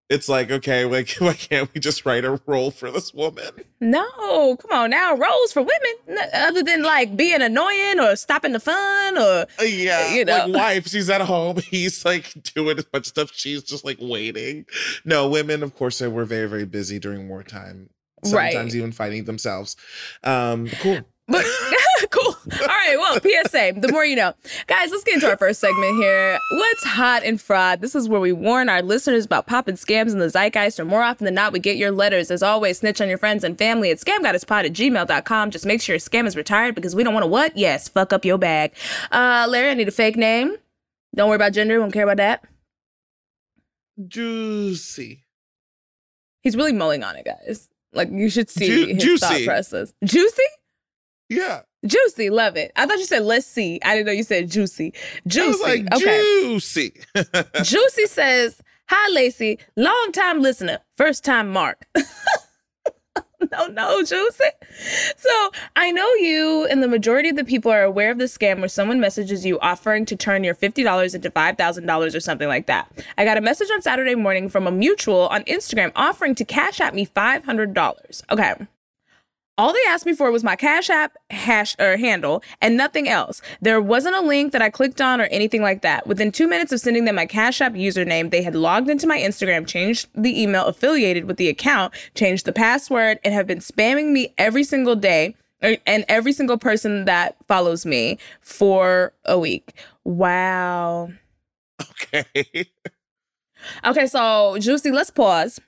It's 0.08 0.30
like 0.30 0.52
okay, 0.52 0.86
like 0.86 1.12
why 1.18 1.34
can't 1.34 1.74
we 1.74 1.80
just 1.82 2.06
write 2.06 2.26
a 2.26 2.40
role 2.46 2.70
for 2.70 2.92
this 2.92 3.12
woman? 3.12 3.50
No, 3.82 4.56
come 4.58 4.72
on 4.72 4.90
now, 4.92 5.16
roles 5.16 5.52
for 5.52 5.62
women, 5.64 6.20
other 6.32 6.62
than 6.62 6.84
like 6.84 7.18
being 7.18 7.42
annoying 7.42 8.00
or 8.00 8.16
stopping 8.16 8.52
the 8.54 8.60
fun 8.60 9.18
or 9.18 9.48
Uh, 9.60 9.64
yeah, 9.64 10.14
You 10.14 10.24
know. 10.26 10.46
like 10.46 10.54
wife. 10.56 10.88
She's 10.90 11.10
at 11.10 11.22
home. 11.22 11.58
He's 11.72 12.06
like 12.06 12.32
doing 12.54 12.78
a 12.78 12.84
bunch 12.84 13.06
of 13.06 13.08
stuff. 13.08 13.32
She's 13.34 13.64
just 13.64 13.84
like 13.84 13.98
waiting. 14.00 14.66
No, 15.06 15.28
women, 15.28 15.64
of 15.64 15.76
course, 15.76 15.98
they 15.98 16.08
were 16.08 16.26
very, 16.26 16.48
very 16.48 16.66
busy 16.66 17.00
during 17.00 17.28
wartime. 17.28 17.90
Right. 18.32 18.54
Sometimes 18.54 18.76
even 18.76 18.92
fighting 18.92 19.24
themselves. 19.26 19.76
Um, 20.24 20.68
cool. 20.82 21.00
But 21.28 21.46
cool. 22.10 22.36
All 22.62 22.68
right. 22.68 22.96
Well, 22.98 23.20
PSA. 23.20 23.80
The 23.80 23.90
more 23.92 24.06
you 24.06 24.16
know, 24.16 24.34
guys. 24.68 24.92
Let's 24.92 25.04
get 25.04 25.16
into 25.16 25.30
our 25.30 25.38
first 25.38 25.60
segment 25.60 25.98
here. 26.02 26.40
What's 26.52 26.84
hot 26.84 27.24
and 27.24 27.40
fraud? 27.40 27.82
This 27.82 27.96
is 27.96 28.08
where 28.10 28.20
we 28.22 28.32
warn 28.32 28.70
our 28.70 28.82
listeners 28.82 29.26
about 29.26 29.48
popping 29.48 29.76
scams 29.76 30.12
in 30.12 30.20
the 30.20 30.30
zeitgeist. 30.30 30.80
Or 30.80 30.86
more 30.86 31.04
often 31.04 31.26
than 31.26 31.34
not, 31.34 31.54
we 31.54 31.60
get 31.60 31.78
your 31.78 31.92
letters. 31.92 32.32
As 32.32 32.44
always, 32.44 32.80
snitch 32.80 33.02
on 33.02 33.10
your 33.10 33.18
friends 33.18 33.44
and 33.44 33.58
family 33.58 33.92
at 33.92 33.98
scamgoddesspod 33.98 34.66
at 34.66 34.74
gmail.com. 34.74 35.52
Just 35.52 35.66
make 35.66 35.82
sure 35.82 35.94
your 35.96 36.00
scam 36.00 36.26
is 36.28 36.36
retired 36.36 36.76
because 36.76 36.96
we 36.96 37.04
don't 37.04 37.14
want 37.14 37.24
to 37.24 37.28
what? 37.28 37.56
Yes, 37.58 37.88
fuck 37.88 38.14
up 38.14 38.26
your 38.26 38.38
bag. 38.38 38.74
Uh, 39.12 39.46
Larry, 39.50 39.72
I 39.72 39.74
need 39.74 39.88
a 39.88 39.92
fake 39.92 40.18
name. 40.18 40.56
Don't 41.16 41.30
worry 41.30 41.36
about 41.38 41.54
gender. 41.54 41.76
We 41.76 41.80
won't 41.80 41.94
care 41.94 42.04
about 42.04 42.18
that. 42.18 42.44
Juicy. 44.08 45.24
He's 46.42 46.56
really 46.56 46.74
mulling 46.74 47.04
on 47.04 47.16
it, 47.16 47.26
guys. 47.26 47.70
Like 47.94 48.10
you 48.12 48.30
should 48.30 48.50
see 48.50 48.94
Ju- 48.96 49.12
his 49.12 49.20
thought 49.22 49.44
process. 49.46 49.94
Juicy. 50.04 50.44
Yeah. 51.30 51.62
Juicy, 51.86 52.30
love 52.30 52.56
it. 52.58 52.72
I 52.76 52.86
thought 52.86 52.98
you 52.98 53.06
said 53.06 53.24
let's 53.24 53.46
see. 53.46 53.80
I 53.84 53.96
didn't 53.96 54.08
know 54.08 54.12
you 54.12 54.24
said 54.24 54.50
juicy. 54.50 54.94
Juicy. 55.28 55.64
Like, 55.64 55.94
okay. 55.94 56.22
juicy. 56.44 56.94
Juicy 57.64 58.08
says, 58.08 58.62
Hi 58.88 59.12
Laci, 59.16 59.60
long 59.76 60.12
time 60.12 60.42
listener, 60.42 60.80
first 60.96 61.24
time 61.24 61.52
mark. 61.52 61.88
no, 63.52 63.68
no, 63.68 64.04
Juicy. 64.04 64.44
So 65.18 65.52
I 65.76 65.92
know 65.92 66.08
you 66.16 66.68
and 66.70 66.84
the 66.84 66.88
majority 66.88 67.30
of 67.30 67.36
the 67.36 67.44
people 67.44 67.72
are 67.72 67.84
aware 67.84 68.12
of 68.12 68.18
the 68.18 68.26
scam 68.26 68.60
where 68.60 68.68
someone 68.68 69.00
messages 69.00 69.46
you 69.46 69.60
offering 69.60 70.06
to 70.06 70.16
turn 70.16 70.44
your 70.44 70.56
$50 70.56 71.16
into 71.16 71.30
$5,000 71.32 72.16
or 72.16 72.20
something 72.20 72.48
like 72.48 72.68
that. 72.68 72.92
I 73.18 73.26
got 73.26 73.38
a 73.38 73.42
message 73.42 73.70
on 73.72 73.82
Saturday 73.82 74.16
morning 74.16 74.50
from 74.50 74.68
a 74.68 74.72
mutual 74.72 75.28
on 75.30 75.44
Instagram 75.46 75.92
offering 75.96 76.36
to 76.36 76.46
cash 76.46 76.80
at 76.80 76.94
me 76.94 77.06
$500. 77.06 78.24
Okay. 78.32 78.54
All 79.58 79.72
they 79.72 79.80
asked 79.88 80.06
me 80.06 80.14
for 80.14 80.32
was 80.32 80.44
my 80.44 80.58
Cash 80.58 80.90
App 80.90 81.16
hash 81.30 81.76
or 81.80 81.96
handle 81.96 82.44
and 82.62 82.76
nothing 82.76 83.08
else. 83.08 83.42
There 83.62 83.82
wasn't 83.82 84.18
a 84.18 84.22
link 84.22 84.52
that 84.52 84.62
I 84.62 84.70
clicked 84.70 85.00
on 85.00 85.22
or 85.22 85.26
anything 85.26 85.62
like 85.62 85.82
that. 85.82 86.06
Within 86.06 86.32
two 86.32 86.48
minutes 86.48 86.74
of 86.74 86.82
sending 86.82 87.06
them 87.06 87.16
my 87.16 87.26
Cash 87.26 87.62
App 87.62 87.74
username, 87.74 88.32
they 88.32 88.44
had 88.44 88.54
logged 88.54 88.90
into 88.90 89.08
my 89.08 89.18
Instagram, 89.18 89.66
changed 89.66 90.10
the 90.14 90.42
email 90.42 90.66
affiliated 90.66 91.24
with 91.24 91.38
the 91.38 91.48
account, 91.48 91.94
changed 92.16 92.46
the 92.46 92.52
password, 92.52 93.20
and 93.24 93.34
have 93.34 93.48
been 93.48 93.60
spamming 93.60 94.12
me 94.12 94.34
every 94.38 94.64
single 94.64 94.96
day 94.96 95.38
er, 95.64 95.78
and 95.86 96.04
every 96.10 96.34
single 96.34 96.58
person 96.58 97.06
that 97.06 97.38
follows 97.48 97.86
me 97.86 98.18
for 98.42 99.14
a 99.24 99.40
week. 99.40 99.74
Wow. 100.04 101.12
okay. 101.82 102.68
Okay, 103.86 104.06
so 104.08 104.58
Juicy, 104.60 104.92
let's 104.92 105.10
pause. 105.10 105.60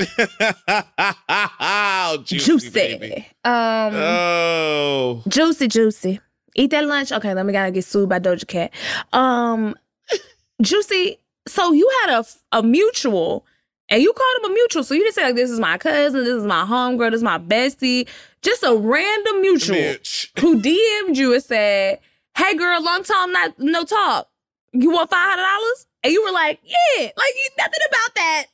juicy. 2.24 2.38
Juicy. 2.38 2.70
baby. 2.70 3.26
Um 3.44 3.94
Oh. 3.94 5.22
Juicy, 5.28 5.68
juicy. 5.68 6.20
Eat 6.54 6.70
that 6.70 6.86
lunch. 6.86 7.12
Okay, 7.12 7.32
let 7.34 7.46
me 7.46 7.52
gotta 7.52 7.70
get 7.70 7.84
sued 7.84 8.08
by 8.08 8.18
Doja 8.18 8.46
Cat. 8.46 8.72
Um, 9.12 9.74
Juicy. 10.62 11.18
So 11.46 11.72
you 11.72 11.88
had 12.02 12.20
a 12.20 12.24
a 12.52 12.62
mutual, 12.62 13.44
and 13.88 14.02
you 14.02 14.12
called 14.12 14.44
him 14.44 14.50
a 14.50 14.54
mutual. 14.54 14.84
So 14.84 14.94
you 14.94 15.02
didn't 15.02 15.14
say 15.14 15.24
like 15.24 15.36
this 15.36 15.50
is 15.50 15.60
my 15.60 15.78
cousin, 15.78 16.24
this 16.24 16.34
is 16.34 16.44
my 16.44 16.64
homegirl, 16.64 17.10
this 17.12 17.18
is 17.18 17.24
my 17.24 17.38
bestie. 17.38 18.08
Just 18.42 18.62
a 18.62 18.74
random 18.74 19.40
mutual 19.42 19.76
Mitch. 19.76 20.32
who 20.40 20.60
DM'd 20.60 21.16
you 21.16 21.34
and 21.34 21.42
said, 21.42 22.00
"Hey, 22.36 22.54
girl, 22.56 22.82
long 22.82 23.04
time 23.04 23.32
not 23.32 23.58
no 23.58 23.84
talk. 23.84 24.28
You 24.72 24.90
want 24.90 25.10
five 25.10 25.30
hundred 25.30 25.42
dollars?" 25.42 25.86
And 26.02 26.12
you 26.12 26.22
were 26.24 26.32
like, 26.32 26.58
"Yeah." 26.64 27.04
Like 27.04 27.34
you, 27.36 27.48
nothing 27.58 27.80
about 27.88 28.14
that. 28.16 28.44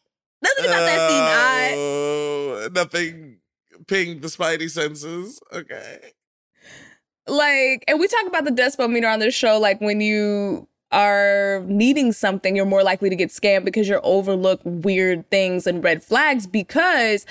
Nothing 0.42 0.64
about 0.66 0.84
that 0.86 1.08
seemed 1.10 1.28
odd. 1.28 1.78
Oh, 1.78 2.68
nothing 2.74 3.38
ping 3.86 4.20
the 4.20 4.28
spidey 4.28 4.70
senses. 4.70 5.40
Okay. 5.52 5.98
like 7.28 7.84
and 7.88 7.98
we 7.98 8.06
talk 8.08 8.26
about 8.26 8.44
the 8.44 8.50
despo 8.52 8.90
meter 8.90 9.08
on 9.08 9.18
this 9.18 9.34
show 9.34 9.58
like 9.58 9.80
when 9.80 10.00
you 10.00 10.68
are 10.92 11.64
needing 11.66 12.12
something 12.12 12.54
you're 12.54 12.64
more 12.64 12.84
likely 12.84 13.10
to 13.10 13.16
get 13.16 13.30
scammed 13.30 13.64
because 13.64 13.88
you're 13.88 14.00
overlook 14.04 14.60
weird 14.64 15.28
things 15.30 15.66
and 15.66 15.82
red 15.82 16.02
flags 16.04 16.46
because 16.46 17.26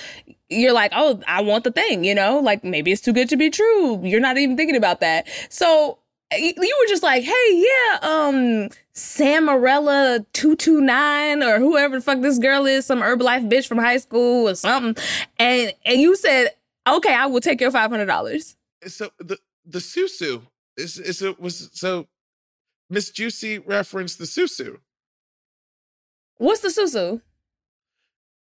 you're 0.50 0.74
like 0.74 0.92
oh 0.94 1.22
i 1.28 1.42
want 1.42 1.64
the 1.64 1.72
thing 1.72 2.04
you 2.04 2.14
know 2.14 2.40
like 2.40 2.64
maybe 2.66 2.92
it's 2.92 3.02
too 3.02 3.14
good 3.14 3.30
to 3.30 3.38
be 3.38 3.50
true 3.50 4.00
you're 4.04 4.20
not 4.20 4.38
even 4.38 4.58
thinking 4.58 4.76
about 4.76 5.00
that 5.00 5.26
so 5.50 5.98
you 6.38 6.54
were 6.58 6.90
just 6.90 7.04
like 7.04 7.24
hey 7.24 7.50
yeah 7.54 8.00
um 8.02 8.68
samarella 8.96 10.26
229 10.34 11.44
or 11.44 11.60
whoever 11.60 11.98
the 11.98 12.02
fuck 12.02 12.22
this 12.22 12.40
girl 12.40 12.66
is 12.66 12.86
some 12.86 13.02
herbalife 13.02 13.50
bitch 13.50 13.68
from 13.68 13.78
high 13.78 13.98
school 13.98 14.48
or 14.48 14.56
something 14.56 15.04
and 15.38 15.74
and 15.86 16.00
you 16.00 16.16
said 16.16 16.50
okay 16.88 17.14
i 17.14 17.26
will 17.26 17.42
take 17.42 17.60
your 17.60 17.72
$500 17.72 18.56
So 18.88 19.10
the 19.20 19.38
the 19.66 19.80
susu 19.80 20.44
is 20.78 20.98
is 20.98 21.22
it 21.22 21.40
was 21.40 21.70
so 21.74 22.08
Miss 22.90 23.10
Juicy 23.10 23.60
referenced 23.60 24.20
the 24.20 24.26
susu. 24.26 24.78
What's 26.38 26.62
the 26.62 26.68
susu? 26.68 27.22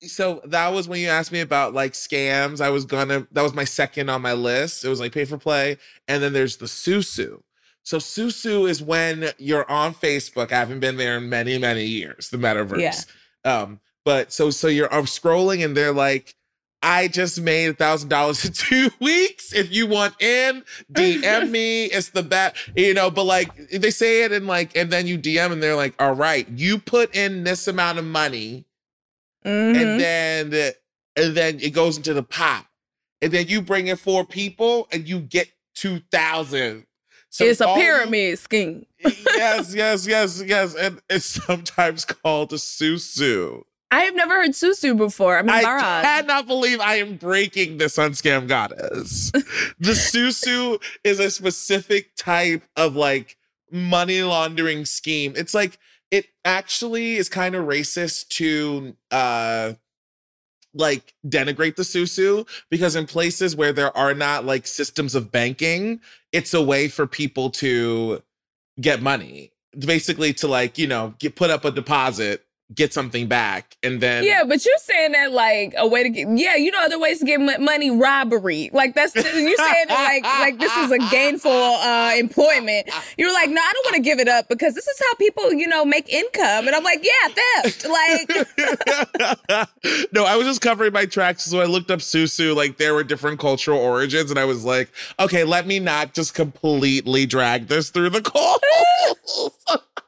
So 0.01 0.41
that 0.45 0.69
was 0.73 0.87
when 0.87 0.99
you 0.99 1.07
asked 1.07 1.31
me 1.31 1.39
about 1.39 1.73
like 1.73 1.93
scams. 1.93 2.61
I 2.61 2.69
was 2.69 2.85
gonna 2.85 3.27
that 3.31 3.41
was 3.41 3.53
my 3.53 3.63
second 3.63 4.09
on 4.09 4.21
my 4.21 4.33
list. 4.33 4.85
It 4.85 4.89
was 4.89 4.99
like 4.99 5.13
pay 5.13 5.25
for 5.25 5.37
play, 5.37 5.77
and 6.07 6.21
then 6.21 6.33
there's 6.33 6.57
the 6.57 6.65
susu. 6.65 7.41
So 7.85 7.97
susu 7.97 8.67
is 8.69 8.81
when 8.81 9.29
you're 9.37 9.69
on 9.71 9.93
Facebook. 9.93 10.51
I 10.51 10.55
haven't 10.57 10.79
been 10.81 10.97
there 10.97 11.17
in 11.17 11.29
many 11.29 11.57
many 11.57 11.85
years. 11.85 12.29
The 12.29 12.37
metaverse. 12.37 13.05
Um, 13.45 13.79
but 14.03 14.33
so 14.33 14.49
so 14.49 14.67
you're 14.67 14.93
uh, 14.93 15.03
scrolling 15.03 15.63
and 15.63 15.77
they're 15.77 15.93
like, 15.93 16.35
I 16.81 17.07
just 17.07 17.39
made 17.39 17.67
a 17.67 17.73
thousand 17.73 18.09
dollars 18.09 18.43
in 18.43 18.53
two 18.55 18.89
weeks. 18.99 19.53
If 19.53 19.71
you 19.71 19.85
want 19.87 20.19
in, 20.21 20.63
DM 20.91 21.49
me. 21.51 21.85
It's 21.85 22.09
the 22.09 22.23
best, 22.23 22.55
you 22.75 22.93
know. 22.95 23.09
But 23.11 23.25
like 23.25 23.55
they 23.69 23.91
say 23.91 24.23
it 24.23 24.31
and 24.31 24.47
like, 24.47 24.75
and 24.75 24.91
then 24.91 25.05
you 25.07 25.17
DM 25.19 25.51
and 25.51 25.61
they're 25.61 25.75
like, 25.75 25.93
"All 26.01 26.13
right, 26.13 26.47
you 26.49 26.79
put 26.79 27.15
in 27.15 27.43
this 27.43 27.67
amount 27.67 27.99
of 27.99 28.05
money, 28.05 28.65
Mhm. 29.45 29.75
and 29.75 29.99
then 30.01 30.73
and 31.15 31.37
then 31.37 31.59
it 31.61 31.69
goes 31.71 31.97
into 31.97 32.13
the 32.15 32.23
pot, 32.23 32.65
and 33.21 33.31
then 33.31 33.47
you 33.47 33.61
bring 33.61 33.87
in 33.87 33.95
four 33.97 34.25
people 34.25 34.87
and 34.91 35.07
you 35.07 35.19
get 35.19 35.49
two 35.75 36.01
thousand. 36.11 36.84
It's 37.39 37.61
a 37.61 37.65
pyramid 37.65 38.39
scheme. 38.39 38.85
yes, 38.99 39.73
yes, 39.75 40.07
yes, 40.07 40.43
yes, 40.45 40.75
and 40.75 41.01
it's 41.09 41.25
sometimes 41.25 42.05
called 42.05 42.53
a 42.53 42.57
susu. 42.57 43.63
I 43.91 44.01
have 44.01 44.15
never 44.15 44.33
heard 44.33 44.51
susu 44.51 44.97
before. 44.97 45.37
I 45.37 45.41
mean, 45.43 45.51
I 45.51 46.01
cannot 46.01 46.47
believe 46.47 46.79
I 46.79 46.95
am 46.95 47.15
breaking 47.17 47.77
this 47.77 47.97
on 47.97 48.11
Scam 48.11 48.47
Goddess. 48.47 49.31
the 49.31 49.91
susu 49.91 50.81
is 51.03 51.19
a 51.19 51.29
specific 51.29 52.15
type 52.15 52.63
of 52.75 52.95
like 52.95 53.37
money 53.71 54.21
laundering 54.21 54.85
scheme. 54.85 55.33
It's 55.35 55.53
like 55.53 55.77
it 56.11 56.25
actually 56.43 57.15
is 57.15 57.29
kind 57.29 57.55
of 57.55 57.65
racist 57.65 58.29
to 58.29 58.95
uh 59.11 59.73
like 60.75 61.15
denigrate 61.27 61.75
the 61.75 61.83
susu 61.83 62.47
because 62.69 62.95
in 62.95 63.07
places 63.07 63.55
where 63.55 63.73
there 63.73 63.95
are 63.97 64.13
not 64.13 64.45
like 64.45 64.67
systems 64.67 65.15
of 65.15 65.31
banking, 65.31 65.99
it's 66.31 66.53
a 66.53 66.61
way 66.61 66.87
for 66.87 67.07
people 67.07 67.49
to 67.49 68.21
get 68.79 69.01
money. 69.01 69.51
Basically 69.77 70.33
to 70.35 70.47
like, 70.47 70.77
you 70.77 70.87
know, 70.87 71.15
get 71.19 71.35
put 71.35 71.49
up 71.49 71.65
a 71.65 71.71
deposit, 71.71 72.44
get 72.73 72.93
something 72.93 73.27
back, 73.27 73.77
and 73.83 74.01
then 74.01 74.23
Yeah, 74.23 74.43
but 74.43 74.65
you're 74.65 74.77
saying 74.79 75.11
that 75.11 75.31
like 75.31 75.73
a 75.77 75.87
way 75.87 76.03
to 76.03 76.09
get 76.09 76.27
yeah, 76.35 76.55
you 76.55 76.71
know 76.71 76.79
other 76.83 76.99
ways 76.99 77.19
to 77.19 77.25
get 77.25 77.39
mo- 77.39 77.57
money 77.59 77.91
robbery. 77.91 78.69
Like 78.73 78.95
that's 78.95 79.15
you're 79.15 79.23
saying 79.23 79.55
it 79.55 79.89
like 79.89 80.23
like 80.23 80.59
this 80.59 80.75
is 80.77 80.91
a 80.91 80.97
gainful 81.11 81.51
uh 81.51 82.13
employment. 82.17 82.89
You're 83.17 83.33
like, 83.33 83.49
"No, 83.49 83.61
I 83.61 83.71
don't 83.73 83.85
want 83.85 83.95
to 83.95 84.01
give 84.01 84.19
it 84.19 84.27
up 84.27 84.47
because 84.49 84.73
this 84.73 84.87
is 84.87 84.99
how 84.99 85.13
people, 85.15 85.53
you 85.53 85.67
know, 85.67 85.85
make 85.85 86.09
income." 86.09 86.67
And 86.67 86.75
I'm 86.75 86.83
like, 86.83 87.03
"Yeah, 87.03 87.33
theft." 87.63 87.85
Like 87.85 88.29
no, 90.11 90.25
I 90.25 90.35
was 90.35 90.47
just 90.47 90.61
covering 90.61 90.93
my 90.93 91.05
tracks. 91.05 91.43
So 91.43 91.59
I 91.59 91.65
looked 91.65 91.91
up 91.91 91.99
Susu. 91.99 92.55
Like 92.55 92.77
there 92.77 92.93
were 92.93 93.03
different 93.03 93.39
cultural 93.39 93.79
origins, 93.79 94.31
and 94.31 94.39
I 94.39 94.45
was 94.45 94.65
like, 94.65 94.89
okay, 95.19 95.43
let 95.43 95.67
me 95.67 95.79
not 95.79 96.13
just 96.13 96.33
completely 96.33 97.25
drag 97.25 97.67
this 97.67 97.89
through 97.89 98.09
the 98.09 98.21
calls. 98.21 99.51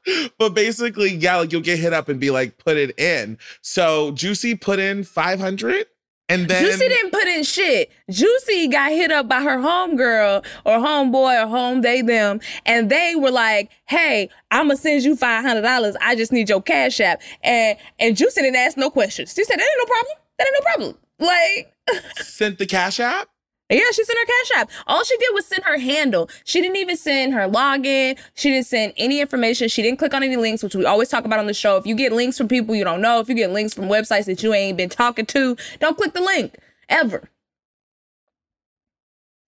but 0.37 0.53
basically, 0.53 1.13
yeah, 1.15 1.37
like 1.37 1.51
you'll 1.51 1.61
get 1.61 1.79
hit 1.79 1.93
up 1.93 2.09
and 2.09 2.19
be 2.19 2.31
like, 2.31 2.46
put 2.49 2.77
it 2.77 2.97
in. 2.99 3.37
So 3.61 4.11
Juicy 4.11 4.55
put 4.55 4.79
in 4.79 5.03
500. 5.03 5.85
And 6.29 6.49
then 6.49 6.61
Juicy 6.61 6.89
didn't 6.89 7.11
put 7.11 7.25
in 7.25 7.43
shit. 7.43 7.89
Juicy 8.09 8.67
got 8.67 8.91
hit 8.91 9.11
up 9.11 9.29
by 9.29 9.41
her 9.41 9.57
homegirl 9.57 10.45
or 10.65 10.73
homeboy 10.77 11.45
or 11.45 11.47
home 11.47 11.81
they 11.81 12.01
them, 12.01 12.41
and 12.65 12.89
they 12.89 13.15
were 13.15 13.31
like, 13.31 13.71
"Hey, 13.85 14.29
I'm 14.51 14.67
gonna 14.67 14.75
send 14.75 15.03
you 15.03 15.15
five 15.15 15.45
hundred 15.45 15.61
dollars. 15.61 15.95
I 16.01 16.15
just 16.15 16.33
need 16.33 16.49
your 16.49 16.61
cash 16.61 16.99
app." 16.99 17.21
And 17.43 17.77
and 17.97 18.17
Juicy 18.17 18.41
didn't 18.41 18.57
ask 18.57 18.75
no 18.75 18.89
questions. 18.89 19.33
She 19.35 19.45
said, 19.45 19.57
"That 19.57 19.63
ain't 19.63 19.79
no 19.79 19.85
problem. 19.85 20.17
That 20.37 20.47
ain't 20.47 20.55
no 20.59 20.65
problem." 20.65 20.97
Like, 21.19 22.03
sent 22.17 22.57
the 22.57 22.65
cash 22.65 22.99
app. 22.99 23.29
Yeah, 23.69 23.91
she 23.91 24.03
sent 24.03 24.17
her 24.17 24.25
cash 24.25 24.61
app. 24.61 24.69
All 24.87 25.03
she 25.03 25.17
did 25.17 25.29
was 25.33 25.45
send 25.45 25.63
her 25.65 25.77
handle. 25.77 26.29
She 26.45 26.61
didn't 26.61 26.77
even 26.77 26.95
send 26.95 27.33
her 27.33 27.49
login. 27.49 28.17
She 28.35 28.49
didn't 28.49 28.67
send 28.67 28.93
any 28.97 29.19
information. 29.19 29.67
She 29.67 29.81
didn't 29.81 29.99
click 29.99 30.13
on 30.13 30.23
any 30.23 30.37
links, 30.37 30.63
which 30.63 30.75
we 30.75 30.85
always 30.85 31.09
talk 31.09 31.25
about 31.25 31.39
on 31.39 31.47
the 31.47 31.53
show. 31.53 31.75
If 31.75 31.85
you 31.85 31.95
get 31.95 32.13
links 32.13 32.37
from 32.37 32.47
people 32.47 32.75
you 32.75 32.83
don't 32.83 33.01
know, 33.01 33.19
if 33.19 33.27
you 33.27 33.35
get 33.35 33.51
links 33.51 33.73
from 33.73 33.85
websites 33.85 34.25
that 34.25 34.41
you 34.41 34.53
ain't 34.53 34.77
been 34.77 34.89
talking 34.89 35.25
to, 35.27 35.57
don't 35.79 35.97
click 35.97 36.13
the 36.13 36.21
link 36.21 36.55
ever. 36.87 37.29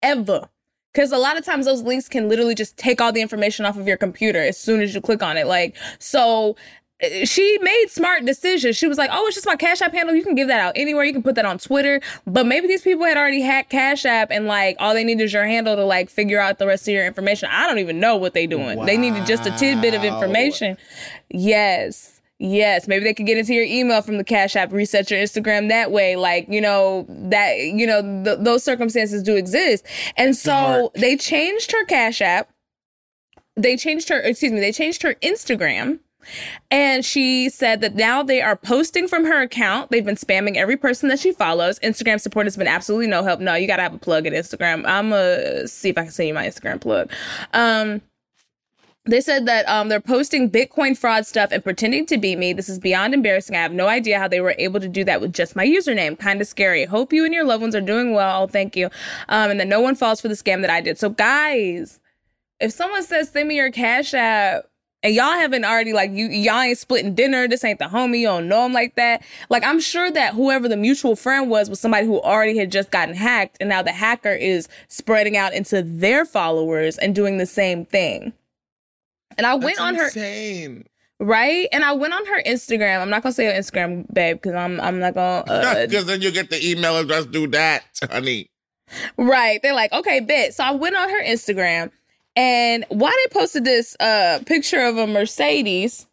Ever. 0.01 0.49
Because 0.93 1.12
a 1.12 1.17
lot 1.17 1.38
of 1.38 1.45
times 1.45 1.65
those 1.65 1.84
links 1.84 2.10
can 2.10 2.27
literally 2.27 2.55
just 2.55 2.75
take 2.75 2.99
all 2.99 3.12
the 3.12 3.21
information 3.21 3.65
off 3.65 3.77
of 3.77 3.88
your 3.88 3.97
computer 3.97 4.39
as 4.39 4.58
soon 4.58 4.82
as 4.82 4.93
you 4.93 5.01
click 5.01 5.21
on 5.21 5.38
it. 5.38 5.45
Like, 5.45 5.77
so 5.99 6.55
she 7.23 7.57
made 7.62 7.88
smart 7.88 8.25
decisions. 8.25 8.75
She 8.75 8.88
was 8.88 8.97
like, 8.97 9.09
"Oh, 9.13 9.25
it's 9.27 9.35
just 9.35 9.47
my 9.47 9.55
Cash 9.55 9.81
App 9.81 9.93
handle. 9.93 10.15
You 10.15 10.23
can 10.23 10.35
give 10.35 10.47
that 10.49 10.59
out 10.59 10.73
anywhere. 10.75 11.03
You 11.05 11.13
can 11.13 11.23
put 11.23 11.35
that 11.35 11.45
on 11.45 11.57
Twitter." 11.57 12.01
But 12.27 12.45
maybe 12.45 12.67
these 12.67 12.81
people 12.81 13.05
had 13.05 13.17
already 13.17 13.41
hacked 13.41 13.69
Cash 13.69 14.05
App, 14.05 14.31
and 14.31 14.45
like 14.45 14.75
all 14.79 14.93
they 14.93 15.03
need 15.03 15.21
is 15.21 15.31
your 15.33 15.45
handle 15.45 15.75
to 15.75 15.85
like 15.85 16.09
figure 16.09 16.39
out 16.39 16.59
the 16.59 16.67
rest 16.67 16.88
of 16.88 16.93
your 16.93 17.05
information. 17.05 17.49
I 17.51 17.67
don't 17.67 17.79
even 17.79 17.99
know 17.99 18.17
what 18.17 18.33
they 18.33 18.47
doing. 18.47 18.85
They 18.85 18.97
needed 18.97 19.25
just 19.25 19.45
a 19.45 19.51
tidbit 19.51 19.93
of 19.93 20.03
information. 20.03 20.77
Yes. 21.29 22.19
Yes, 22.41 22.88
maybe 22.88 23.03
they 23.03 23.13
could 23.13 23.25
get 23.25 23.38
into 23.38 23.53
your 23.53 23.65
email 23.65 24.01
from 24.01 24.17
the 24.17 24.23
Cash 24.23 24.55
App, 24.55 24.71
reset 24.71 25.12
your 25.12 25.19
Instagram 25.19 25.67
that 25.67 25.91
way. 25.91 26.15
Like, 26.15 26.47
you 26.47 26.62
know, 26.62 27.05
that, 27.09 27.59
you 27.59 27.85
know, 27.85 28.01
th- 28.23 28.39
those 28.39 28.63
circumstances 28.63 29.21
do 29.23 29.35
exist. 29.35 29.85
And 30.15 30.38
so 30.38 30.51
Dark. 30.51 30.93
they 30.93 31.17
changed 31.17 31.73
her 31.73 31.83
Cash 31.83 32.21
App. 32.21 32.49
They 33.57 33.75
changed 33.75 34.07
her, 34.07 34.21
excuse 34.21 34.53
me, 34.53 34.62
they 34.62 34.71
changed 34.71 35.03
her 35.03 35.15
Instagram. 35.15 35.99
And 36.71 37.03
she 37.03 37.49
said 37.49 37.81
that 37.81 37.95
now 37.95 38.23
they 38.23 38.41
are 38.41 38.55
posting 38.55 39.07
from 39.07 39.25
her 39.25 39.41
account. 39.41 39.91
They've 39.91 40.05
been 40.05 40.15
spamming 40.15 40.55
every 40.55 40.77
person 40.77 41.09
that 41.09 41.19
she 41.19 41.31
follows. 41.31 41.79
Instagram 41.79 42.19
support 42.19 42.45
has 42.45 42.57
been 42.57 42.67
absolutely 42.67 43.07
no 43.07 43.23
help. 43.23 43.39
No, 43.39 43.55
you 43.55 43.67
got 43.67 43.77
to 43.77 43.83
have 43.83 43.93
a 43.93 43.99
plug 43.99 44.25
at 44.25 44.33
Instagram. 44.33 44.85
I'm 44.85 45.09
going 45.09 45.39
to 45.39 45.67
see 45.67 45.89
if 45.89 45.97
I 45.97 46.03
can 46.03 46.11
send 46.11 46.27
you 46.27 46.33
my 46.33 46.47
Instagram 46.47 46.79
plug. 46.81 47.11
Um, 47.53 48.01
they 49.05 49.21
said 49.21 49.47
that 49.47 49.67
um, 49.67 49.89
they're 49.89 49.99
posting 49.99 50.51
Bitcoin 50.51 50.95
fraud 50.95 51.25
stuff 51.25 51.51
and 51.51 51.63
pretending 51.63 52.05
to 52.07 52.17
be 52.17 52.35
me. 52.35 52.53
This 52.53 52.69
is 52.69 52.77
beyond 52.77 53.13
embarrassing. 53.13 53.55
I 53.55 53.61
have 53.61 53.71
no 53.71 53.87
idea 53.87 54.19
how 54.19 54.27
they 54.27 54.41
were 54.41 54.55
able 54.59 54.79
to 54.79 54.87
do 54.87 55.03
that 55.05 55.19
with 55.21 55.33
just 55.33 55.55
my 55.55 55.65
username. 55.65 56.19
Kind 56.19 56.41
of 56.41 56.47
scary. 56.47 56.85
Hope 56.85 57.11
you 57.11 57.25
and 57.25 57.33
your 57.33 57.45
loved 57.45 57.61
ones 57.61 57.75
are 57.75 57.81
doing 57.81 58.13
well. 58.13 58.47
Thank 58.47 58.75
you. 58.75 58.87
Um, 59.29 59.51
and 59.51 59.59
that 59.59 59.67
no 59.67 59.81
one 59.81 59.95
falls 59.95 60.21
for 60.21 60.27
the 60.27 60.35
scam 60.35 60.61
that 60.61 60.69
I 60.69 60.81
did. 60.81 60.99
So, 60.99 61.09
guys, 61.09 61.99
if 62.59 62.71
someone 62.71 63.03
says 63.03 63.29
send 63.29 63.47
me 63.47 63.55
your 63.55 63.71
cash 63.71 64.13
app 64.13 64.68
and 65.03 65.13
y'all 65.13 65.31
haven't 65.31 65.63
already 65.63 65.93
like 65.93 66.12
you 66.12 66.27
y'all 66.27 66.59
ain't 66.59 66.77
splitting 66.77 67.15
dinner 67.15 67.47
this 67.47 67.63
ain't 67.63 67.79
the 67.79 67.85
homie 67.85 68.19
you 68.19 68.27
don't 68.27 68.47
know 68.47 68.65
him 68.65 68.73
like 68.73 68.95
that 68.95 69.23
like 69.49 69.63
i'm 69.63 69.79
sure 69.79 70.12
that 70.12 70.33
whoever 70.33 70.67
the 70.67 70.77
mutual 70.77 71.15
friend 71.15 71.49
was 71.49 71.69
was 71.69 71.79
somebody 71.79 72.05
who 72.05 72.19
already 72.21 72.57
had 72.57 72.71
just 72.71 72.91
gotten 72.91 73.15
hacked 73.15 73.57
and 73.59 73.69
now 73.69 73.81
the 73.81 73.91
hacker 73.91 74.33
is 74.33 74.67
spreading 74.88 75.38
out 75.38 75.53
into 75.53 75.81
their 75.81 76.25
followers 76.25 76.97
and 76.97 77.15
doing 77.15 77.38
the 77.38 77.45
same 77.45 77.85
thing 77.85 78.33
and 79.38 79.45
i 79.45 79.55
went 79.55 79.77
That's 79.77 79.79
on 79.79 79.95
her 79.95 80.83
right 81.19 81.67
and 81.71 81.83
i 81.83 81.91
went 81.93 82.13
on 82.13 82.25
her 82.25 82.41
instagram 82.43 83.01
i'm 83.01 83.09
not 83.09 83.23
gonna 83.23 83.33
say 83.33 83.45
her 83.45 83.59
instagram 83.59 84.12
babe 84.13 84.38
because 84.38 84.53
i'm 84.53 84.79
i'm 84.81 84.99
not 84.99 85.13
gonna 85.13 85.39
uh, 85.47 85.85
Because 85.88 86.05
then 86.05 86.21
you 86.21 86.31
get 86.31 86.49
the 86.49 86.65
email 86.65 86.97
address. 86.97 87.25
Do 87.25 87.47
that, 87.47 87.83
honey. 88.09 88.49
Right. 89.17 89.62
They're 89.62 89.75
like, 89.75 89.91
okay, 89.93 90.19
bet. 90.19 90.53
So 90.53 90.63
I 90.63 90.71
went 90.71 90.95
on 90.95 91.09
her 91.09 91.23
Instagram 91.23 91.91
and 92.39 92.86
why 92.88 93.12
they 93.12 93.38
posted 93.38 93.65
this 93.65 93.97
uh 93.99 94.39
picture 94.45 94.82
of 94.82 94.97
a 94.97 95.06
Mercedes. 95.06 96.08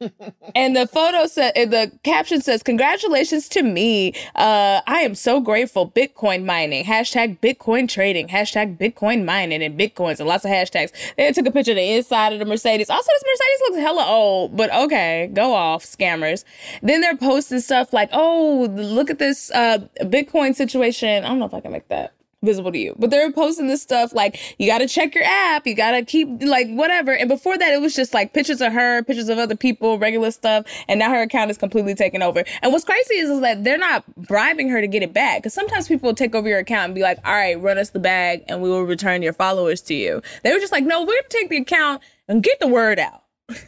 and 0.54 0.76
the 0.76 0.86
photo 0.86 1.26
said 1.26 1.54
the 1.54 1.90
caption 2.04 2.40
says, 2.42 2.62
Congratulations 2.62 3.48
to 3.48 3.62
me. 3.62 4.12
Uh 4.34 4.82
I 4.86 5.00
am 5.00 5.14
so 5.14 5.40
grateful. 5.40 5.90
Bitcoin 5.90 6.44
mining. 6.44 6.84
Hashtag 6.84 7.40
Bitcoin 7.40 7.88
trading. 7.88 8.28
Hashtag 8.28 8.76
Bitcoin 8.76 9.24
mining 9.24 9.62
and 9.62 9.80
Bitcoins 9.80 10.20
and 10.20 10.28
lots 10.28 10.44
of 10.44 10.50
hashtags. 10.50 10.92
They 11.16 11.32
took 11.32 11.46
a 11.46 11.50
picture 11.50 11.72
of 11.72 11.78
the 11.78 11.96
inside 11.96 12.34
of 12.34 12.38
the 12.38 12.44
Mercedes. 12.44 12.90
Also, 12.90 13.10
this 13.10 13.24
Mercedes 13.24 13.60
looks 13.62 13.76
hella 13.78 14.04
old, 14.06 14.54
but 14.54 14.72
okay, 14.74 15.30
go 15.32 15.54
off, 15.54 15.84
scammers. 15.84 16.44
Then 16.82 17.00
they're 17.00 17.16
posting 17.16 17.60
stuff 17.60 17.94
like, 17.94 18.10
oh, 18.12 18.68
look 18.70 19.08
at 19.08 19.18
this 19.18 19.50
uh 19.52 19.78
Bitcoin 20.02 20.54
situation. 20.54 21.24
I 21.24 21.28
don't 21.28 21.38
know 21.38 21.46
if 21.46 21.54
I 21.54 21.60
can 21.60 21.72
make 21.72 21.88
that 21.88 22.12
visible 22.42 22.72
to 22.72 22.78
you. 22.78 22.94
But 22.98 23.10
they're 23.10 23.30
posting 23.32 23.66
this 23.66 23.82
stuff 23.82 24.12
like 24.12 24.38
you 24.58 24.66
got 24.66 24.78
to 24.78 24.88
check 24.88 25.14
your 25.14 25.24
app, 25.24 25.66
you 25.66 25.74
got 25.74 25.92
to 25.92 26.04
keep 26.04 26.28
like 26.42 26.68
whatever. 26.68 27.12
And 27.12 27.28
before 27.28 27.56
that, 27.58 27.72
it 27.72 27.80
was 27.80 27.94
just 27.94 28.14
like 28.14 28.32
pictures 28.32 28.60
of 28.60 28.72
her, 28.72 29.02
pictures 29.02 29.28
of 29.28 29.38
other 29.38 29.56
people, 29.56 29.98
regular 29.98 30.30
stuff. 30.30 30.66
And 30.88 30.98
now 30.98 31.10
her 31.10 31.22
account 31.22 31.50
is 31.50 31.58
completely 31.58 31.94
taken 31.94 32.22
over. 32.22 32.44
And 32.62 32.72
what's 32.72 32.84
crazy 32.84 33.14
is, 33.14 33.30
is 33.30 33.40
that 33.40 33.64
they're 33.64 33.78
not 33.78 34.04
bribing 34.16 34.68
her 34.68 34.80
to 34.80 34.86
get 34.86 35.02
it 35.02 35.12
back. 35.12 35.42
Because 35.42 35.54
sometimes 35.54 35.88
people 35.88 36.14
take 36.14 36.34
over 36.34 36.48
your 36.48 36.58
account 36.58 36.86
and 36.86 36.94
be 36.94 37.02
like, 37.02 37.18
all 37.24 37.32
right, 37.32 37.60
run 37.60 37.78
us 37.78 37.90
the 37.90 37.98
bag 37.98 38.44
and 38.48 38.62
we 38.62 38.68
will 38.68 38.84
return 38.84 39.22
your 39.22 39.32
followers 39.32 39.80
to 39.82 39.94
you. 39.94 40.22
They 40.42 40.52
were 40.52 40.60
just 40.60 40.72
like, 40.72 40.84
no, 40.84 41.02
we're 41.02 41.22
to 41.22 41.28
take 41.28 41.48
the 41.48 41.58
account 41.58 42.02
and 42.28 42.42
get 42.42 42.60
the 42.60 42.68
word 42.68 42.98
out. 42.98 43.22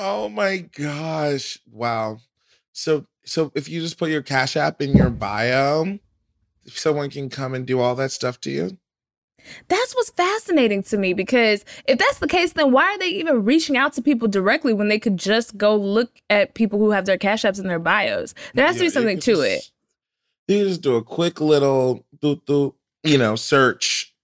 Oh 0.00 0.28
my 0.28 0.58
gosh. 0.58 1.58
Wow. 1.70 2.18
So 2.72 3.06
so 3.24 3.50
if 3.56 3.68
you 3.68 3.80
just 3.80 3.98
put 3.98 4.10
your 4.10 4.22
Cash 4.22 4.56
App 4.56 4.80
in 4.80 4.96
your 4.96 5.10
bio, 5.10 5.98
someone 6.76 7.10
can 7.10 7.30
come 7.30 7.54
and 7.54 7.66
do 7.66 7.80
all 7.80 7.94
that 7.96 8.12
stuff 8.12 8.40
to 8.42 8.50
you? 8.50 8.78
That's 9.68 9.94
what's 9.94 10.10
fascinating 10.10 10.82
to 10.84 10.98
me 10.98 11.14
because 11.14 11.64
if 11.86 11.98
that's 11.98 12.18
the 12.18 12.26
case, 12.26 12.52
then 12.52 12.72
why 12.72 12.84
are 12.84 12.98
they 12.98 13.06
even 13.06 13.44
reaching 13.44 13.76
out 13.76 13.92
to 13.94 14.02
people 14.02 14.28
directly 14.28 14.74
when 14.74 14.88
they 14.88 14.98
could 14.98 15.16
just 15.16 15.56
go 15.56 15.76
look 15.76 16.20
at 16.28 16.54
people 16.54 16.78
who 16.78 16.90
have 16.90 17.06
their 17.06 17.18
cash 17.18 17.42
apps 17.42 17.60
in 17.60 17.66
their 17.66 17.78
bios? 17.78 18.34
There 18.54 18.66
has 18.66 18.76
to 18.76 18.82
be 18.82 18.90
something 18.90 19.20
to 19.20 19.34
just- 19.34 19.42
it. 19.42 19.70
You 20.48 20.66
just 20.66 20.80
do 20.80 20.96
a 20.96 21.04
quick 21.04 21.40
little 21.40 22.04
you 22.22 23.18
know, 23.18 23.36
search 23.36 24.14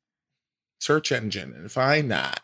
search 0.80 1.12
engine 1.12 1.54
and 1.54 1.70
find 1.70 2.10
that. 2.10 2.40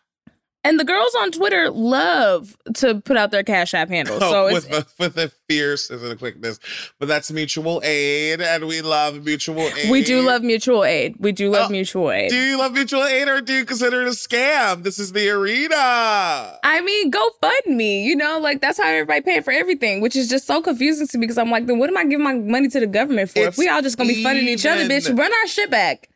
And 0.62 0.79
the 0.79 0.85
girls 0.85 1.14
on 1.20 1.31
Twitter 1.33 1.70
love 1.70 2.55
to 2.75 3.01
put 3.01 3.16
out 3.16 3.31
their 3.31 3.42
Cash 3.42 3.73
App 3.73 3.88
handles. 3.96 4.20
So 4.20 4.44
Oh, 4.44 4.46
it's 4.49 4.68
with 4.68 4.73
a, 4.79 4.87
with 4.99 5.16
a 5.18 5.33
fierceness 5.49 6.03
and 6.03 6.12
a 6.12 6.16
quickness, 6.16 6.61
but 6.99 7.09
that's 7.09 7.31
mutual 7.33 7.81
aid, 7.83 8.42
and 8.42 8.66
we 8.66 8.83
love 8.83 9.25
mutual 9.25 9.59
aid. 9.75 9.90
we 9.90 10.05
do 10.05 10.20
love 10.20 10.42
mutual 10.42 10.85
aid. 10.85 11.16
We 11.18 11.33
do 11.33 11.49
love 11.51 11.68
Oh, 11.70 11.73
mutual 11.73 12.11
aid. 12.11 12.29
Do 12.31 12.37
you 12.37 12.59
love 12.59 12.73
mutual 12.73 13.05
aid, 13.05 13.27
or 13.29 13.40
do 13.40 13.55
you 13.55 13.64
consider 13.64 14.03
it 14.03 14.09
a 14.09 14.11
scam? 14.11 14.83
This 14.83 14.99
is 14.99 15.12
the 15.12 15.31
arena. 15.31 16.59
I 16.62 16.81
mean, 16.85 17.09
go 17.11 17.31
fund 17.40 17.77
me. 17.77 18.05
You 18.05 18.16
know, 18.16 18.38
like 18.38 18.61
that's 18.61 18.77
how 18.79 18.87
everybody 18.88 19.23
paying 19.23 19.42
for 19.42 19.53
everything, 19.53 20.01
which 20.03 20.14
is 20.16 20.29
just 20.29 20.46
so 20.46 20.61
confusing 20.61 21.07
to 21.09 21.18
me 21.18 21.23
because 21.23 21.38
I'm 21.38 21.51
like, 21.51 21.66
then 21.66 21.79
what 21.79 21.88
am 21.88 21.96
I 21.96 22.05
giving 22.05 22.25
my 22.25 22.35
money 22.35 22.68
to 22.68 22.81
the 22.81 22.87
government 22.87 23.31
for? 23.31 23.38
if 23.40 23.57
we 23.57 23.68
all 23.68 23.81
just 23.83 23.96
gonna 23.96 24.09
be 24.12 24.23
funding 24.23 24.46
each 24.46 24.66
other, 24.66 24.85
bitch, 24.85 25.09
run 25.16 25.33
our 25.33 25.46
shit 25.46 25.70
back. 25.70 26.09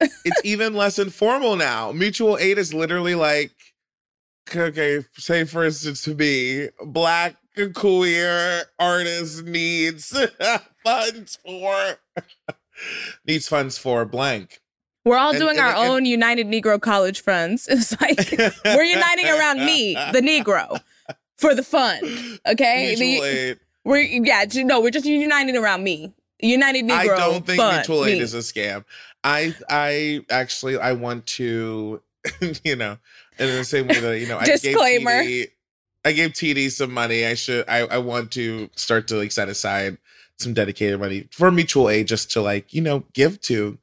it's 0.00 0.40
even 0.44 0.72
less 0.74 0.98
informal 0.98 1.56
now. 1.56 1.92
Mutual 1.92 2.38
aid 2.38 2.56
is 2.56 2.72
literally 2.72 3.14
like, 3.14 3.52
okay, 4.54 5.04
say 5.16 5.44
for 5.44 5.64
instance 5.64 6.02
to 6.02 6.14
me, 6.14 6.68
black 6.84 7.36
queer 7.74 8.64
artist 8.78 9.44
needs 9.44 10.16
funds 10.84 11.38
for 11.44 11.96
needs 13.26 13.48
funds 13.48 13.78
for 13.78 14.04
blank. 14.04 14.60
We're 15.04 15.16
all 15.18 15.30
And- 15.30 15.38
doing 15.38 15.56
and- 15.58 15.66
our 15.66 15.74
and- 15.82 15.90
own 15.92 16.04
United 16.04 16.46
Negro 16.46 16.80
College 16.80 17.20
funds. 17.22 17.66
It's 17.70 17.98
like 18.00 18.30
we're 18.64 18.82
uniting 18.84 19.26
around 19.28 19.64
me, 19.64 19.94
the 20.12 20.20
Negro, 20.20 20.80
for 21.38 21.54
the 21.54 21.62
fund. 21.62 22.40
Okay, 22.46 22.94
The- 22.96 23.20
aid. 23.22 23.58
we're 23.84 23.98
yeah, 24.02 24.44
no, 24.56 24.80
we're 24.80 24.90
just 24.90 25.06
uniting 25.06 25.56
around 25.56 25.82
me. 25.84 26.12
United 26.42 26.86
Negro. 26.86 27.14
I 27.14 27.18
don't 27.18 27.44
think 27.46 27.58
fund, 27.58 27.76
mutual 27.78 28.04
aid 28.06 28.16
me. 28.18 28.20
is 28.20 28.32
a 28.34 28.38
scam. 28.38 28.84
I 29.24 29.54
I 29.68 30.24
actually 30.30 30.78
I 30.78 30.92
want 30.92 31.26
to, 31.38 32.00
you 32.64 32.76
know, 32.76 32.96
in 33.48 33.56
the 33.56 33.64
same 33.64 33.86
way 33.88 33.98
that 34.00 34.18
you 34.20 34.26
know, 34.28 34.38
I 34.38 34.44
Disclaimer. 34.44 35.22
gave 35.22 35.46
TD, 35.46 35.50
I 36.04 36.12
gave 36.12 36.30
TD 36.32 36.70
some 36.70 36.92
money. 36.92 37.24
I 37.26 37.34
should 37.34 37.64
I 37.68 37.80
I 37.86 37.98
want 37.98 38.30
to 38.32 38.68
start 38.76 39.08
to 39.08 39.16
like 39.16 39.32
set 39.32 39.48
aside 39.48 39.98
some 40.38 40.54
dedicated 40.54 40.98
money 41.00 41.28
for 41.32 41.50
mutual 41.50 41.88
aid 41.90 42.08
just 42.08 42.30
to 42.32 42.40
like 42.40 42.72
you 42.72 42.80
know 42.80 43.04
give 43.12 43.40
to 43.42 43.78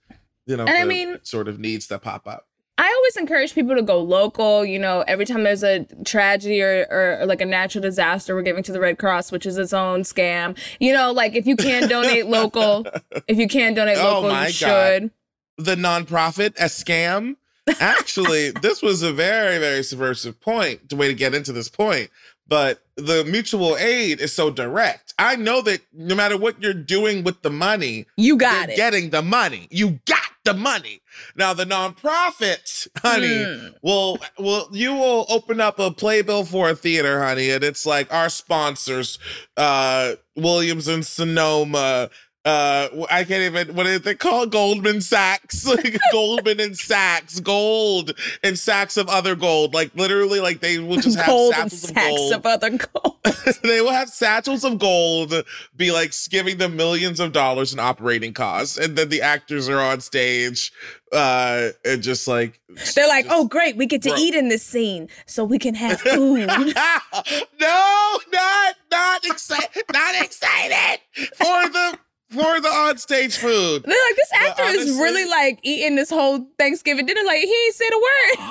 you 0.46 0.58
know 0.58 0.66
And 0.66 0.78
I 0.78 0.86
mean- 0.86 1.20
sort 1.24 1.48
of 1.48 1.60
needs 1.60 1.88
that 1.88 2.02
pop 2.02 2.28
up. 2.28 2.46
I 2.80 2.94
always 2.96 3.18
encourage 3.18 3.56
people 3.56 3.76
to 3.76 3.82
go 3.82 4.00
local. 4.00 4.64
You 4.64 4.78
know, 4.78 5.04
every 5.08 5.26
time 5.26 5.42
there's 5.44 5.64
a 5.64 5.86
tragedy 6.06 6.62
or, 6.62 6.86
or, 6.92 7.18
or 7.22 7.26
like 7.26 7.42
a 7.42 7.46
natural 7.46 7.82
disaster, 7.82 8.36
we're 8.36 8.44
giving 8.44 8.62
to 8.62 8.72
the 8.72 8.80
Red 8.80 9.00
Cross, 9.00 9.32
which 9.32 9.48
is 9.48 9.58
its 9.58 9.74
own 9.74 10.02
scam. 10.02 10.56
You 10.80 10.94
know, 10.94 11.12
like 11.12 11.34
if 11.34 11.48
you 11.48 11.56
can 11.56 11.90
donate 11.90 12.28
local, 12.28 12.86
if 13.28 13.40
you 13.40 13.48
can 13.48 13.74
donate 13.74 13.98
Oh 13.98 14.04
local, 14.22 14.30
my 14.30 14.48
you 14.50 14.54
God. 14.60 15.02
should. 15.02 15.12
the 15.58 15.76
nonprofit 15.76 16.50
a 16.60 16.66
scam. 16.66 17.38
Actually, 17.80 18.52
this 18.52 18.82
was 18.82 19.02
a 19.04 19.12
very, 19.14 19.58
very 19.60 19.84
subversive 19.84 20.40
point, 20.42 20.90
the 20.90 20.96
way 20.96 21.08
to 21.08 21.14
get 21.14 21.34
into 21.34 21.52
this 21.52 21.70
point. 21.70 22.10
But 22.50 22.82
the 22.96 23.26
mutual 23.26 23.76
aid 23.78 24.22
is 24.22 24.32
so 24.32 24.50
direct. 24.50 25.14
I 25.20 25.36
know 25.36 25.62
that 25.64 25.82
no 25.94 26.16
matter 26.16 26.38
what 26.38 26.62
you're 26.62 26.74
doing 26.74 27.24
with 27.26 27.42
the 27.42 27.50
money, 27.50 28.06
You 28.16 28.38
got 28.38 28.68
you're 28.68 28.74
it. 28.74 28.78
getting 28.78 29.10
the 29.10 29.22
money. 29.22 29.68
You 29.70 30.00
got 30.06 30.22
the 30.46 30.54
money. 30.54 31.02
Now 31.36 31.54
the 31.54 31.66
nonprofit, 31.66 32.88
honey, 33.00 33.28
Mm. 33.28 33.74
will 33.82 34.20
will 34.40 34.70
you 34.72 34.94
will 34.94 35.26
open 35.30 35.60
up 35.60 35.78
a 35.80 35.92
playbill 35.92 36.46
for 36.46 36.70
a 36.70 36.76
theater, 36.76 37.22
honey, 37.22 37.50
and 37.50 37.64
it's 37.66 37.86
like 37.86 38.14
our 38.14 38.30
sponsors, 38.30 39.20
uh, 39.58 40.14
Williams 40.38 40.88
and 40.88 41.06
Sonoma. 41.06 42.10
Uh, 42.48 43.06
I 43.12 43.26
can't 43.26 43.44
even. 43.44 43.76
What 43.76 43.88
is 43.88 44.06
it 44.08 44.20
called? 44.20 44.52
Goldman 44.54 45.02
Sachs, 45.02 45.68
Goldman 46.14 46.62
and 46.62 46.78
Sachs, 46.78 47.42
gold 47.42 48.14
and 48.42 48.58
sacks 48.58 48.96
of 48.96 49.10
other 49.10 49.36
gold. 49.36 49.74
Like 49.74 49.92
literally, 49.96 50.40
like 50.40 50.62
they 50.62 50.80
will 50.80 50.96
just 51.02 51.18
have 51.18 51.28
gold 51.28 51.54
and 51.58 51.70
satchels 51.70 51.84
of 51.84 51.96
sacks 51.96 52.16
gold. 52.18 52.34
of 52.34 52.46
other 52.46 52.70
gold. 52.70 53.16
they 53.64 53.82
will 53.82 53.92
have 53.92 54.08
satchels 54.08 54.64
of 54.64 54.80
gold 54.80 55.34
be 55.76 55.92
like 55.92 56.14
giving 56.30 56.58
them 56.58 56.78
millions 56.78 57.20
of 57.20 57.34
dollars 57.34 57.74
in 57.74 57.80
operating 57.80 58.34
costs 58.34 58.78
and 58.78 58.98
then 58.98 59.10
the 59.10 59.22
actors 59.22 59.68
are 59.68 59.80
on 59.82 60.00
stage 60.00 60.72
uh 61.12 61.70
and 61.84 62.02
just 62.02 62.28
like 62.28 62.60
They're 62.96 63.08
like, 63.08 63.26
oh, 63.30 63.48
great, 63.48 63.76
we 63.76 63.86
get 63.86 64.02
to 64.04 64.10
Bro. 64.10 64.18
eat 64.20 64.36
in 64.36 64.48
this 64.50 64.64
scene, 64.64 65.10
so 65.26 65.44
we 65.44 65.60
can 65.60 65.76
have 65.76 66.00
food. 66.02 66.48
no 66.48 68.20
not 68.32 68.76
not 68.92 69.26
excited 69.26 69.84
not 69.92 70.16
excited 70.24 71.00
for 71.36 71.70
the 71.70 71.98
for 72.30 72.60
the 72.62 72.68
on 72.68 72.98
stage 72.98 73.38
food 73.38 73.84
They're 73.84 73.96
like, 74.10 74.16
this 74.16 74.32
actor 74.34 74.64
is 74.64 74.98
really 75.00 75.26
like 75.26 75.60
eating 75.64 75.96
this 75.96 76.10
whole 76.10 76.48
Thanksgiving 76.60 77.06
dinner. 77.06 77.22
Like, 77.26 77.40
he 77.40 77.66
ain't 77.66 77.76
said 77.76 77.90
a 77.94 77.98
word. 77.98 78.50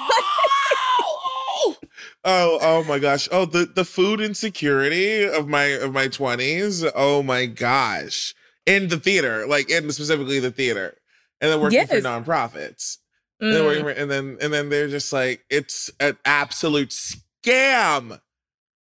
oh 2.24 2.58
oh 2.60 2.84
my 2.86 2.98
gosh 2.98 3.28
oh 3.32 3.44
the 3.46 3.64
the 3.66 3.84
food 3.84 4.20
insecurity 4.20 5.24
of 5.26 5.48
my 5.48 5.64
of 5.64 5.92
my 5.92 6.06
20s 6.06 6.90
oh 6.94 7.22
my 7.22 7.46
gosh 7.46 8.34
in 8.66 8.88
the 8.88 8.98
theater 8.98 9.46
like 9.46 9.70
in 9.70 9.90
specifically 9.90 10.38
the 10.38 10.50
theater 10.50 10.96
and 11.40 11.50
then 11.50 11.60
working 11.60 11.86
for 11.86 11.94
Yes. 11.94 12.04
nonprofits 12.04 12.98
And 13.40 13.52
then, 13.52 13.62
Mm. 13.62 13.66
working 13.66 13.84
for- 13.84 13.90
and 13.90 14.10
then 14.10 14.38
and 14.40 14.52
then 14.52 14.68
they're 14.68 14.88
just 14.88 15.12
like 15.12 15.44
it's 15.50 15.90
an 16.00 16.16
absolute 16.24 16.90
scam 16.90 18.20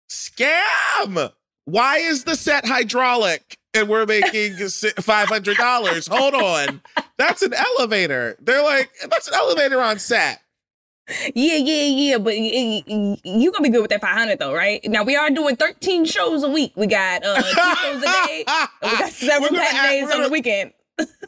scam 0.09 1.31
why 1.65 1.97
is 1.97 2.23
the 2.23 2.35
set 2.35 2.65
hydraulic 2.65 3.57
and 3.73 3.89
we're 3.89 4.05
making 4.05 4.53
$500 4.53 6.09
hold 6.09 6.33
on 6.35 6.81
that's 7.17 7.41
an 7.41 7.53
elevator 7.53 8.37
they're 8.39 8.63
like 8.63 8.89
that's 9.09 9.27
an 9.27 9.33
elevator 9.33 9.81
on 9.81 9.99
set 9.99 10.41
Yeah, 11.35 11.55
yeah, 11.57 11.83
yeah. 11.83 12.17
But 12.17 12.33
y- 12.35 12.83
y- 12.87 13.17
you 13.23 13.51
gonna 13.51 13.61
be 13.63 13.69
good 13.69 13.81
with 13.81 13.91
that 13.91 14.01
500 14.01 14.39
though, 14.39 14.53
right? 14.53 14.81
Now 14.85 15.03
we 15.03 15.15
are 15.15 15.29
doing 15.29 15.55
13 15.55 16.03
shows 16.05 16.41
a 16.41 16.49
week. 16.49 16.73
We 16.75 16.87
got 16.87 17.23
uh, 17.23 17.35
two 17.41 17.75
shows 17.83 18.01
a 18.03 18.05
day. 18.25 18.43
we 18.81 18.89
got 18.89 19.09
several 19.11 19.51
We're 19.53 19.59
matinees 19.59 20.11
on 20.11 20.23
the 20.23 20.29
weekend. 20.29 20.71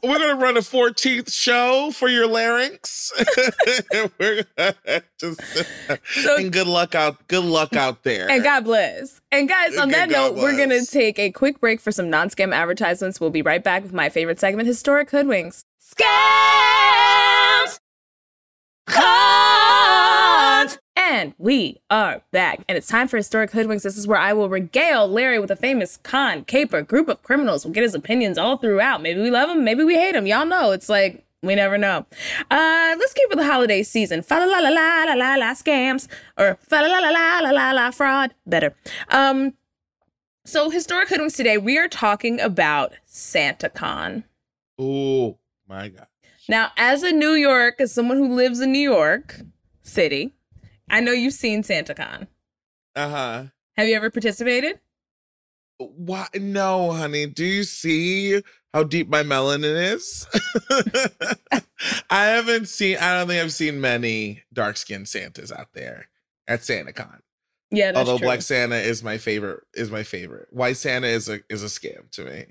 We're 0.03 0.19
gonna 0.19 0.35
run 0.35 0.55
a 0.57 0.61
14th 0.61 1.31
show 1.33 1.91
for 1.91 2.07
your 2.07 2.27
larynx 2.27 3.11
we're 4.19 4.43
just 5.19 5.41
So 6.21 6.37
and 6.37 6.53
good 6.53 6.67
luck 6.67 6.95
out 6.95 7.27
good 7.27 7.43
luck 7.43 7.75
out 7.75 8.03
there 8.03 8.29
And 8.29 8.43
God 8.43 8.63
bless. 8.63 9.19
And 9.31 9.49
guys, 9.49 9.75
on 9.75 9.89
that 9.89 10.09
God 10.09 10.35
note, 10.35 10.41
we're 10.41 10.55
going 10.55 10.69
to 10.69 10.85
take 10.85 11.19
a 11.19 11.31
quick 11.31 11.59
break 11.59 11.81
for 11.81 11.91
some 11.91 12.09
non 12.09 12.29
scam 12.29 12.53
advertisements. 12.55 13.19
We'll 13.19 13.29
be 13.29 13.41
right 13.41 13.63
back 13.63 13.83
with 13.83 13.91
my 13.93 14.07
favorite 14.09 14.39
segment, 14.39 14.67
Historic 14.67 15.09
Hoodwinks. 15.11 15.63
Scams! 15.81 17.79
Cons! 18.87 19.46
And 21.09 21.33
we 21.37 21.79
are 21.89 22.21
back. 22.31 22.65
And 22.67 22.77
it's 22.77 22.87
time 22.87 23.07
for 23.07 23.15
Historic 23.15 23.51
Hoodwinks. 23.51 23.83
This 23.83 23.95
is 23.95 24.07
where 24.07 24.17
I 24.19 24.33
will 24.33 24.49
regale 24.49 25.07
Larry 25.07 25.39
with 25.39 25.49
a 25.49 25.55
famous 25.55 25.95
con, 25.95 26.43
caper, 26.43 26.81
group 26.81 27.07
of 27.07 27.23
criminals. 27.23 27.63
We'll 27.63 27.73
get 27.73 27.83
his 27.83 27.95
opinions 27.95 28.37
all 28.37 28.57
throughout. 28.57 29.01
Maybe 29.01 29.21
we 29.21 29.31
love 29.31 29.49
him, 29.49 29.63
maybe 29.63 29.85
we 29.85 29.95
hate 29.95 30.15
him. 30.15 30.27
Y'all 30.27 30.45
know. 30.45 30.71
It's 30.71 30.89
like, 30.89 31.25
we 31.41 31.55
never 31.55 31.77
know. 31.77 32.05
Uh, 32.51 32.95
let's 32.99 33.13
keep 33.13 33.29
with 33.29 33.37
the 33.37 33.45
holiday 33.45 33.83
season. 33.83 34.21
Fa 34.21 34.33
la 34.33 34.45
la 34.45 34.57
la 34.57 35.03
la 35.05 35.13
la 35.13 35.35
la 35.35 35.53
scams 35.53 36.09
or 36.37 36.57
fa 36.61 36.75
la 36.75 36.99
la 36.99 37.09
la 37.09 37.39
la 37.39 37.51
la 37.51 37.71
la 37.71 37.91
fraud. 37.91 38.33
Better. 38.45 38.75
Um, 39.09 39.53
so 40.43 40.69
historic 40.69 41.07
hoodwinks 41.07 41.37
today. 41.37 41.57
We 41.57 41.77
are 41.77 41.87
talking 41.87 42.41
about 42.41 42.93
SantaCon. 43.09 44.25
oh 44.77 45.37
my 45.69 45.87
god 45.87 46.07
Now, 46.49 46.71
as 46.75 47.01
a 47.03 47.13
New 47.13 47.33
York, 47.33 47.75
as 47.79 47.93
someone 47.93 48.17
who 48.17 48.35
lives 48.35 48.59
in 48.59 48.73
New 48.73 48.79
York 48.79 49.39
City, 49.83 50.33
I 50.89 50.99
know 51.01 51.11
you've 51.11 51.33
seen 51.33 51.63
SantaCon. 51.63 52.27
uh-huh 52.95 53.45
Have 53.75 53.87
you 53.87 53.95
ever 53.95 54.09
participated? 54.09 54.79
Why? 55.79 56.27
No, 56.33 56.91
honey. 56.91 57.27
Do 57.27 57.45
you 57.45 57.63
see 57.63 58.41
how 58.73 58.83
deep 58.83 59.09
my 59.09 59.23
melanin 59.23 59.93
is? 59.93 60.27
I 62.09 62.25
haven't 62.25 62.67
seen. 62.67 62.97
I 62.97 63.17
don't 63.17 63.27
think 63.27 63.43
I've 63.43 63.53
seen 63.53 63.79
many 63.79 64.43
dark 64.51 64.77
skinned 64.77 65.07
Santas 65.07 65.51
out 65.51 65.73
there 65.73 66.07
at 66.47 66.61
SantaCon. 66.61 67.19
Yeah, 67.69 67.91
that's 67.91 67.99
Although 67.99 68.17
true. 68.17 68.27
Black 68.27 68.41
Santa 68.41 68.77
is 68.77 69.03
my 69.03 69.17
favorite. 69.17 69.63
Is 69.73 69.91
my 69.91 70.03
favorite. 70.03 70.47
White 70.51 70.77
Santa 70.77 71.07
is 71.07 71.29
a 71.29 71.41
is 71.49 71.63
a 71.63 71.67
scam 71.67 72.09
to 72.11 72.25
me. 72.25 72.45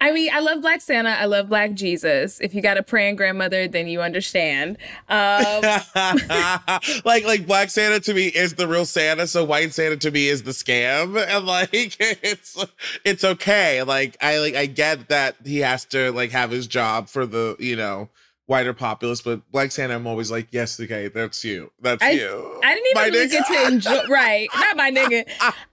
I 0.00 0.12
mean, 0.12 0.30
I 0.32 0.40
love 0.40 0.60
Black 0.60 0.80
Santa. 0.80 1.10
I 1.10 1.24
love 1.24 1.48
Black 1.48 1.72
Jesus. 1.72 2.40
If 2.40 2.54
you 2.54 2.60
got 2.60 2.76
a 2.76 2.82
praying 2.82 3.16
grandmother, 3.16 3.66
then 3.66 3.88
you 3.88 4.02
understand. 4.02 4.76
Um, 5.08 5.62
like 7.04 7.24
like 7.24 7.46
Black 7.46 7.70
Santa 7.70 8.00
to 8.00 8.14
me 8.14 8.26
is 8.26 8.54
the 8.54 8.68
real 8.68 8.84
Santa, 8.84 9.26
so 9.26 9.44
White 9.44 9.72
Santa 9.72 9.96
to 9.96 10.10
me 10.10 10.28
is 10.28 10.42
the 10.42 10.50
scam, 10.50 11.16
and 11.28 11.46
like 11.46 11.96
it's 12.00 12.62
it's 13.04 13.24
okay. 13.24 13.82
Like 13.82 14.16
I 14.20 14.38
like 14.38 14.54
I 14.54 14.66
get 14.66 15.08
that 15.08 15.36
he 15.44 15.58
has 15.58 15.84
to 15.86 16.12
like 16.12 16.30
have 16.30 16.50
his 16.50 16.66
job 16.66 17.08
for 17.08 17.26
the 17.26 17.56
you 17.58 17.76
know 17.76 18.08
wider 18.46 18.72
populace, 18.74 19.22
but 19.22 19.40
Black 19.50 19.72
Santa, 19.72 19.94
I'm 19.94 20.06
always 20.06 20.30
like, 20.30 20.48
yes, 20.50 20.78
okay, 20.80 21.08
that's 21.08 21.44
you, 21.44 21.70
that's 21.80 22.02
I- 22.02 22.10
you. 22.10 22.60
I 22.62 22.74
didn't 22.74 22.86
even 22.88 22.94
My 22.94 23.06
really 23.08 23.26
nigga. 23.26 23.30
get 23.30 23.46
to 23.46 23.72
enjoy. 23.72 24.06
Right, 24.08 24.48
not 24.54 24.76
my 24.76 24.90
nigga. 24.90 25.24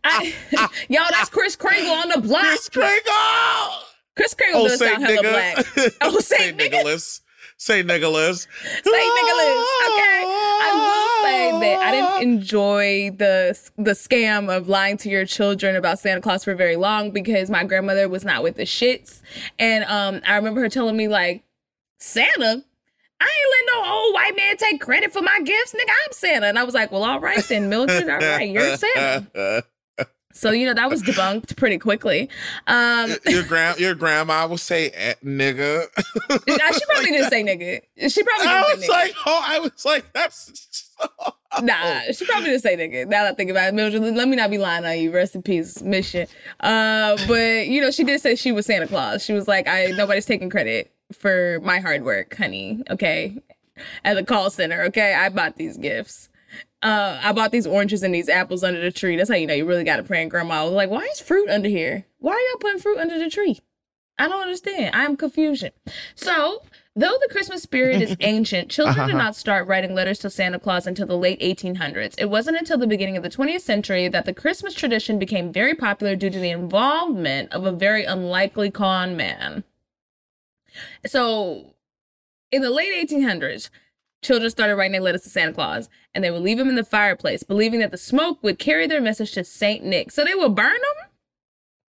I, 0.03 0.33
yo, 0.89 1.01
that's 1.11 1.29
Kris 1.29 1.55
Kringle 1.55 1.91
on 1.93 2.09
the 2.09 2.21
block. 2.21 2.43
Kris 2.43 2.69
Kringle. 2.69 3.13
Kris 4.15 4.33
Kringle 4.33 4.61
Oh, 4.63 4.67
does 4.67 4.79
sound 4.79 5.03
hella 5.03 5.21
black. 5.21 5.57
Oh, 6.01 6.17
nigga. 6.19 6.55
Nicholas. 6.57 7.21
Saint 7.57 7.85
Nicholas. 7.87 8.47
Saint 8.83 8.87
Nicholas. 8.87 9.67
Okay. 9.85 10.23
I 10.63 10.71
will 10.73 11.23
say 11.27 11.59
that 11.59 11.79
I 11.83 11.91
didn't 11.91 12.21
enjoy 12.33 13.11
the 13.17 13.57
the 13.77 13.91
scam 13.91 14.55
of 14.55 14.67
lying 14.67 14.97
to 14.97 15.09
your 15.09 15.25
children 15.25 15.75
about 15.75 15.99
Santa 15.99 16.21
Claus 16.21 16.43
for 16.43 16.55
very 16.55 16.75
long 16.75 17.11
because 17.11 17.49
my 17.51 17.63
grandmother 17.63 18.09
was 18.09 18.25
not 18.25 18.41
with 18.43 18.55
the 18.55 18.63
shits, 18.63 19.21
and 19.59 19.83
um, 19.85 20.21
I 20.27 20.35
remember 20.37 20.61
her 20.61 20.69
telling 20.69 20.97
me 20.97 21.07
like, 21.07 21.43
Santa. 22.01 22.63
I 23.19 23.25
ain't 23.25 23.69
let 23.69 23.83
no 23.83 23.93
old 23.93 24.13
white 24.15 24.35
man 24.35 24.57
take 24.57 24.81
credit 24.81 25.13
for 25.13 25.21
my 25.21 25.39
gifts, 25.41 25.73
nigga. 25.73 25.91
I'm 26.05 26.11
Santa, 26.11 26.47
and 26.47 26.57
I 26.57 26.63
was 26.63 26.73
like, 26.73 26.91
"Well, 26.91 27.03
all 27.03 27.19
right 27.19 27.43
then, 27.43 27.69
Mildred. 27.69 28.09
All 28.09 28.17
right, 28.17 28.49
you're 28.49 28.75
Santa." 28.75 29.63
So 30.33 30.51
you 30.51 30.65
know 30.65 30.73
that 30.73 30.89
was 30.89 31.03
debunked 31.03 31.57
pretty 31.57 31.77
quickly. 31.77 32.29
Um, 32.65 33.13
your 33.27 33.43
grand 33.43 33.79
your 33.81 33.95
grandma 33.95 34.47
will 34.47 34.57
say 34.57 34.89
eh, 34.91 35.15
nigga. 35.21 35.87
she 36.47 36.85
probably 36.85 37.11
didn't 37.11 37.29
say 37.29 37.43
nigga. 37.43 37.81
She 38.09 38.23
probably. 38.23 38.45
Didn't 38.45 38.63
I 38.63 38.73
was 38.73 38.85
say 38.85 38.91
like, 38.91 39.13
oh, 39.25 39.41
I 39.45 39.59
was 39.59 39.83
like, 39.83 40.13
that's. 40.13 40.89
Nah, 41.61 42.03
she 42.13 42.25
probably 42.25 42.45
didn't 42.45 42.61
say 42.61 42.77
nigga. 42.77 43.07
Now 43.07 43.23
that 43.23 43.33
I 43.33 43.35
think 43.35 43.51
about 43.51 43.67
it, 43.67 43.73
Mildred, 43.73 44.01
let 44.15 44.29
me 44.29 44.37
not 44.37 44.49
be 44.49 44.57
lying 44.57 44.85
on 44.85 44.97
you. 44.97 45.11
Rest 45.11 45.35
in 45.35 45.41
peace, 45.41 45.81
mission. 45.81 46.27
Uh, 46.61 47.17
but 47.27 47.67
you 47.67 47.81
know, 47.81 47.91
she 47.91 48.05
did 48.05 48.21
say 48.21 48.35
she 48.35 48.53
was 48.53 48.65
Santa 48.65 48.87
Claus. 48.87 49.25
She 49.25 49.33
was 49.33 49.49
like, 49.49 49.67
I 49.67 49.87
nobody's 49.87 50.25
taking 50.25 50.49
credit 50.49 50.93
for 51.11 51.59
my 51.61 51.79
hard 51.79 52.03
work, 52.03 52.35
honey. 52.35 52.83
Okay, 52.89 53.37
at 54.03 54.15
the 54.15 54.23
call 54.23 54.49
center. 54.49 54.83
Okay, 54.83 55.13
I 55.13 55.29
bought 55.29 55.57
these 55.57 55.77
gifts 55.77 56.29
uh, 56.81 57.19
I 57.21 57.31
bought 57.31 57.51
these 57.51 57.67
oranges 57.67 58.01
and 58.01 58.13
these 58.13 58.29
apples 58.29 58.63
under 58.63 58.81
the 58.81 58.91
tree. 58.91 59.15
That's 59.15 59.29
how 59.29 59.35
you 59.35 59.47
know 59.47 59.53
you 59.53 59.65
really 59.65 59.83
got 59.83 59.99
a 59.99 60.03
praying 60.03 60.29
grandma. 60.29 60.61
I 60.61 60.63
was 60.63 60.73
like, 60.73 60.89
why 60.89 61.07
is 61.11 61.19
fruit 61.19 61.49
under 61.49 61.69
here? 61.69 62.05
Why 62.19 62.33
are 62.33 62.39
y'all 62.39 62.59
putting 62.59 62.79
fruit 62.79 62.97
under 62.97 63.19
the 63.19 63.29
tree? 63.29 63.59
I 64.17 64.27
don't 64.27 64.41
understand. 64.41 64.95
I'm 64.95 65.15
confusion. 65.15 65.71
So, 66.15 66.63
though 66.95 67.17
the 67.21 67.29
Christmas 67.31 67.63
spirit 67.63 68.01
is 68.01 68.15
ancient, 68.19 68.69
children 68.69 69.07
did 69.07 69.15
not 69.15 69.35
start 69.35 69.67
writing 69.67 69.95
letters 69.95 70.19
to 70.19 70.29
Santa 70.29 70.59
Claus 70.59 70.85
until 70.85 71.07
the 71.07 71.17
late 71.17 71.39
1800s. 71.39 72.15
It 72.17 72.29
wasn't 72.29 72.57
until 72.57 72.77
the 72.77 72.87
beginning 72.87 73.17
of 73.17 73.23
the 73.23 73.29
20th 73.29 73.61
century 73.61 74.07
that 74.09 74.25
the 74.25 74.33
Christmas 74.33 74.73
tradition 74.73 75.17
became 75.17 75.51
very 75.51 75.73
popular 75.73 76.15
due 76.15 76.29
to 76.29 76.39
the 76.39 76.51
involvement 76.51 77.51
of 77.51 77.65
a 77.65 77.71
very 77.71 78.05
unlikely 78.05 78.69
con 78.69 79.15
man. 79.15 79.63
So, 81.05 81.75
in 82.51 82.61
the 82.61 82.69
late 82.69 83.09
1800s, 83.09 83.69
Children 84.21 84.51
started 84.51 84.75
writing 84.75 85.01
letters 85.01 85.23
to 85.23 85.29
Santa 85.29 85.53
Claus, 85.53 85.89
and 86.13 86.23
they 86.23 86.29
would 86.29 86.43
leave 86.43 86.59
them 86.59 86.69
in 86.69 86.75
the 86.75 86.83
fireplace, 86.83 87.41
believing 87.41 87.79
that 87.79 87.89
the 87.89 87.97
smoke 87.97 88.43
would 88.43 88.59
carry 88.59 88.85
their 88.85 89.01
message 89.01 89.31
to 89.31 89.43
Saint 89.43 89.83
Nick. 89.83 90.11
So 90.11 90.23
they 90.23 90.35
would 90.35 90.53
burn 90.53 90.77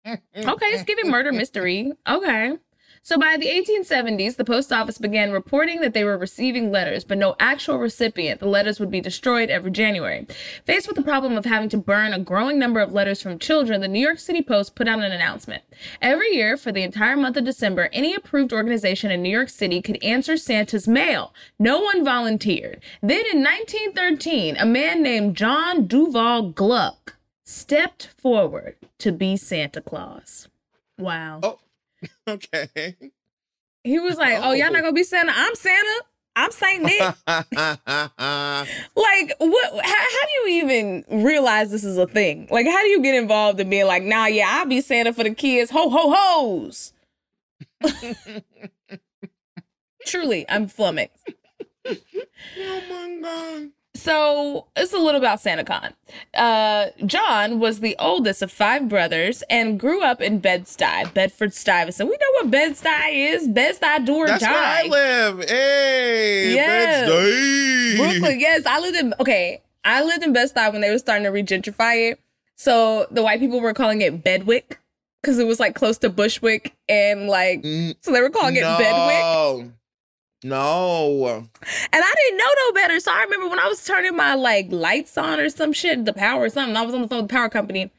them? 0.04 0.18
okay, 0.36 0.66
it's 0.66 0.84
giving 0.84 1.10
murder 1.10 1.32
mystery. 1.32 1.92
Okay. 2.06 2.58
So 3.02 3.18
by 3.18 3.36
the 3.36 3.46
1870s, 3.46 4.36
the 4.36 4.44
post 4.44 4.72
office 4.72 4.98
began 4.98 5.32
reporting 5.32 5.80
that 5.80 5.94
they 5.94 6.04
were 6.04 6.18
receiving 6.18 6.70
letters, 6.70 7.04
but 7.04 7.18
no 7.18 7.36
actual 7.38 7.78
recipient. 7.78 8.40
The 8.40 8.48
letters 8.48 8.80
would 8.80 8.90
be 8.90 9.00
destroyed 9.00 9.50
every 9.50 9.70
January. 9.70 10.26
Faced 10.64 10.86
with 10.86 10.96
the 10.96 11.02
problem 11.02 11.36
of 11.36 11.44
having 11.44 11.68
to 11.70 11.76
burn 11.76 12.12
a 12.12 12.18
growing 12.18 12.58
number 12.58 12.80
of 12.80 12.92
letters 12.92 13.22
from 13.22 13.38
children, 13.38 13.80
the 13.80 13.88
New 13.88 14.00
York 14.00 14.18
City 14.18 14.42
Post 14.42 14.74
put 14.74 14.88
out 14.88 15.00
an 15.00 15.12
announcement. 15.12 15.62
Every 16.02 16.34
year, 16.34 16.56
for 16.56 16.72
the 16.72 16.82
entire 16.82 17.16
month 17.16 17.36
of 17.36 17.44
December, 17.44 17.88
any 17.92 18.14
approved 18.14 18.52
organization 18.52 19.10
in 19.10 19.22
New 19.22 19.30
York 19.30 19.48
City 19.48 19.80
could 19.80 20.02
answer 20.02 20.36
Santa's 20.36 20.88
mail. 20.88 21.32
No 21.58 21.80
one 21.80 22.04
volunteered. 22.04 22.82
Then 23.00 23.24
in 23.32 23.42
1913, 23.42 24.56
a 24.56 24.66
man 24.66 25.02
named 25.02 25.36
John 25.36 25.86
Duval 25.86 26.50
Gluck 26.50 27.16
stepped 27.44 28.06
forward 28.06 28.76
to 28.98 29.12
be 29.12 29.36
Santa 29.36 29.80
Claus. 29.80 30.48
Wow. 30.98 31.40
Oh. 31.42 31.58
okay. 32.28 32.96
He 33.84 33.98
was 33.98 34.16
like, 34.16 34.38
"Oh, 34.42 34.52
y'all 34.52 34.70
not 34.70 34.80
oh. 34.80 34.82
gonna 34.82 34.92
be 34.92 35.04
Santa? 35.04 35.32
I'm 35.34 35.54
Santa. 35.54 36.02
I'm 36.36 36.50
Saint 36.52 36.82
Nick." 36.82 37.00
like, 37.26 37.46
what? 39.38 39.72
How, 39.72 39.96
how, 39.96 40.26
do 40.26 40.32
you 40.32 40.62
even 40.62 41.04
realize 41.08 41.70
this 41.70 41.84
is 41.84 41.96
a 41.98 42.06
thing? 42.06 42.48
Like, 42.50 42.66
how 42.66 42.80
do 42.82 42.88
you 42.88 43.02
get 43.02 43.14
involved 43.14 43.60
in 43.60 43.70
being 43.70 43.86
like, 43.86 44.02
"Nah, 44.02 44.26
yeah, 44.26 44.46
I'll 44.48 44.66
be 44.66 44.80
Santa 44.80 45.12
for 45.12 45.24
the 45.24 45.34
kids." 45.34 45.70
Ho 45.70 45.90
ho 45.90 46.14
ho's. 46.14 46.92
Truly, 50.06 50.46
I'm 50.48 50.68
flummoxed. 50.68 51.32
Oh 51.86 52.82
my 52.90 53.18
god. 53.22 53.70
So 53.98 54.66
it's 54.76 54.92
a 54.92 54.98
little 54.98 55.18
about 55.20 55.40
SantaCon. 55.40 55.92
Uh, 56.34 56.86
John 57.04 57.58
was 57.58 57.80
the 57.80 57.96
oldest 57.98 58.42
of 58.42 58.52
five 58.52 58.88
brothers 58.88 59.42
and 59.50 59.78
grew 59.78 60.02
up 60.02 60.20
in 60.20 60.38
Bed-Stuy, 60.38 61.12
Bedford 61.14 61.52
Stuyvesant. 61.52 62.08
We 62.08 62.16
know 62.16 62.30
what 62.34 62.50
Bed-Stuy 62.50 63.34
is. 63.34 63.48
Bed-Stuy 63.48 64.06
do 64.06 64.14
or 64.14 64.26
That's 64.28 64.42
die. 64.44 64.52
where 64.88 65.28
I 65.28 65.30
live. 65.32 65.48
Hey, 65.48 66.54
Yes. 66.54 67.08
Bed-Stuy. 67.08 67.96
Brooklyn, 67.96 68.40
yes. 68.40 68.66
I 68.66 68.78
lived 68.80 68.96
in 68.96 69.14
okay. 69.20 69.62
I 69.84 70.02
lived 70.04 70.22
in 70.22 70.32
Bed-Stuy 70.32 70.72
when 70.72 70.80
they 70.80 70.90
were 70.90 70.98
starting 70.98 71.24
to 71.24 71.30
regentrify 71.30 72.12
it. 72.12 72.20
So 72.56 73.06
the 73.10 73.22
white 73.22 73.40
people 73.40 73.60
were 73.60 73.74
calling 73.74 74.00
it 74.02 74.22
Bedwick 74.24 74.78
because 75.22 75.38
it 75.38 75.46
was 75.46 75.58
like 75.60 75.74
close 75.74 75.98
to 75.98 76.08
Bushwick 76.10 76.76
and 76.88 77.26
like 77.28 77.62
Mm, 77.62 77.96
so 78.00 78.12
they 78.12 78.20
were 78.20 78.30
calling 78.30 78.56
it 78.56 78.62
Bedwick. 78.62 79.72
No. 80.44 81.26
And 81.26 81.48
I 81.92 82.14
didn't 82.16 82.38
know 82.38 82.44
no 82.66 82.72
better. 82.72 83.00
So 83.00 83.12
I 83.12 83.22
remember 83.24 83.48
when 83.48 83.58
I 83.58 83.66
was 83.66 83.84
turning 83.84 84.16
my 84.16 84.34
like 84.34 84.68
lights 84.70 85.18
on 85.18 85.40
or 85.40 85.48
some 85.50 85.72
shit, 85.72 86.04
the 86.04 86.12
power 86.12 86.42
or 86.42 86.48
something. 86.48 86.76
I 86.76 86.82
was 86.82 86.94
on 86.94 87.02
the 87.02 87.08
phone 87.08 87.22
with 87.22 87.28
the 87.28 87.34
power 87.34 87.48
company. 87.48 87.90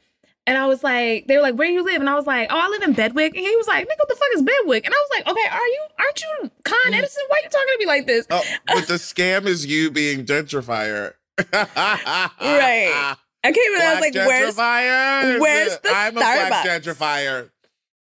And 0.46 0.56
I 0.56 0.66
was 0.66 0.82
like, 0.82 1.26
they 1.26 1.36
were 1.36 1.42
like, 1.42 1.54
where 1.54 1.68
you 1.68 1.84
live? 1.84 2.00
And 2.00 2.08
I 2.08 2.14
was 2.14 2.26
like, 2.26 2.48
oh, 2.50 2.58
I 2.58 2.68
live 2.68 2.82
in 2.82 2.94
Bedwick. 2.94 3.36
And 3.36 3.44
he 3.44 3.56
was 3.56 3.68
like, 3.68 3.84
nigga, 3.84 3.98
what 3.98 4.08
the 4.08 4.16
fuck 4.16 4.28
is 4.34 4.42
Bedwick? 4.42 4.86
And 4.86 4.94
I 4.94 5.06
was 5.08 5.18
like, 5.18 5.28
okay, 5.28 5.48
are 5.54 5.66
you, 5.66 5.86
aren't 5.98 6.20
you 6.22 6.50
Con 6.64 6.92
mm. 6.92 6.96
Edison? 6.96 7.22
Why 7.28 7.40
you 7.44 7.50
talking 7.50 7.68
to 7.68 7.78
me 7.78 7.86
like 7.86 8.06
this? 8.06 8.26
Oh, 8.30 8.42
but 8.66 8.88
the 8.88 8.94
scam 8.94 9.44
is 9.46 9.66
you 9.66 9.90
being 9.90 10.24
gentrifier. 10.24 11.12
Right. 11.52 13.16
I 13.42 13.52
came 13.52 13.72
in 13.72 13.80
and 13.80 13.82
I 13.82 13.94
was 13.94 14.00
like, 14.00 14.14
where's, 14.14 15.40
where's 15.40 15.78
the 15.78 15.90
I'm 15.94 16.16
a 16.16 16.20
black 16.20 16.52
Starbucks? 16.52 16.82
gentrifier 16.82 17.50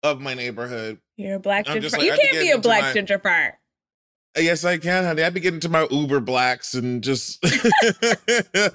of 0.04 0.22
my 0.22 0.34
neighborhood. 0.34 1.00
you're 1.16 1.36
a 1.36 1.40
black 1.40 1.66
gentrifier. 1.66 1.94
like, 1.94 2.02
you 2.04 2.12
I 2.12 2.12
have 2.12 2.20
to 2.20 2.28
can't 2.28 2.40
be 2.40 2.52
a 2.52 2.58
black 2.60 2.96
my- 2.96 3.02
gentrifier. 3.02 3.54
Yes, 4.38 4.64
I 4.64 4.78
can, 4.78 5.04
honey. 5.04 5.24
I'd 5.24 5.34
be 5.34 5.40
getting 5.40 5.60
to 5.62 5.70
my 5.70 5.88
Uber 5.90 6.20
blacks 6.20 6.74
and 6.74 7.04
just 7.04 7.44
you 7.44 7.50
can 7.50 8.72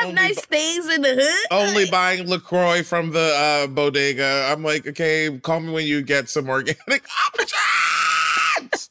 have 0.00 0.14
nice 0.14 0.44
things 0.46 0.88
in 0.88 1.02
the 1.02 1.14
hood. 1.14 1.46
only 1.50 1.90
buying 1.90 2.28
LaCroix 2.28 2.82
from 2.82 3.10
the 3.12 3.32
uh, 3.34 3.66
bodega. 3.66 4.48
I'm 4.50 4.62
like, 4.62 4.86
okay, 4.86 5.38
call 5.40 5.60
me 5.60 5.72
when 5.72 5.86
you 5.86 6.02
get 6.02 6.28
some 6.28 6.48
organic 6.48 7.04
options. 7.38 8.90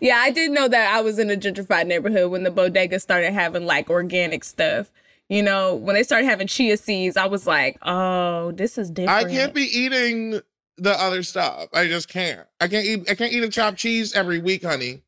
Yeah, 0.00 0.16
I 0.16 0.30
didn't 0.30 0.54
know 0.54 0.68
that 0.68 0.94
I 0.94 1.00
was 1.00 1.18
in 1.18 1.30
a 1.30 1.36
gentrified 1.36 1.86
neighborhood 1.86 2.30
when 2.30 2.42
the 2.42 2.50
bodega 2.50 3.00
started 3.00 3.32
having 3.32 3.64
like 3.64 3.88
organic 3.90 4.44
stuff. 4.44 4.90
You 5.28 5.42
know, 5.42 5.74
when 5.74 5.94
they 5.94 6.02
started 6.02 6.26
having 6.26 6.46
chia 6.46 6.76
seeds, 6.78 7.16
I 7.16 7.26
was 7.26 7.46
like, 7.46 7.78
oh, 7.82 8.52
this 8.52 8.78
is 8.78 8.90
different. 8.90 9.26
I 9.26 9.30
can't 9.30 9.52
be 9.52 9.62
eating 9.62 10.40
the 10.78 11.00
other 11.00 11.22
stuff. 11.22 11.68
I 11.72 11.86
just 11.86 12.08
can't. 12.08 12.46
I 12.60 12.68
can't 12.68 12.86
eat. 12.86 13.10
I 13.10 13.14
can't 13.14 13.32
eat 13.32 13.42
a 13.42 13.48
chopped 13.48 13.78
cheese 13.78 14.14
every 14.14 14.38
week, 14.38 14.64
honey. 14.64 15.02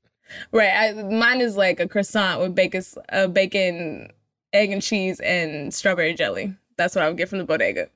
right. 0.52 0.72
I, 0.72 1.02
mine 1.02 1.40
is 1.40 1.56
like 1.56 1.80
a 1.80 1.88
croissant 1.88 2.40
with 2.40 2.54
bacon, 2.54 2.82
uh, 3.10 3.26
bacon, 3.28 4.12
egg 4.52 4.70
and 4.70 4.82
cheese, 4.82 5.20
and 5.20 5.72
strawberry 5.72 6.14
jelly. 6.14 6.54
That's 6.76 6.94
what 6.94 7.04
I 7.04 7.08
would 7.08 7.16
get 7.16 7.28
from 7.28 7.38
the 7.38 7.44
bodega. 7.44 7.88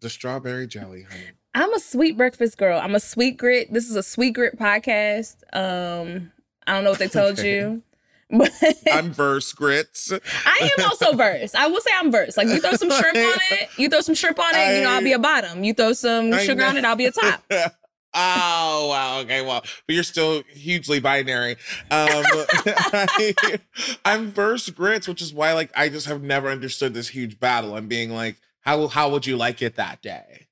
The 0.00 0.10
strawberry 0.10 0.66
jelly, 0.66 1.02
honey. 1.02 1.24
I'm 1.54 1.74
a 1.74 1.80
sweet 1.80 2.16
breakfast 2.16 2.58
girl. 2.58 2.78
I'm 2.78 2.94
a 2.94 3.00
sweet 3.00 3.36
grit. 3.36 3.72
This 3.72 3.90
is 3.90 3.96
a 3.96 4.02
sweet 4.02 4.34
grit 4.34 4.58
podcast. 4.58 5.36
Um, 5.52 6.30
I 6.66 6.74
don't 6.74 6.84
know 6.84 6.90
what 6.90 7.00
they 7.00 7.08
told 7.08 7.38
you, 7.40 7.82
but 8.30 8.52
I'm 8.92 9.12
verse 9.12 9.52
grits. 9.52 10.12
I 10.12 10.70
am 10.78 10.84
also 10.84 11.16
verse. 11.16 11.54
I 11.54 11.66
will 11.66 11.80
say 11.80 11.90
I'm 11.96 12.10
verse. 12.10 12.36
Like 12.36 12.48
you 12.48 12.60
throw 12.60 12.72
some 12.72 12.90
shrimp 12.90 13.16
on 13.16 13.40
it, 13.52 13.68
you 13.76 13.88
throw 13.88 14.00
some 14.00 14.14
shrimp 14.14 14.38
on 14.38 14.54
it, 14.54 14.76
you 14.78 14.84
know 14.84 14.90
I'll 14.90 15.02
be 15.02 15.12
a 15.12 15.18
bottom. 15.18 15.64
You 15.64 15.74
throw 15.74 15.92
some 15.92 16.32
I 16.32 16.44
sugar 16.44 16.64
on 16.64 16.76
it, 16.76 16.84
I'll 16.84 16.96
be 16.96 17.06
a 17.06 17.12
top. 17.12 17.42
oh 18.12 18.88
wow 18.88 19.20
okay 19.20 19.40
well 19.40 19.60
but 19.86 19.94
you're 19.94 20.02
still 20.02 20.42
hugely 20.48 20.98
binary 20.98 21.52
um 21.92 22.08
I, 22.10 23.58
i'm 24.04 24.32
verse 24.32 24.68
grits 24.68 25.06
which 25.06 25.22
is 25.22 25.32
why 25.32 25.52
like 25.52 25.70
i 25.76 25.88
just 25.88 26.06
have 26.06 26.20
never 26.20 26.48
understood 26.48 26.92
this 26.92 27.06
huge 27.06 27.38
battle 27.38 27.76
i'm 27.76 27.86
being 27.86 28.10
like 28.10 28.36
how 28.62 28.88
how 28.88 29.10
would 29.10 29.26
you 29.26 29.36
like 29.36 29.62
it 29.62 29.76
that 29.76 30.02
day 30.02 30.48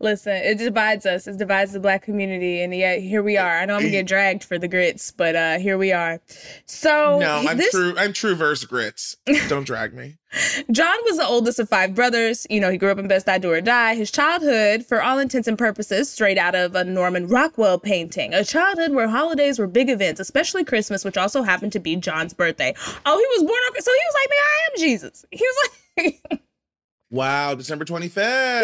Listen, 0.00 0.34
it 0.34 0.58
divides 0.58 1.06
us. 1.06 1.26
It 1.26 1.38
divides 1.38 1.72
the 1.72 1.80
black 1.80 2.02
community, 2.02 2.62
and 2.62 2.74
yet 2.74 3.00
here 3.00 3.22
we 3.22 3.36
are. 3.36 3.58
I 3.58 3.64
know 3.64 3.74
I'm 3.74 3.80
gonna 3.80 3.90
get 3.90 4.06
dragged 4.06 4.44
for 4.44 4.58
the 4.58 4.68
grits, 4.68 5.12
but 5.12 5.36
uh 5.36 5.58
here 5.58 5.78
we 5.78 5.92
are. 5.92 6.20
So 6.66 7.18
no 7.18 7.44
i'm 7.48 7.56
this 7.56 7.70
true 7.70 7.94
i'm 7.98 8.12
true 8.12 8.34
verse 8.34 8.64
grits 8.64 9.16
don't 9.48 9.64
drag 9.66 9.94
me 9.94 10.18
John 10.70 10.96
was 11.04 11.18
the 11.18 11.26
oldest 11.26 11.58
of 11.58 11.68
five 11.68 11.94
brothers. 11.94 12.46
You 12.48 12.60
know, 12.60 12.70
he 12.70 12.78
grew 12.78 12.90
up 12.90 12.98
in 12.98 13.06
Bed-Stuy 13.06 13.40
Do 13.40 13.52
or 13.52 13.60
Die. 13.60 13.94
His 13.94 14.10
childhood, 14.10 14.86
for 14.86 15.02
all 15.02 15.18
intents 15.18 15.46
and 15.46 15.58
purposes, 15.58 16.10
straight 16.10 16.38
out 16.38 16.54
of 16.54 16.74
a 16.74 16.84
Norman 16.84 17.28
Rockwell 17.28 17.78
painting. 17.78 18.32
A 18.32 18.44
childhood 18.44 18.92
where 18.92 19.08
holidays 19.08 19.58
were 19.58 19.66
big 19.66 19.90
events, 19.90 20.20
especially 20.20 20.64
Christmas, 20.64 21.04
which 21.04 21.18
also 21.18 21.42
happened 21.42 21.72
to 21.72 21.80
be 21.80 21.96
John's 21.96 22.32
birthday. 22.32 22.74
Oh, 23.04 23.18
he 23.18 23.40
was 23.40 23.46
born 23.46 23.60
on 23.68 23.82
so 23.82 23.90
he 23.90 24.00
was 24.06 24.14
like, 24.14 24.30
"Man, 24.30 24.38
I 24.38 24.68
am 24.70 24.78
Jesus." 24.78 25.24
He 25.30 25.44
was 25.44 25.70
like, 25.98 26.42
wow 27.12 27.54
december 27.54 27.84
25th 27.84 28.02
he 28.02 28.08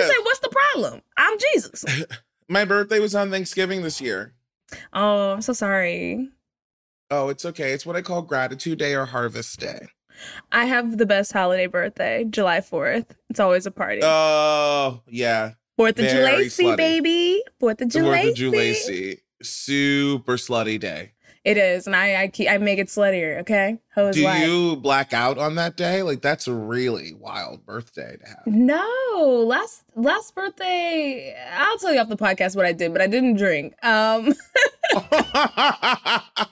said, 0.02 0.10
"What's 0.24 0.40
the 0.40 0.48
problem? 0.72 1.02
I'm 1.16 1.38
Jesus." 1.52 1.84
my 2.48 2.64
birthday 2.64 2.98
was 2.98 3.14
on 3.14 3.30
thanksgiving 3.30 3.82
this 3.82 4.00
year 4.00 4.34
Oh, 4.92 5.32
I'm 5.32 5.40
so 5.40 5.52
sorry. 5.54 6.28
Oh, 7.10 7.30
it's 7.30 7.44
okay. 7.46 7.72
It's 7.72 7.86
what 7.86 7.96
I 7.96 8.02
call 8.02 8.20
gratitude 8.20 8.78
day 8.78 8.94
or 8.94 9.06
harvest 9.06 9.58
day. 9.58 9.86
I 10.52 10.66
have 10.66 10.98
the 10.98 11.06
best 11.06 11.32
holiday 11.32 11.66
birthday, 11.66 12.24
July 12.28 12.60
4th. 12.60 13.06
It's 13.30 13.40
always 13.40 13.64
a 13.64 13.70
party. 13.70 14.00
Oh, 14.04 15.00
yeah. 15.08 15.52
Fourth 15.78 15.98
of 15.98 16.04
very 16.04 16.48
July, 16.50 16.74
slutty. 16.74 16.76
baby. 16.76 17.42
Fourth 17.58 17.80
of 17.80 17.90
The 17.90 18.00
Fourth 18.00 18.04
July. 18.04 18.18
of 18.20 18.34
July. 18.34 19.16
Super 19.42 20.36
slutty 20.36 20.78
day. 20.78 21.12
It 21.48 21.56
is, 21.56 21.86
and 21.86 21.96
I 21.96 22.24
I, 22.24 22.28
keep, 22.28 22.50
I 22.50 22.58
make 22.58 22.78
it 22.78 22.88
sluttier. 22.88 23.40
Okay, 23.40 23.78
hose 23.94 24.16
Do 24.16 24.24
life. 24.24 24.46
you 24.46 24.76
black 24.76 25.14
out 25.14 25.38
on 25.38 25.54
that 25.54 25.78
day? 25.78 26.02
Like 26.02 26.20
that's 26.20 26.46
a 26.46 26.52
really 26.52 27.14
wild 27.14 27.64
birthday 27.64 28.18
to 28.18 28.28
have. 28.28 28.46
No, 28.46 29.44
last 29.46 29.82
last 29.96 30.34
birthday, 30.34 31.34
I'll 31.56 31.78
tell 31.78 31.94
you 31.94 32.00
off 32.00 32.10
the 32.10 32.18
podcast 32.18 32.54
what 32.54 32.66
I 32.66 32.72
did, 32.72 32.92
but 32.92 33.00
I 33.00 33.06
didn't 33.06 33.36
drink. 33.36 33.74
Um, 33.82 34.34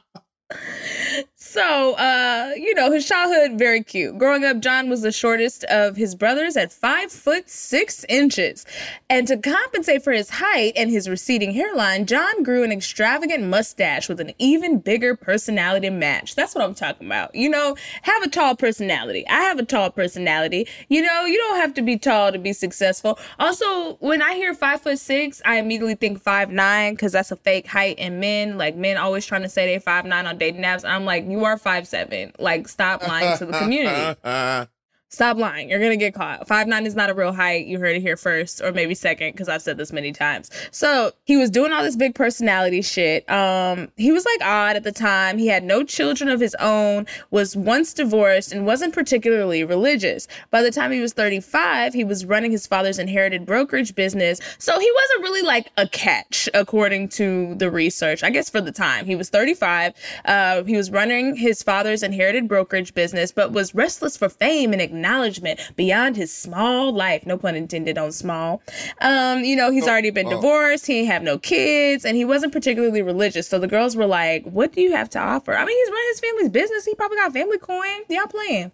so 1.39 1.95
uh, 1.95 2.53
you 2.57 2.75
know, 2.75 2.91
his 2.91 3.07
childhood 3.07 3.59
very 3.59 3.83
cute. 3.83 4.17
Growing 4.17 4.45
up, 4.45 4.61
John 4.61 4.89
was 4.89 5.03
the 5.03 5.13
shortest 5.13 5.65
of 5.65 5.95
his 5.95 6.15
brothers 6.15 6.57
at 6.57 6.73
five 6.73 7.13
foot 7.13 7.51
six 7.51 8.05
inches, 8.09 8.65
and 9.11 9.29
to 9.29 9.37
compensate 9.37 10.03
for 10.03 10.13
his 10.13 10.31
height 10.31 10.73
and 10.77 10.91
his 10.91 11.09
receding 11.09 11.53
hairline, 11.53 12.07
John 12.07 12.43
grew 12.43 12.65
an 12.65 12.73
extravagant 12.73 13.45
mustache 13.45 14.09
with 14.09 14.19
an 14.19 14.33
even 14.39 14.79
bigger 14.79 15.15
personality 15.15 15.91
match. 15.91 16.35
That's 16.35 16.55
what 16.55 16.65
I'm 16.65 16.75
talking 16.75 17.07
about. 17.07 17.35
You 17.35 17.51
know, 17.51 17.77
have 18.03 18.23
a 18.23 18.31
tall 18.31 18.57
personality. 18.57 19.27
I 19.29 19.43
have 19.43 19.59
a 19.59 19.65
tall 19.65 19.91
personality. 19.91 20.67
You 20.89 21.03
know, 21.03 21.27
you 21.27 21.37
don't 21.37 21.57
have 21.57 21.75
to 21.75 21.83
be 21.83 21.99
tall 21.99 22.33
to 22.33 22.39
be 22.39 22.55
successful. 22.55 23.19
Also, 23.39 23.97
when 23.97 24.23
I 24.23 24.35
hear 24.35 24.55
five 24.55 24.81
foot 24.81 24.99
six, 24.99 25.43
I 25.45 25.59
immediately 25.59 25.97
think 25.97 26.23
five 26.23 26.51
nine 26.51 26.95
because 26.95 27.13
that's 27.13 27.31
a 27.31 27.37
fake 27.37 27.67
height 27.67 27.99
in 27.99 28.21
men. 28.21 28.57
Like 28.57 28.75
men 28.75 28.97
always 28.97 29.27
trying 29.27 29.43
to 29.43 29.51
say 29.51 29.67
they 29.67 29.79
five 29.79 30.07
nine 30.07 30.27
on 30.27 30.39
dating 30.39 30.63
apps. 30.63 30.89
I'm 30.89 31.05
like, 31.05 31.26
you 31.31 31.45
are 31.45 31.59
five 31.59 31.87
seven. 31.87 32.33
Like, 32.39 32.69
stop 32.69 33.07
lying 33.07 33.37
to 33.39 33.47
the 33.47 33.59
community. 33.59 34.19
Stop 35.09 35.37
lying. 35.37 35.71
You're 35.71 35.79
gonna 35.79 35.97
get 35.97 36.15
caught. 36.15 36.49
Five 36.49 36.67
nine 36.67 36.85
is 36.85 36.97
not 36.97 37.11
a 37.11 37.15
real 37.15 37.33
height. 37.33 37.67
You 37.67 37.79
heard 37.79 37.95
it 37.95 38.01
here 38.01 38.17
first, 38.17 38.61
or 38.61 38.73
maybe 38.73 38.93
second, 38.93 39.33
because 39.33 39.49
I've 39.49 39.63
said 39.63 39.77
this 39.77 39.93
many 39.93 40.13
times. 40.13 40.51
So 40.73 41.13
he 41.23 41.37
was 41.37 41.49
doing 41.49 41.73
all 41.73 41.85
this 41.85 41.95
big 41.95 42.17
personality 42.17 42.83
shit. 42.83 43.29
Um, 43.31 43.89
he 43.97 44.11
was 44.11 44.25
like 44.25 44.41
odd 44.43 44.75
at 44.75 44.83
the 44.83 44.91
time. 44.91 45.39
He 45.39 45.47
had 45.47 45.63
no 45.63 45.85
children 45.85 46.29
of 46.29 46.41
his 46.41 46.57
own, 46.57 47.07
was 47.31 47.57
once 47.57 47.95
divorced, 47.95 48.53
and 48.53 48.67
wasn't 48.67 48.95
particularly 48.95 49.63
religious. 49.63 50.27
By 50.51 50.63
the 50.63 50.73
time 50.73 50.91
he 50.91 51.01
was 51.01 51.13
35, 51.13 51.95
he 51.95 52.03
was 52.03 52.25
running 52.25 52.51
his 52.51 52.67
father's 52.67 52.99
inherited 52.99 53.47
brokerage 53.47 53.95
business. 53.95 54.41
So 54.59 54.79
he 54.79 54.91
wasn't 54.93 55.23
really 55.23 55.43
like 55.43 55.71
a 55.77 55.87
catch, 55.89 56.49
according 56.53 57.11
to 57.11 57.55
the 57.55 57.71
research. 57.71 58.25
I 58.25 58.31
guess 58.31 58.51
for 58.51 58.61
the 58.61 58.73
time. 58.73 59.07
He 59.07 59.15
was 59.15 59.31
35. 59.31 59.93
Uh, 60.25 60.65
he 60.65 60.77
was 60.77 60.91
running 60.91 61.37
his 61.37 61.63
father's 61.63 62.03
inherited 62.03 62.49
brokerage 62.49 62.93
business, 62.93 63.31
but 63.31 63.53
was 63.53 63.73
restless 63.73 64.17
for 64.17 64.29
fame 64.29 64.73
and 64.73 64.83
acknowledgement 64.97 65.61
beyond 65.77 66.17
his 66.17 66.33
small 66.33 66.93
life. 66.93 67.25
No 67.27 67.39
pun 67.39 67.55
intended 67.55 67.99
on 67.99 68.13
small. 68.13 68.63
Um, 69.01 69.45
you 69.45 69.55
know, 69.57 69.71
he's 69.71 69.87
Oh, 69.87 69.91
already 69.91 70.11
been 70.11 70.27
oh. 70.27 70.31
divorced. 70.31 70.87
He 70.87 71.05
have 71.05 71.23
no 71.23 71.39
kids, 71.39 72.05
and 72.05 72.17
he 72.17 72.25
wasn't 72.25 72.53
particularly 72.53 73.03
religious. 73.03 73.47
So 73.49 73.59
the 73.59 73.69
girls 73.69 73.95
were 73.97 74.07
like, 74.07 74.45
"What 74.45 74.73
do 74.73 74.81
you 74.81 74.93
have 74.93 75.09
to 75.11 75.19
offer?" 75.19 75.55
I 75.57 75.65
mean, 75.65 75.77
he's 75.77 75.91
running 75.91 76.09
his 76.11 76.21
family's 76.21 76.49
business. 76.51 76.85
He 76.85 76.95
probably 76.95 77.19
got 77.19 77.33
family 77.33 77.59
coin. 77.59 78.03
Y'all 78.09 78.27
playing? 78.27 78.73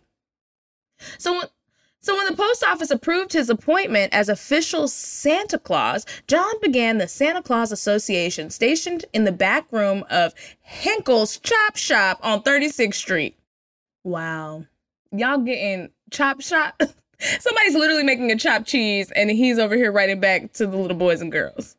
So. 1.19 1.43
So 2.05 2.17
when 2.17 2.27
the 2.27 2.35
post 2.35 2.65
office 2.65 2.91
approved 2.91 3.33
his 3.33 3.49
appointment 3.49 4.13
as 4.13 4.29
official 4.29 4.89
Santa 4.89 5.57
Claus, 5.57 6.05
John 6.27 6.53
began 6.61 6.99
the 6.99 7.07
Santa 7.07 7.41
Claus 7.41 7.71
Association 7.71 8.51
stationed 8.51 9.05
in 9.13 9.23
the 9.23 9.31
back 9.31 9.71
room 9.71 10.03
of 10.11 10.35
Henkel's 10.63 11.39
Chop 11.39 11.77
Shop 11.77 12.19
on 12.21 12.43
36th 12.43 12.95
Street. 12.95 13.39
Wow. 14.03 14.65
Y'all 15.13 15.39
getting 15.39 15.91
chop 16.13 16.41
shop? 16.41 16.81
Somebody's 17.41 17.75
literally 17.75 18.03
making 18.03 18.31
a 18.31 18.37
chopped 18.37 18.67
cheese 18.67 19.11
and 19.13 19.31
he's 19.31 19.59
over 19.59 19.77
here 19.77 19.93
writing 19.93 20.21
back 20.21 20.53
to 20.55 20.67
the 20.67 20.77
little 20.77 20.97
boys 20.97 21.21
and 21.21 21.33
girls. 21.33 21.77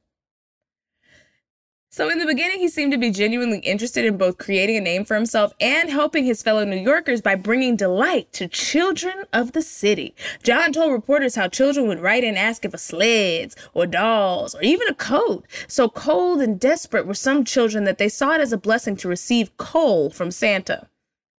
So 1.93 2.09
in 2.09 2.17
the 2.17 2.25
beginning, 2.25 2.57
he 2.57 2.69
seemed 2.69 2.91
to 2.93 2.97
be 2.97 3.11
genuinely 3.11 3.59
interested 3.59 4.03
in 4.03 4.17
both 4.17 4.39
creating 4.39 4.77
a 4.77 4.81
name 4.81 5.05
for 5.05 5.13
himself 5.13 5.53
and 5.59 5.91
helping 5.91 6.25
his 6.25 6.41
fellow 6.41 6.65
New 6.65 6.77
Yorkers 6.79 7.21
by 7.21 7.35
bringing 7.35 7.75
delight 7.75 8.33
to 8.33 8.47
children 8.47 9.25
of 9.31 9.51
the 9.51 9.61
city. 9.61 10.15
John 10.41 10.73
told 10.73 10.91
reporters 10.91 11.35
how 11.35 11.49
children 11.49 11.87
would 11.87 11.99
write 11.99 12.23
and 12.23 12.35
ask 12.35 12.65
if 12.65 12.71
for 12.71 12.79
sleds 12.79 13.55
or 13.75 13.85
dolls 13.85 14.55
or 14.55 14.63
even 14.63 14.87
a 14.87 14.95
coat. 14.95 15.45
So 15.67 15.87
cold 15.87 16.41
and 16.41 16.59
desperate 16.59 17.05
were 17.05 17.13
some 17.13 17.45
children 17.45 17.83
that 17.83 17.99
they 17.99 18.09
saw 18.09 18.31
it 18.31 18.41
as 18.41 18.51
a 18.51 18.57
blessing 18.57 18.95
to 18.95 19.07
receive 19.07 19.55
coal 19.57 20.09
from 20.09 20.31
Santa. 20.31 20.87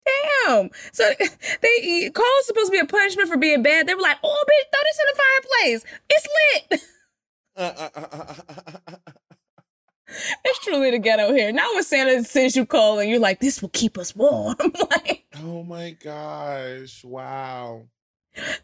Damn. 0.06 0.70
So 0.92 1.10
they 1.62 2.10
coal's 2.14 2.46
supposed 2.46 2.68
to 2.68 2.72
be 2.72 2.80
a 2.80 2.86
punishment 2.86 3.30
for 3.30 3.38
being 3.38 3.64
bad. 3.64 3.88
They 3.88 3.96
were 3.96 4.02
like, 4.02 4.18
"Oh, 4.24 4.44
bitch, 4.48 4.72
throw 4.72 4.82
this 4.84 5.00
in 5.00 5.06
the 5.12 5.22
fireplace. 5.22 5.86
It's 6.10 6.28
lit." 6.72 6.82
Uh, 7.56 7.72
uh, 7.96 8.00
uh, 8.02 8.96
it's 10.46 10.60
truly 10.60 10.92
the 10.92 11.00
ghetto 11.00 11.34
here. 11.34 11.52
Now 11.52 11.74
when 11.74 11.84
Santa 11.84 12.24
sends 12.24 12.56
you 12.56 12.66
coal 12.66 13.00
and 13.00 13.10
you're 13.10 13.20
like, 13.20 13.40
this 13.40 13.62
will 13.62 13.70
keep 13.70 13.98
us 13.98 14.16
warm. 14.16 14.56
like, 14.92 15.26
oh 15.38 15.64
my 15.64 15.92
gosh! 15.92 17.04
Wow. 17.04 17.84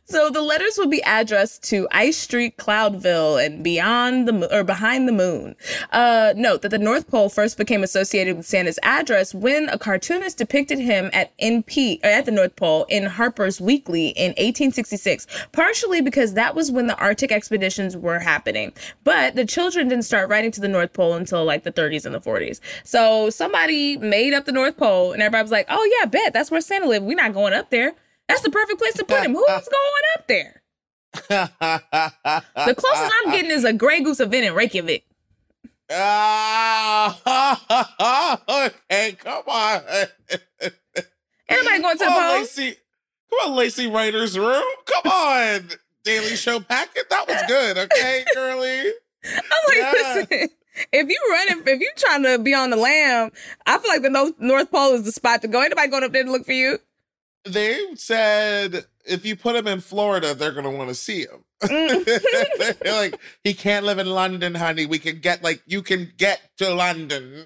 So 0.05 0.29
the 0.29 0.41
letters 0.41 0.77
would 0.77 0.89
be 0.89 1.03
addressed 1.05 1.63
to 1.63 1.87
Ice 1.91 2.17
Street, 2.17 2.57
Cloudville, 2.57 3.43
and 3.43 3.63
beyond 3.63 4.27
the 4.27 4.33
mo- 4.33 4.47
or 4.51 4.63
behind 4.63 5.07
the 5.07 5.11
moon. 5.11 5.55
Uh, 5.91 6.33
note 6.35 6.61
that 6.63 6.69
the 6.69 6.77
North 6.77 7.07
Pole 7.07 7.29
first 7.29 7.57
became 7.57 7.83
associated 7.83 8.37
with 8.37 8.45
Santa's 8.45 8.79
address 8.83 9.33
when 9.33 9.69
a 9.69 9.77
cartoonist 9.77 10.37
depicted 10.37 10.79
him 10.79 11.09
at 11.13 11.37
NP 11.37 11.99
at 12.03 12.25
the 12.25 12.31
North 12.31 12.55
Pole 12.55 12.85
in 12.89 13.05
Harper's 13.05 13.61
Weekly 13.61 14.09
in 14.09 14.29
1866. 14.31 15.27
Partially 15.51 16.01
because 16.01 16.33
that 16.33 16.55
was 16.55 16.71
when 16.71 16.87
the 16.87 16.97
Arctic 16.97 17.31
expeditions 17.31 17.95
were 17.95 18.19
happening, 18.19 18.73
but 19.03 19.35
the 19.35 19.45
children 19.45 19.87
didn't 19.87 20.05
start 20.05 20.29
writing 20.29 20.51
to 20.51 20.61
the 20.61 20.67
North 20.67 20.93
Pole 20.93 21.13
until 21.13 21.45
like 21.45 21.63
the 21.63 21.71
30s 21.71 22.05
and 22.05 22.15
the 22.15 22.21
40s. 22.21 22.59
So 22.83 23.29
somebody 23.29 23.97
made 23.97 24.33
up 24.33 24.45
the 24.45 24.51
North 24.51 24.77
Pole, 24.77 25.11
and 25.11 25.21
everybody 25.21 25.43
was 25.43 25.51
like, 25.51 25.67
"Oh 25.69 25.97
yeah, 25.99 26.05
bet 26.05 26.33
that's 26.33 26.51
where 26.51 26.61
Santa 26.61 26.87
lived. 26.87 27.05
We're 27.05 27.15
not 27.15 27.33
going 27.33 27.53
up 27.53 27.69
there." 27.69 27.93
That's 28.29 28.41
the 28.41 28.51
perfect 28.51 28.79
place 28.79 28.93
to 28.93 29.03
put 29.03 29.23
him. 29.23 29.33
Who's 29.33 29.45
going 29.47 30.03
up 30.15 30.27
there? 30.27 30.61
The 31.27 32.75
closest 32.77 33.11
I'm 33.25 33.31
getting 33.31 33.51
is 33.51 33.65
a 33.65 33.73
Grey 33.73 34.01
Goose 34.01 34.19
event 34.21 34.45
in 34.45 34.53
Reykjavik. 34.53 35.03
Ah, 35.91 38.39
okay, 38.67 39.13
come 39.13 39.41
on. 39.47 39.81
Anybody 41.49 41.81
going 41.81 41.97
to 41.97 42.05
the 42.05 42.11
on, 42.11 42.35
pole? 42.35 42.43
Laci. 42.43 42.75
Come 43.31 43.53
on, 43.53 43.57
Laci 43.57 43.91
Writer's 43.91 44.37
Room. 44.37 44.63
Come 44.85 45.11
on, 45.11 45.69
Daily 46.03 46.35
Show 46.35 46.59
packet. 46.59 47.09
That 47.09 47.27
was 47.27 47.41
good, 47.47 47.77
okay, 47.79 48.23
girly. 48.35 48.81
I'm 49.25 49.41
like, 49.67 49.77
Yeah. 49.77 49.91
listen, 49.93 50.27
if 50.93 51.09
you 51.09 51.19
running, 51.31 51.63
if 51.65 51.79
you 51.81 51.91
trying 51.97 52.21
to 52.23 52.37
be 52.37 52.53
on 52.53 52.69
the 52.69 52.77
lamb, 52.77 53.31
I 53.65 53.79
feel 53.79 53.89
like 53.89 54.03
the 54.03 54.11
North, 54.11 54.39
North 54.39 54.69
Pole 54.71 54.93
is 54.93 55.03
the 55.05 55.11
spot 55.11 55.41
to 55.41 55.47
go. 55.47 55.59
Anybody 55.61 55.87
going 55.89 56.03
up 56.03 56.11
there 56.11 56.23
to 56.23 56.31
look 56.31 56.45
for 56.45 56.53
you? 56.53 56.77
They 57.45 57.95
said 57.95 58.85
if 59.09 59.25
you 59.25 59.35
put 59.35 59.55
him 59.55 59.67
in 59.67 59.81
Florida, 59.81 60.33
they're 60.33 60.51
gonna 60.51 60.71
want 60.71 60.89
to 60.89 60.95
see 60.95 61.21
him. 61.21 61.43
Mm. 61.61 62.05
They're 62.79 62.93
like, 62.93 63.19
he 63.43 63.53
can't 63.53 63.85
live 63.85 63.99
in 63.99 64.07
London, 64.07 64.55
honey. 64.55 64.85
We 64.85 64.97
can 64.97 65.19
get 65.19 65.43
like 65.43 65.61
you 65.65 65.81
can 65.81 66.11
get 66.15 66.41
to 66.57 66.73
London. 66.73 67.45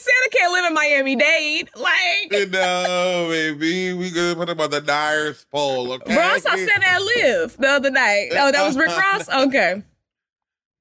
Santa 0.00 0.28
can't 0.32 0.52
live 0.52 0.64
in 0.64 0.74
Miami 0.74 1.16
Dade. 1.16 1.70
Like, 1.76 2.50
no, 2.50 3.28
baby. 3.30 3.92
We 3.92 4.10
gonna 4.10 4.34
put 4.34 4.48
him 4.48 4.60
on 4.60 4.70
the 4.70 4.80
North 4.80 5.46
Pole, 5.50 5.92
okay? 5.92 6.14
bro, 6.14 6.22
I 6.24 6.38
saw 6.38 6.56
Santa 6.56 7.04
Live 7.16 7.56
the 7.58 7.68
other 7.68 7.90
night. 7.90 8.30
Oh, 8.32 8.50
that 8.50 8.66
was 8.66 8.76
Rick 8.76 8.88
Ross? 8.88 9.28
Okay. 9.40 9.82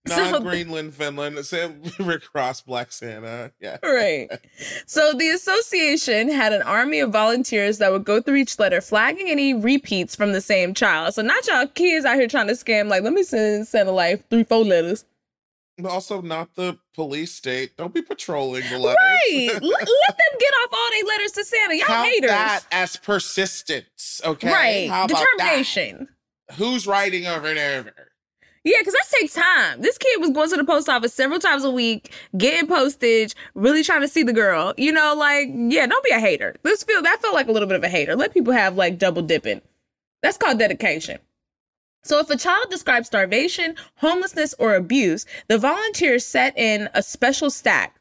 Not 0.07 0.31
So- 0.31 0.39
Greenland, 0.39 0.93
Finland. 0.93 1.45
Sam 1.45 1.81
Rick 1.99 2.23
Ross, 2.33 2.61
Black 2.61 2.91
Santa. 2.91 3.51
Yeah. 3.59 3.77
Right. 3.83 4.29
So 4.87 5.13
the 5.13 5.29
association 5.29 6.29
had 6.29 6.53
an 6.53 6.61
army 6.61 6.99
of 6.99 7.11
volunteers 7.11 7.77
that 7.79 7.91
would 7.91 8.05
go 8.05 8.21
through 8.21 8.35
each 8.35 8.57
letter, 8.59 8.79
flagging 8.81 9.27
any 9.29 9.53
repeats 9.53 10.15
from 10.15 10.31
the 10.31 10.41
same 10.41 10.73
child. 10.73 11.13
So 11.15 11.21
not 11.21 11.45
y'all 11.47 11.67
kids 11.67 12.05
out 12.05 12.15
here 12.15 12.27
trying 12.27 12.47
to 12.47 12.53
scam, 12.53 12.87
like, 12.87 13.03
let 13.03 13.13
me 13.13 13.23
send 13.23 13.67
Santa 13.67 13.91
Life 13.91 14.23
three, 14.29 14.43
four 14.45 14.63
letters. 14.63 15.05
But 15.77 15.91
also 15.91 16.21
not 16.21 16.55
the 16.55 16.77
police 16.93 17.33
state. 17.33 17.77
Don't 17.77 17.93
be 17.93 18.01
patrolling 18.01 18.63
the 18.69 18.77
letters. 18.79 18.97
Right. 19.01 19.49
let, 19.53 19.61
let 19.61 19.81
them 19.87 20.39
get 20.39 20.53
off 20.63 20.69
all 20.73 20.89
their 20.91 21.03
letters 21.05 21.31
to 21.33 21.45
Santa. 21.45 21.75
Y'all 21.75 21.87
Count 21.87 22.07
haters. 22.09 22.29
that 22.31 22.61
as 22.71 22.95
persistence, 22.97 24.21
okay? 24.25 24.51
Right. 24.51 24.89
How 24.89 25.05
about 25.05 25.25
Determination. 25.37 26.07
that? 26.49 26.55
Who's 26.55 26.87
writing 26.87 27.27
over 27.27 27.47
and 27.47 27.59
over? 27.59 27.93
Yeah, 28.69 28.77
because 28.81 28.93
that 28.93 29.17
takes 29.19 29.33
time. 29.33 29.81
This 29.81 29.97
kid 29.97 30.21
was 30.21 30.29
going 30.29 30.47
to 30.51 30.55
the 30.55 30.63
post 30.63 30.87
office 30.87 31.11
several 31.11 31.39
times 31.39 31.63
a 31.63 31.71
week, 31.71 32.13
getting 32.37 32.67
postage, 32.67 33.33
really 33.55 33.83
trying 33.83 34.01
to 34.01 34.07
see 34.07 34.21
the 34.21 34.31
girl. 34.31 34.75
You 34.77 34.91
know, 34.91 35.15
like, 35.17 35.47
yeah, 35.51 35.87
don't 35.87 36.03
be 36.03 36.11
a 36.11 36.19
hater. 36.19 36.55
This 36.61 36.83
feel 36.83 37.01
that 37.01 37.19
felt 37.19 37.33
like 37.33 37.47
a 37.47 37.51
little 37.51 37.67
bit 37.67 37.77
of 37.77 37.83
a 37.83 37.89
hater. 37.89 38.15
Let 38.15 38.31
people 38.31 38.53
have 38.53 38.75
like 38.75 38.99
double 38.99 39.23
dipping. 39.23 39.61
That's 40.21 40.37
called 40.37 40.59
dedication. 40.59 41.17
So 42.03 42.19
if 42.19 42.29
a 42.29 42.37
child 42.37 42.67
describes 42.69 43.07
starvation, 43.07 43.75
homelessness, 43.95 44.53
or 44.59 44.75
abuse, 44.75 45.25
the 45.47 45.57
volunteers 45.57 46.23
set 46.23 46.55
in 46.55 46.89
a 46.93 47.01
special 47.01 47.49
stack 47.49 47.99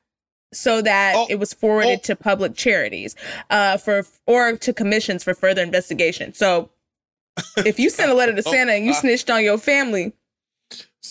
so 0.52 0.82
that 0.82 1.14
Oh, 1.16 1.26
it 1.30 1.38
was 1.38 1.54
forwarded 1.54 2.00
oh. 2.00 2.02
to 2.02 2.16
public 2.16 2.54
charities 2.54 3.16
uh, 3.48 3.78
for 3.78 4.04
or 4.26 4.58
to 4.58 4.74
commissions 4.74 5.24
for 5.24 5.32
further 5.32 5.62
investigation. 5.62 6.34
So 6.34 6.68
if 7.56 7.78
you 7.78 7.88
sent 7.88 8.10
a 8.10 8.14
letter 8.14 8.34
to 8.34 8.42
Oh, 8.46 8.52
Santa 8.52 8.72
and 8.72 8.84
you 8.84 8.90
uh. 8.90 8.96
snitched 8.96 9.30
on 9.30 9.42
your 9.42 9.56
family, 9.56 10.12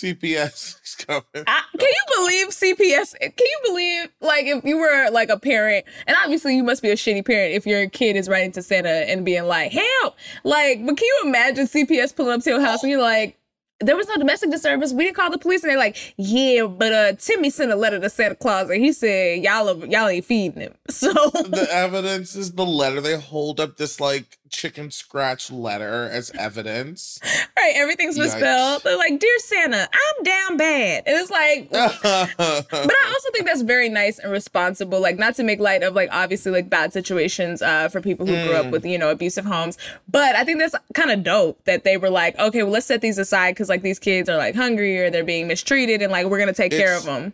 CPS 0.02 0.82
is 0.84 0.96
coming. 0.96 1.24
I, 1.36 1.62
can 1.78 1.90
you 1.90 2.18
believe 2.18 2.48
CPS? 2.50 3.20
Can 3.20 3.32
you 3.40 3.60
believe 3.66 4.10
like 4.22 4.46
if 4.46 4.64
you 4.64 4.78
were 4.78 5.10
like 5.12 5.30
a 5.30 5.40
parent, 5.40 5.86
and 6.06 6.16
obviously 6.24 6.56
you 6.56 6.64
must 6.64 6.82
be 6.82 6.90
a 6.90 6.96
shitty 6.96 7.26
parent 7.26 7.54
if 7.54 7.66
your 7.66 7.90
kid 7.90 8.16
is 8.16 8.30
writing 8.30 8.52
to 8.54 8.62
Santa 8.62 8.90
and 8.90 9.26
being 9.26 9.46
like, 9.46 9.72
"Help!" 9.72 10.16
Like, 10.44 10.86
but 10.86 10.98
can 10.98 11.06
you 11.06 11.22
imagine 11.26 11.68
CPS 11.68 12.16
pulling 12.16 12.34
up 12.34 12.44
to 12.44 12.50
your 12.50 12.62
house 12.62 12.84
and 12.84 12.92
you're 12.92 13.02
like, 13.02 13.38
"There 13.80 13.96
was 13.96 14.08
no 14.08 14.18
domestic 14.18 14.52
disturbance. 14.52 14.94
We 14.94 15.04
didn't 15.06 15.18
call 15.18 15.32
the 15.32 15.38
police." 15.38 15.64
And 15.64 15.72
they're 15.72 15.78
like, 15.78 15.98
"Yeah, 16.18 16.68
but 16.68 16.94
uh, 16.94 17.14
Timmy 17.14 17.50
sent 17.50 17.72
a 17.72 17.76
letter 17.76 18.00
to 18.00 18.10
Santa 18.10 18.36
Claus 18.36 18.70
and 18.70 18.84
he 18.84 18.92
said 18.94 19.44
y'all 19.44 19.86
y'all 19.88 20.08
ain't 20.08 20.26
feeding 20.26 20.62
him." 20.62 20.74
So 20.90 21.12
the 21.12 21.68
evidence 21.72 22.36
is 22.36 22.54
the 22.54 22.66
letter. 22.66 23.02
They 23.02 23.20
hold 23.20 23.60
up 23.60 23.78
this 23.78 24.00
like 24.00 24.38
chicken 24.50 24.92
scratch 24.92 25.52
letter 25.52 26.10
as 26.12 26.32
evidence. 26.32 27.20
right, 27.58 27.74
everything's 27.76 28.18
misspelled. 28.18 28.84
They're 28.84 28.98
like, 28.98 29.20
"Dear 29.20 29.40
Santa, 29.40 29.88
I'm 29.92 30.24
down 30.24 30.58
bad," 30.58 31.04
and 31.06 31.18
it's 31.18 31.32
like. 31.32 31.70
but 31.72 32.92
I 32.92 33.12
also 33.14 33.30
think 33.32 33.46
that's 33.46 33.62
very 33.62 33.90
nice 33.90 34.20
and 34.20 34.32
responsible. 34.32 35.00
Like, 35.02 35.18
not 35.18 35.36
to 35.36 35.44
make 35.44 35.60
light 35.60 35.84
of 35.84 35.96
like 35.96 36.10
obviously 36.12 36.52
like 36.52 36.70
bad 36.70 36.94
situations 36.94 37.62
uh, 37.62 37.90
for 37.90 38.02
people 38.02 38.26
who 38.26 38.34
grew 38.46 38.54
up 38.56 38.66
Mm. 38.68 38.72
with 38.72 38.86
you 38.86 38.98
know 38.98 39.10
abusive 39.12 39.46
homes. 39.46 39.78
But 40.08 40.36
I 40.36 40.44
think 40.44 40.60
that's 40.60 40.76
kind 40.94 41.12
of 41.12 41.24
dope 41.24 41.64
that 41.66 41.84
they 41.84 41.98
were 41.98 42.10
like, 42.10 42.38
okay, 42.40 42.64
well 42.64 42.72
let's 42.72 42.86
set 42.86 43.02
these 43.02 43.18
aside 43.18 43.52
because 43.52 43.70
like 43.70 43.82
these 43.82 44.00
kids 44.00 44.30
are 44.30 44.38
like 44.38 44.56
hungry 44.56 45.00
or 45.00 45.10
they're 45.10 45.24
being 45.24 45.48
mistreated, 45.48 46.02
and 46.02 46.12
like 46.12 46.26
we're 46.28 46.40
gonna 46.40 46.54
take 46.54 46.72
care 46.72 46.96
of 46.98 47.04
them. 47.06 47.34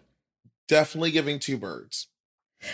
Definitely 0.68 1.12
giving 1.12 1.40
two 1.40 1.58
birds. 1.58 2.08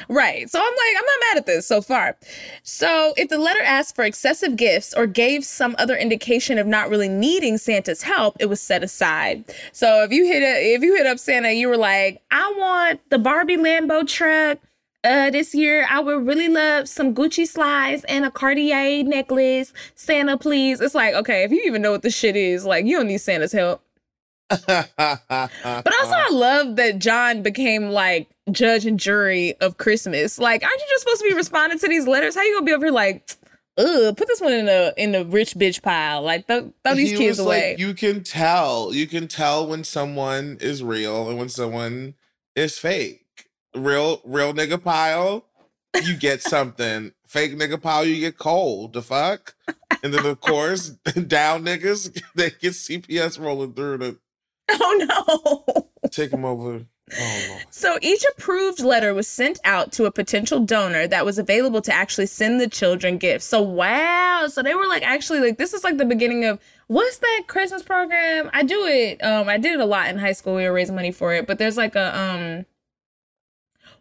Right. 0.08 0.50
So 0.50 0.60
I'm 0.60 0.66
like, 0.66 0.96
I'm 0.98 1.06
not 1.06 1.20
mad 1.30 1.38
at 1.38 1.46
this 1.46 1.68
so 1.68 1.82
far. 1.82 2.18
So 2.64 3.14
if 3.18 3.30
the 3.30 3.38
letter 3.38 3.62
asked 3.64 3.96
for 3.96 4.04
excessive 4.04 4.56
gifts 4.56 4.94
or 4.94 5.08
gave 5.08 5.44
some 5.46 5.76
other 5.78 5.96
indication 5.96 6.58
of 6.58 6.68
not 6.68 6.90
really 6.90 7.10
needing 7.10 7.58
Santa's 7.58 8.02
help, 8.02 8.38
it 8.40 8.48
was 8.48 8.62
set 8.62 8.84
aside. 8.84 9.44
So 9.72 10.04
if 10.04 10.12
you 10.12 10.26
hit 10.26 10.44
a, 10.44 10.74
if 10.74 10.82
you 10.82 10.96
hit 10.96 11.06
up 11.06 11.20
Santa, 11.20 11.52
you 11.52 11.68
were 11.68 11.78
like, 11.78 12.22
I 12.32 12.54
want 12.58 13.02
the 13.10 13.20
Barbie 13.20 13.58
Lambo 13.58 14.08
truck. 14.08 14.60
Uh, 15.04 15.30
this 15.30 15.56
year 15.56 15.88
I 15.90 16.02
would 16.02 16.28
really 16.28 16.50
love 16.50 16.90
some 16.90 17.16
Gucci 17.16 17.48
slides 17.48 18.04
and 18.10 18.26
a 18.26 18.32
Cartier 18.32 19.02
necklace. 19.04 19.72
Santa, 19.96 20.38
please. 20.38 20.82
It's 20.82 20.96
like, 20.96 21.14
okay, 21.14 21.44
if 21.44 21.52
you 21.52 21.62
even 21.66 21.82
know 21.82 21.92
what 21.92 22.02
the 22.02 22.10
shit 22.10 22.36
is, 22.36 22.66
like 22.66 22.86
you 22.86 22.98
don't 22.98 23.08
need 23.08 23.20
Santa's 23.20 23.54
help. 23.54 23.82
but 24.50 24.68
But 24.98 25.94
also, 26.02 26.16
I 26.16 26.30
love 26.32 26.76
that 26.76 27.00
John 27.00 27.42
became 27.44 27.92
like 27.92 28.28
judge 28.50 28.86
and 28.86 29.00
jury 29.00 29.56
of 29.62 29.78
Christmas. 29.78 30.40
Like, 30.40 30.64
aren't 30.64 30.80
you 30.80 30.88
just 30.90 31.04
supposed 31.04 31.22
to 31.22 31.30
be 31.30 31.36
responding 31.36 31.80
to 31.80 31.88
these 31.88 32.08
letters? 32.08 32.36
How 32.36 32.44
you 32.44 32.56
gonna 32.56 32.66
be 32.66 32.74
over 32.74 32.86
here 32.86 32.94
like, 32.94 33.30
ugh, 33.78 34.16
put 34.18 34.28
this 34.28 34.42
one 34.42 34.54
in 34.54 34.66
the 34.66 34.94
in 34.98 35.12
the 35.12 35.26
rich 35.26 35.56
bitch 35.56 35.82
pile? 35.82 36.22
Like, 36.22 36.48
throw, 36.48 36.74
throw 36.84 36.96
these 36.96 37.12
he 37.12 37.18
kids 37.18 37.38
was 37.38 37.46
away. 37.46 37.72
like, 37.72 37.80
you 37.80 37.94
can 37.94 38.24
tell. 38.24 38.94
You 38.94 39.08
can 39.08 39.28
tell 39.28 39.68
when 39.68 39.84
someone 39.84 40.58
is 40.62 40.84
real 40.84 41.30
and 41.30 41.38
when 41.38 41.50
someone 41.50 42.16
is 42.56 42.78
fake. 42.78 43.26
Real, 43.76 44.22
real 44.26 44.54
nigga 44.54 44.84
pile, 44.84 45.46
you 46.04 46.18
get 46.18 46.42
something. 46.44 47.14
Fake 47.28 47.56
nigga 47.56 47.80
pile, 47.82 48.04
you 48.04 48.20
get 48.20 48.38
cold. 48.38 48.94
The 48.94 49.02
fuck? 49.04 49.54
And 50.02 50.14
then 50.14 50.26
of 50.26 50.40
course, 50.42 50.90
down 51.28 51.64
niggas, 51.64 52.22
they 52.36 52.50
get 52.50 52.74
CPS 52.74 53.40
rolling 53.40 53.74
through 53.74 53.98
to 54.00 54.18
oh 54.72 55.64
no. 56.04 56.10
take 56.10 56.32
them 56.32 56.46
over. 56.46 56.86
Oh 57.18 57.60
So 57.70 57.98
each 58.02 58.24
approved 58.32 58.80
letter 58.82 59.14
was 59.14 59.28
sent 59.28 59.60
out 59.64 59.92
to 59.94 60.06
a 60.06 60.12
potential 60.12 60.60
donor 60.60 61.08
that 61.08 61.26
was 61.26 61.40
available 61.40 61.82
to 61.82 61.94
actually 61.94 62.28
send 62.28 62.60
the 62.60 62.68
children 62.68 63.18
gifts. 63.18 63.46
So 63.46 63.62
wow, 63.62 64.48
so 64.48 64.62
they 64.62 64.76
were 64.76 64.88
like 64.88 65.04
actually 65.04 65.40
like 65.40 65.58
this 65.58 65.74
is 65.74 65.84
like 65.84 65.98
the 65.98 66.06
beginning 66.06 66.46
of 66.46 66.60
what's 66.88 67.18
that 67.18 67.44
Christmas 67.48 67.84
program? 67.84 68.50
I 68.54 68.64
do 68.64 68.86
it. 68.86 69.24
Um, 69.24 69.50
I 69.50 69.58
did 69.58 69.74
it 69.74 69.80
a 69.80 69.86
lot 69.86 70.10
in 70.10 70.18
high 70.18 70.34
school. 70.34 70.56
We 70.56 70.64
were 70.64 70.74
raising 70.74 70.96
money 70.96 71.12
for 71.12 71.34
it, 71.34 71.48
but 71.48 71.58
there's 71.58 71.78
like 71.78 71.96
a 71.96 72.18
um, 72.20 72.66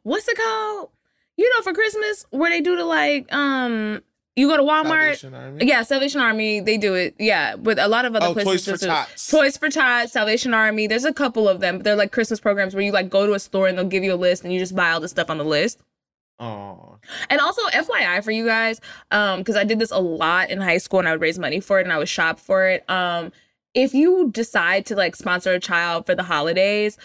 what's 0.03 0.29
it 0.29 0.37
called? 0.37 0.91
You 1.37 1.49
know, 1.55 1.63
for 1.63 1.73
Christmas 1.73 2.27
where 2.31 2.51
they 2.51 2.61
do 2.61 2.77
the 2.77 2.85
like 2.85 3.33
um, 3.33 4.03
you 4.39 4.49
go 4.49 4.57
to 4.57 4.63
Walmart. 4.63 5.17
Salvation 5.17 5.35
Army? 5.35 5.67
Yeah, 5.67 5.83
Salvation 5.83 6.21
Army, 6.21 6.61
they 6.61 6.79
do 6.79 6.95
it. 6.95 7.15
Yeah, 7.19 7.57
but 7.57 7.79
a 7.79 7.89
lot 7.89 8.05
of 8.05 8.15
other 8.15 8.27
Oh, 8.27 8.33
places 8.33 8.65
Toys 8.65 8.81
for. 8.81 8.87
Tots. 8.87 9.27
Toys 9.31 9.57
for 9.57 9.69
Tots, 9.69 10.13
Salvation 10.13 10.55
Army. 10.55 10.87
There's 10.87 11.05
a 11.05 11.13
couple 11.13 11.49
of 11.49 11.61
them. 11.61 11.81
They're 11.81 11.97
like 11.97 12.13
Christmas 12.13 12.41
programs 12.41 12.75
where 12.75 12.83
you 12.85 12.93
like 12.93 13.11
go 13.11 13.27
to 13.27 13.35
a 13.35 13.39
store 13.39 13.67
and 13.69 13.77
they'll 13.77 13.85
give 13.87 14.05
you 14.05 14.15
a 14.15 14.17
list 14.17 14.45
and 14.45 14.53
you 14.53 14.59
just 14.59 14.75
buy 14.77 14.91
all 14.93 15.01
the 15.01 15.09
stuff 15.09 15.29
on 15.31 15.39
the 15.39 15.45
list. 15.45 15.81
Oh. 16.41 16.99
And 17.31 17.41
also, 17.41 17.63
FYI 17.69 18.23
for 18.23 18.31
you 18.31 18.47
guys, 18.47 18.81
um, 19.11 19.41
because 19.41 19.57
I 19.57 19.65
did 19.65 19.79
this 19.81 19.91
a 19.91 19.99
lot 19.99 20.51
in 20.51 20.61
high 20.61 20.79
school 20.79 21.01
and 21.01 21.09
I 21.09 21.13
would 21.13 21.21
raise 21.21 21.39
money 21.39 21.59
for 21.61 21.81
it 21.81 21.85
and 21.85 21.93
I 21.93 21.99
would 21.99 22.09
shop 22.09 22.39
for 22.39 22.67
it. 22.69 22.89
Um, 22.89 23.33
if 23.75 23.93
you 23.93 24.31
decide 24.31 24.87
to 24.87 24.97
like 24.97 25.15
sponsor 25.17 25.53
a 25.53 25.61
child 25.61 26.07
for 26.07 26.15
the 26.15 26.23
holidays, 26.23 26.97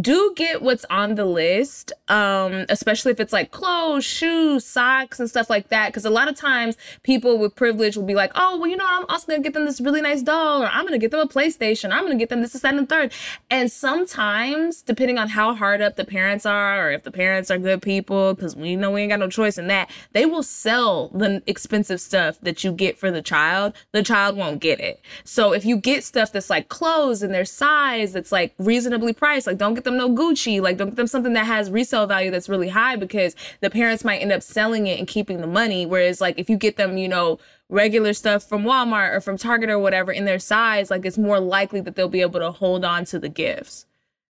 do 0.00 0.32
get 0.34 0.62
what's 0.62 0.84
on 0.86 1.14
the 1.14 1.24
list 1.24 1.92
um 2.08 2.66
especially 2.68 3.12
if 3.12 3.20
it's 3.20 3.32
like 3.32 3.50
clothes 3.50 4.04
shoes 4.04 4.64
socks 4.64 5.20
and 5.20 5.28
stuff 5.28 5.48
like 5.48 5.68
that 5.68 5.88
because 5.88 6.04
a 6.04 6.10
lot 6.10 6.28
of 6.28 6.34
times 6.34 6.76
people 7.02 7.38
with 7.38 7.54
privilege 7.54 7.96
will 7.96 8.04
be 8.04 8.14
like 8.14 8.32
oh 8.34 8.58
well 8.58 8.68
you 8.68 8.76
know 8.76 8.86
i'm 8.88 9.04
also 9.08 9.26
gonna 9.28 9.42
get 9.42 9.52
them 9.52 9.64
this 9.64 9.80
really 9.80 10.00
nice 10.00 10.22
doll 10.22 10.62
or 10.62 10.66
i'm 10.66 10.84
gonna 10.84 10.98
get 10.98 11.10
them 11.10 11.20
a 11.20 11.26
playstation 11.26 11.92
i'm 11.92 12.02
gonna 12.02 12.16
get 12.16 12.28
them 12.28 12.40
this 12.40 12.54
this 12.54 12.62
that, 12.62 12.74
and 12.74 12.88
third. 12.88 13.12
And 13.50 13.70
sometimes 13.70 14.80
depending 14.82 15.18
on 15.18 15.28
how 15.28 15.54
hard 15.54 15.82
up 15.82 15.96
the 15.96 16.04
parents 16.04 16.46
are 16.46 16.88
or 16.88 16.92
if 16.92 17.02
the 17.02 17.10
parents 17.10 17.50
are 17.50 17.58
good 17.58 17.82
people 17.82 18.34
because 18.34 18.56
we 18.56 18.76
know 18.76 18.90
we 18.90 19.02
ain't 19.02 19.10
got 19.10 19.20
no 19.20 19.28
choice 19.28 19.58
in 19.58 19.66
that 19.68 19.90
they 20.12 20.24
will 20.24 20.42
sell 20.42 21.08
the 21.08 21.42
expensive 21.46 22.00
stuff 22.00 22.40
that 22.40 22.64
you 22.64 22.72
get 22.72 22.98
for 22.98 23.10
the 23.10 23.22
child 23.22 23.74
the 23.92 24.02
child 24.02 24.36
won't 24.36 24.60
get 24.60 24.80
it. 24.80 25.00
So 25.24 25.52
if 25.52 25.64
you 25.64 25.76
get 25.76 26.02
stuff 26.02 26.32
that's 26.32 26.50
like 26.50 26.68
clothes 26.68 27.22
and 27.22 27.34
their 27.34 27.44
size 27.44 28.12
that's 28.12 28.32
like 28.32 28.54
reasonably 28.58 29.12
priced 29.12 29.46
like 29.46 29.58
don't 29.58 29.74
get 29.74 29.83
them 29.84 29.96
no 29.96 30.08
gucci 30.08 30.60
like 30.60 30.76
don't 30.76 30.90
get 30.90 30.96
them 30.96 31.06
something 31.06 31.32
that 31.34 31.46
has 31.46 31.70
resale 31.70 32.06
value 32.06 32.30
that's 32.30 32.48
really 32.48 32.68
high 32.68 32.96
because 32.96 33.34
the 33.60 33.70
parents 33.70 34.04
might 34.04 34.18
end 34.18 34.32
up 34.32 34.42
selling 34.42 34.86
it 34.86 34.98
and 34.98 35.08
keeping 35.08 35.40
the 35.40 35.46
money 35.46 35.86
whereas 35.86 36.20
like 36.20 36.38
if 36.38 36.50
you 36.50 36.56
get 36.56 36.76
them 36.76 36.96
you 36.96 37.08
know 37.08 37.38
regular 37.68 38.12
stuff 38.12 38.42
from 38.48 38.64
walmart 38.64 39.14
or 39.14 39.20
from 39.20 39.36
target 39.36 39.70
or 39.70 39.78
whatever 39.78 40.12
in 40.12 40.24
their 40.24 40.38
size 40.38 40.90
like 40.90 41.04
it's 41.04 41.18
more 41.18 41.40
likely 41.40 41.80
that 41.80 41.96
they'll 41.96 42.08
be 42.08 42.20
able 42.20 42.40
to 42.40 42.50
hold 42.50 42.84
on 42.84 43.04
to 43.04 43.18
the 43.18 43.28
gifts 43.28 43.86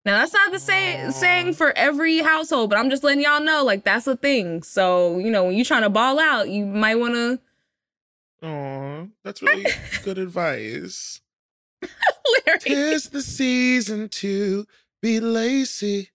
now 0.06 0.20
that's 0.20 0.32
not 0.32 0.52
the 0.52 0.60
say- 0.60 1.10
saying 1.10 1.54
for 1.54 1.76
every 1.76 2.18
household, 2.18 2.70
but 2.70 2.78
I'm 2.78 2.90
just 2.90 3.02
letting 3.02 3.24
y'all 3.24 3.42
know 3.42 3.64
like 3.64 3.82
that's 3.82 4.06
a 4.06 4.16
thing. 4.16 4.62
So 4.62 5.18
you 5.18 5.32
know 5.32 5.42
when 5.46 5.56
you're 5.56 5.64
trying 5.64 5.82
to 5.82 5.90
ball 5.90 6.20
out, 6.20 6.48
you 6.48 6.64
might 6.64 6.94
want 6.94 7.14
to. 7.14 7.40
Oh, 8.40 9.08
that's 9.24 9.42
really 9.42 9.66
good 10.04 10.18
advice. 10.18 11.20
Larry. 11.82 12.58
Tis 12.60 13.08
the 13.08 13.20
season 13.20 14.08
to 14.08 14.68
be 15.02 15.20
lazy. 15.20 16.10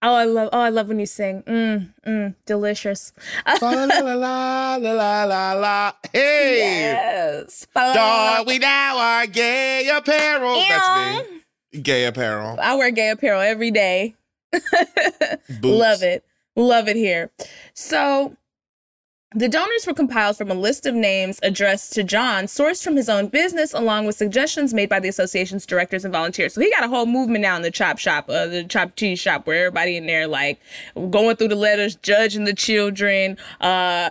Oh, 0.00 0.14
I 0.14 0.24
love. 0.26 0.50
Oh, 0.52 0.60
I 0.60 0.68
love 0.68 0.88
when 0.88 1.00
you 1.00 1.06
sing. 1.06 1.42
Mm, 1.42 1.92
mm, 2.06 2.34
delicious. 2.46 3.12
La 3.60 3.84
la 3.84 3.98
la 4.14 4.76
la 4.76 4.76
la 4.76 5.24
la 5.24 5.52
la. 5.54 5.92
Hey, 6.12 6.58
Yes. 6.58 7.66
dog, 7.74 8.46
we 8.46 8.58
now 8.58 8.96
are 8.98 9.26
gay 9.26 9.88
apparel. 9.92 10.54
That's 10.68 10.88
me. 10.94 11.80
Gay 11.82 12.04
apparel. 12.04 12.58
I 12.60 12.76
wear 12.76 12.90
gay 12.92 13.10
apparel 13.10 13.40
every 13.40 13.72
day. 13.72 14.14
Love 15.62 16.02
it. 16.02 16.24
Love 16.54 16.88
it 16.88 16.96
here. 16.96 17.30
So 17.74 18.36
the 19.34 19.48
donors 19.48 19.86
were 19.86 19.92
compiled 19.92 20.38
from 20.38 20.50
a 20.50 20.54
list 20.54 20.86
of 20.86 20.94
names 20.94 21.38
addressed 21.42 21.92
to 21.92 22.02
John, 22.02 22.44
sourced 22.44 22.82
from 22.82 22.96
his 22.96 23.10
own 23.10 23.28
business, 23.28 23.74
along 23.74 24.06
with 24.06 24.16
suggestions 24.16 24.72
made 24.72 24.88
by 24.88 25.00
the 25.00 25.08
association's 25.08 25.66
directors 25.66 26.06
and 26.06 26.12
volunteers. 26.12 26.54
So 26.54 26.62
he 26.62 26.70
got 26.70 26.82
a 26.82 26.88
whole 26.88 27.04
movement 27.04 27.42
now 27.42 27.54
in 27.56 27.60
the 27.60 27.70
chop 27.70 27.98
shop, 27.98 28.30
uh, 28.30 28.46
the 28.46 28.64
chop 28.64 28.96
cheese 28.96 29.18
shop, 29.18 29.46
where 29.46 29.66
everybody 29.66 29.98
in 29.98 30.06
there 30.06 30.26
like 30.26 30.58
going 31.10 31.36
through 31.36 31.48
the 31.48 31.56
letters, 31.56 31.96
judging 31.96 32.44
the 32.44 32.54
children, 32.54 33.36
uh, 33.60 34.08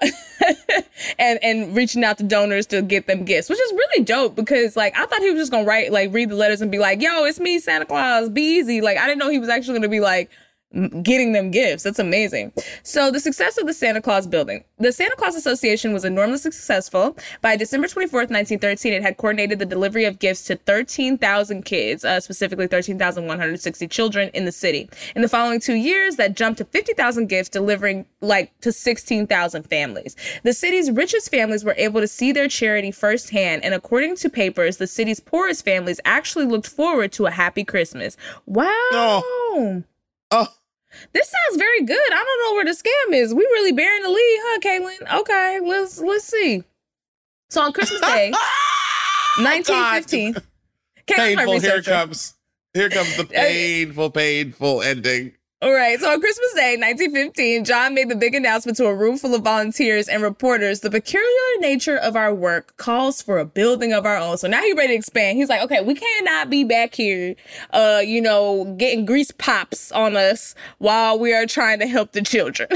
and 1.18 1.40
and 1.42 1.76
reaching 1.76 2.04
out 2.04 2.20
to 2.20 2.24
donors 2.24 2.68
to 2.68 2.84
get 2.84 3.08
them 3.08 3.26
gifts, 3.26 3.50
which 3.50 3.60
is 3.60 3.72
really 3.72 4.04
dope 4.04 4.36
because 4.36 4.76
like 4.76 4.96
I 4.96 5.08
thought 5.08 5.20
he 5.22 5.32
was 5.32 5.42
just 5.42 5.52
gonna 5.52 5.66
write 5.66 5.92
like 5.92 6.14
read 6.14 6.30
the 6.30 6.36
letters 6.36 6.62
and 6.62 6.72
be 6.72 6.78
like, 6.78 7.02
"Yo, 7.02 7.24
it's 7.26 7.40
me, 7.40 7.58
Santa 7.58 7.86
Claus. 7.86 8.30
Be 8.30 8.60
easy." 8.60 8.82
Like 8.82 9.00
I 9.00 9.08
didn't 9.08 9.18
know 9.18 9.30
he 9.30 9.40
was 9.40 9.50
actually 9.50 9.80
gonna 9.80 9.90
be 9.90 10.00
like 10.00 10.30
getting 10.74 11.32
them 11.32 11.50
gifts. 11.50 11.84
That's 11.84 12.00
amazing. 12.00 12.52
So, 12.84 13.10
the 13.10 13.20
success 13.20 13.58
of 13.58 13.68
the 13.68 13.74
Santa 13.74 14.02
Claus 14.02 14.28
building. 14.28 14.64
The 14.80 14.92
Santa 14.92 15.16
Claus 15.16 15.36
Association 15.36 15.94
was 15.94 16.04
enormously 16.04 16.52
successful. 16.52 17.16
By 17.42 17.56
December 17.56 17.88
24th, 17.88 18.30
1913, 18.30 18.94
it 18.94 19.02
had 19.02 19.18
coordinated 19.18 19.60
the 19.60 19.66
delivery 19.66 20.06
of 20.06 20.20
gifts 20.20 20.44
to 20.46 20.58
13,000 20.58 21.64
kids, 21.64 22.04
uh, 22.04 22.20
specifically 22.20 22.68
13,160 22.68 23.88
children 23.88 24.30
in 24.34 24.46
the 24.46 24.52
city. 24.52 24.90
In 25.16 25.22
the 25.22 25.30
following 25.30 25.62
two 25.62 25.76
years, 25.76 26.18
that 26.18 26.36
jumped 26.36 26.58
to 26.58 26.66
50,000 26.66 27.28
gifts, 27.28 27.50
delivering 27.50 28.06
like 28.20 28.52
to 28.62 28.72
16,000 28.72 29.64
families. 29.64 30.16
The 30.44 30.54
city's 30.54 30.92
richest 30.92 31.32
families 31.32 31.64
were 31.64 31.76
able 31.78 32.02
to 32.02 32.08
see 32.08 32.34
their 32.34 32.50
charity 32.50 32.92
firsthand, 32.92 33.64
and 33.64 33.74
according 33.74 34.18
to 34.18 34.30
papers, 34.30 34.78
the 34.78 34.88
city's 34.88 35.22
poorest 35.22 35.64
families 35.64 36.02
actually 36.04 36.46
looked 36.46 36.68
forward 36.68 37.14
to 37.14 37.26
a 37.26 37.32
happy 37.32 37.64
Christmas. 37.64 38.18
Wow. 38.46 38.74
Oh. 38.92 39.84
Oh, 40.30 40.48
This 41.14 41.30
sounds 41.30 41.58
very 41.58 41.84
good. 41.84 42.14
I 42.14 42.24
don't 42.24 42.44
know 42.44 42.54
where 42.56 42.66
the 42.66 42.72
scam 42.72 43.14
is. 43.14 43.34
We 43.34 43.44
really 43.44 43.72
bearing 43.72 44.04
the 44.04 44.10
lead, 44.10 44.40
huh, 44.44 44.60
Kaelyn? 44.60 45.20
Okay, 45.22 45.60
let's 45.64 46.00
let's 46.00 46.26
see. 46.26 46.64
So 47.50 47.62
on 47.62 47.74
Christmas 47.74 48.02
Day, 48.14 48.32
1915. 49.40 50.36
Painful. 51.08 51.60
Here 51.60 51.82
comes. 51.82 52.34
Here 52.74 52.90
comes 52.90 53.16
the 53.18 53.26
painful, 53.26 54.12
painful 54.12 54.82
ending. 54.82 55.34
All 55.60 55.74
right. 55.74 56.00
So 56.00 56.12
on 56.12 56.22
Christmas 56.22 56.54
Day, 56.54 56.78
1915, 56.78 57.66
John 57.66 57.96
made 57.96 58.10
the 58.10 58.16
big 58.16 58.36
announcement 58.36 58.78
to 58.78 58.86
a 58.86 58.94
room 58.94 59.18
full 59.18 59.34
of 59.34 59.42
volunteers 59.42 60.08
and 60.08 60.22
reporters. 60.22 60.82
The 60.82 60.92
peculiar 60.92 61.60
nature 61.60 61.98
of 61.98 62.16
our 62.16 62.32
work 62.32 62.78
calls 62.78 63.24
for 63.24 63.40
a 63.40 63.46
building 63.46 63.92
of 63.92 64.06
our 64.06 64.18
own. 64.18 64.38
So 64.38 64.48
now 64.48 64.62
he's 64.62 64.76
ready 64.76 64.90
to 64.90 64.94
expand. 64.94 65.40
He's 65.40 65.50
like, 65.50 65.64
okay, 65.64 65.82
we 65.82 65.96
cannot 65.96 66.52
be 66.52 66.64
back 66.64 66.94
here, 66.94 67.34
uh, 67.72 68.04
you 68.06 68.22
know, 68.22 68.76
getting 68.78 69.04
grease 69.04 69.32
pops 69.32 69.92
on 69.94 70.16
us 70.16 70.54
while 70.78 71.18
we 71.18 71.34
are 71.34 71.48
trying 71.48 71.80
to 71.80 71.88
help 71.88 72.12
the 72.12 72.22
children. 72.22 72.70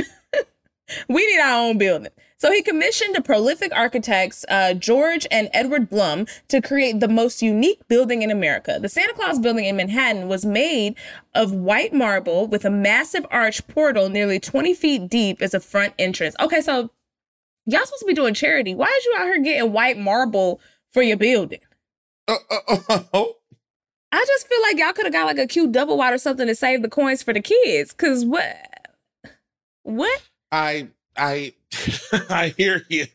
we 1.07 1.23
need 1.27 1.39
our 1.39 1.67
own 1.67 1.77
building. 1.77 2.11
So 2.41 2.51
he 2.51 2.63
commissioned 2.63 3.13
the 3.13 3.21
prolific 3.21 3.71
architects 3.71 4.43
uh, 4.49 4.73
George 4.73 5.27
and 5.29 5.47
Edward 5.53 5.87
Blum 5.87 6.25
to 6.47 6.59
create 6.59 6.99
the 6.99 7.07
most 7.07 7.43
unique 7.43 7.87
building 7.87 8.23
in 8.23 8.31
America. 8.31 8.79
The 8.81 8.89
Santa 8.89 9.13
Claus 9.13 9.37
building 9.37 9.65
in 9.65 9.75
Manhattan 9.75 10.27
was 10.27 10.43
made 10.43 10.95
of 11.35 11.51
white 11.51 11.93
marble 11.93 12.47
with 12.47 12.65
a 12.65 12.71
massive 12.71 13.27
arch 13.29 13.67
portal 13.67 14.09
nearly 14.09 14.39
20 14.39 14.73
feet 14.73 15.07
deep 15.07 15.39
as 15.39 15.53
a 15.53 15.59
front 15.59 15.93
entrance. 15.99 16.35
Okay, 16.39 16.61
so 16.61 16.89
y'all 17.67 17.85
supposed 17.85 17.99
to 17.99 18.05
be 18.07 18.15
doing 18.15 18.33
charity. 18.33 18.73
Why 18.73 18.87
is 18.87 19.05
you 19.05 19.15
out 19.19 19.25
here 19.25 19.39
getting 19.39 19.71
white 19.71 19.99
marble 19.99 20.59
for 20.89 21.03
your 21.03 21.17
building? 21.17 21.61
Uh, 22.27 22.37
uh, 22.49 22.77
uh, 22.89 23.03
oh. 23.13 23.35
I 24.11 24.25
just 24.27 24.47
feel 24.47 24.61
like 24.63 24.79
y'all 24.79 24.93
could 24.93 25.05
have 25.05 25.13
got 25.13 25.27
like 25.27 25.37
a 25.37 25.45
cute 25.45 25.71
double 25.71 25.95
wide 25.95 26.11
or 26.11 26.17
something 26.17 26.47
to 26.47 26.55
save 26.55 26.81
the 26.81 26.89
coins 26.89 27.21
for 27.21 27.33
the 27.35 27.41
kids. 27.41 27.93
Cause 27.93 28.25
what? 28.25 28.55
What? 29.83 30.23
I 30.51 30.87
I 31.15 31.53
I 32.30 32.53
hear 32.57 32.84
you. 32.89 33.07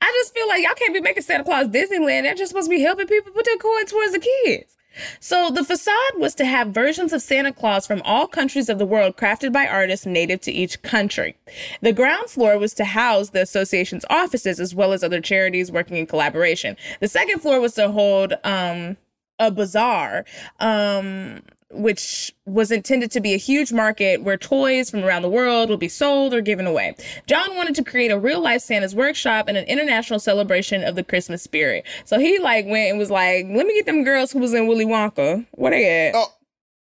I 0.00 0.12
just 0.20 0.34
feel 0.34 0.48
like 0.48 0.62
y'all 0.62 0.74
can't 0.74 0.94
be 0.94 1.00
making 1.00 1.22
Santa 1.22 1.44
Claus 1.44 1.68
Disneyland. 1.68 2.22
They're 2.22 2.34
just 2.34 2.50
supposed 2.50 2.70
to 2.70 2.76
be 2.76 2.82
helping 2.82 3.06
people 3.06 3.32
put 3.32 3.44
their 3.44 3.56
coin 3.56 3.86
towards 3.86 4.12
the 4.12 4.18
kids. 4.44 4.76
So 5.20 5.50
the 5.50 5.64
facade 5.64 6.16
was 6.16 6.34
to 6.36 6.44
have 6.44 6.68
versions 6.68 7.12
of 7.12 7.22
Santa 7.22 7.52
Claus 7.52 7.86
from 7.86 8.02
all 8.02 8.26
countries 8.26 8.68
of 8.68 8.78
the 8.78 8.86
world 8.86 9.16
crafted 9.16 9.52
by 9.52 9.66
artists 9.66 10.06
native 10.06 10.40
to 10.42 10.52
each 10.52 10.80
country. 10.82 11.36
The 11.82 11.92
ground 11.92 12.30
floor 12.30 12.58
was 12.58 12.72
to 12.74 12.84
house 12.84 13.30
the 13.30 13.42
association's 13.42 14.04
offices 14.08 14.58
as 14.58 14.74
well 14.74 14.92
as 14.92 15.04
other 15.04 15.20
charities 15.20 15.70
working 15.70 15.96
in 15.96 16.06
collaboration. 16.06 16.76
The 17.00 17.08
second 17.08 17.40
floor 17.40 17.60
was 17.60 17.74
to 17.74 17.90
hold 17.90 18.34
um, 18.44 18.96
a 19.38 19.50
bazaar. 19.50 20.24
Um, 20.60 21.42
which 21.76 22.34
was 22.44 22.70
intended 22.70 23.10
to 23.12 23.20
be 23.20 23.34
a 23.34 23.38
huge 23.38 23.72
market 23.72 24.22
where 24.22 24.36
toys 24.36 24.90
from 24.90 25.04
around 25.04 25.22
the 25.22 25.28
world 25.28 25.68
would 25.70 25.80
be 25.80 25.88
sold 25.88 26.34
or 26.34 26.40
given 26.40 26.66
away. 26.66 26.94
John 27.26 27.56
wanted 27.56 27.74
to 27.76 27.84
create 27.84 28.10
a 28.10 28.18
real 28.18 28.40
life 28.40 28.62
Santa's 28.62 28.94
workshop 28.94 29.46
and 29.48 29.56
an 29.56 29.64
international 29.66 30.18
celebration 30.18 30.84
of 30.84 30.94
the 30.94 31.04
Christmas 31.04 31.42
spirit. 31.42 31.84
So 32.04 32.18
he 32.18 32.38
like 32.38 32.66
went 32.66 32.90
and 32.90 32.98
was 32.98 33.10
like, 33.10 33.46
"Let 33.48 33.66
me 33.66 33.74
get 33.74 33.86
them 33.86 34.04
girls 34.04 34.32
who 34.32 34.38
was 34.38 34.54
in 34.54 34.66
Willy 34.66 34.86
Wonka. 34.86 35.46
Where 35.52 35.70
they 35.70 36.08
at? 36.08 36.14
Oh, 36.14 36.32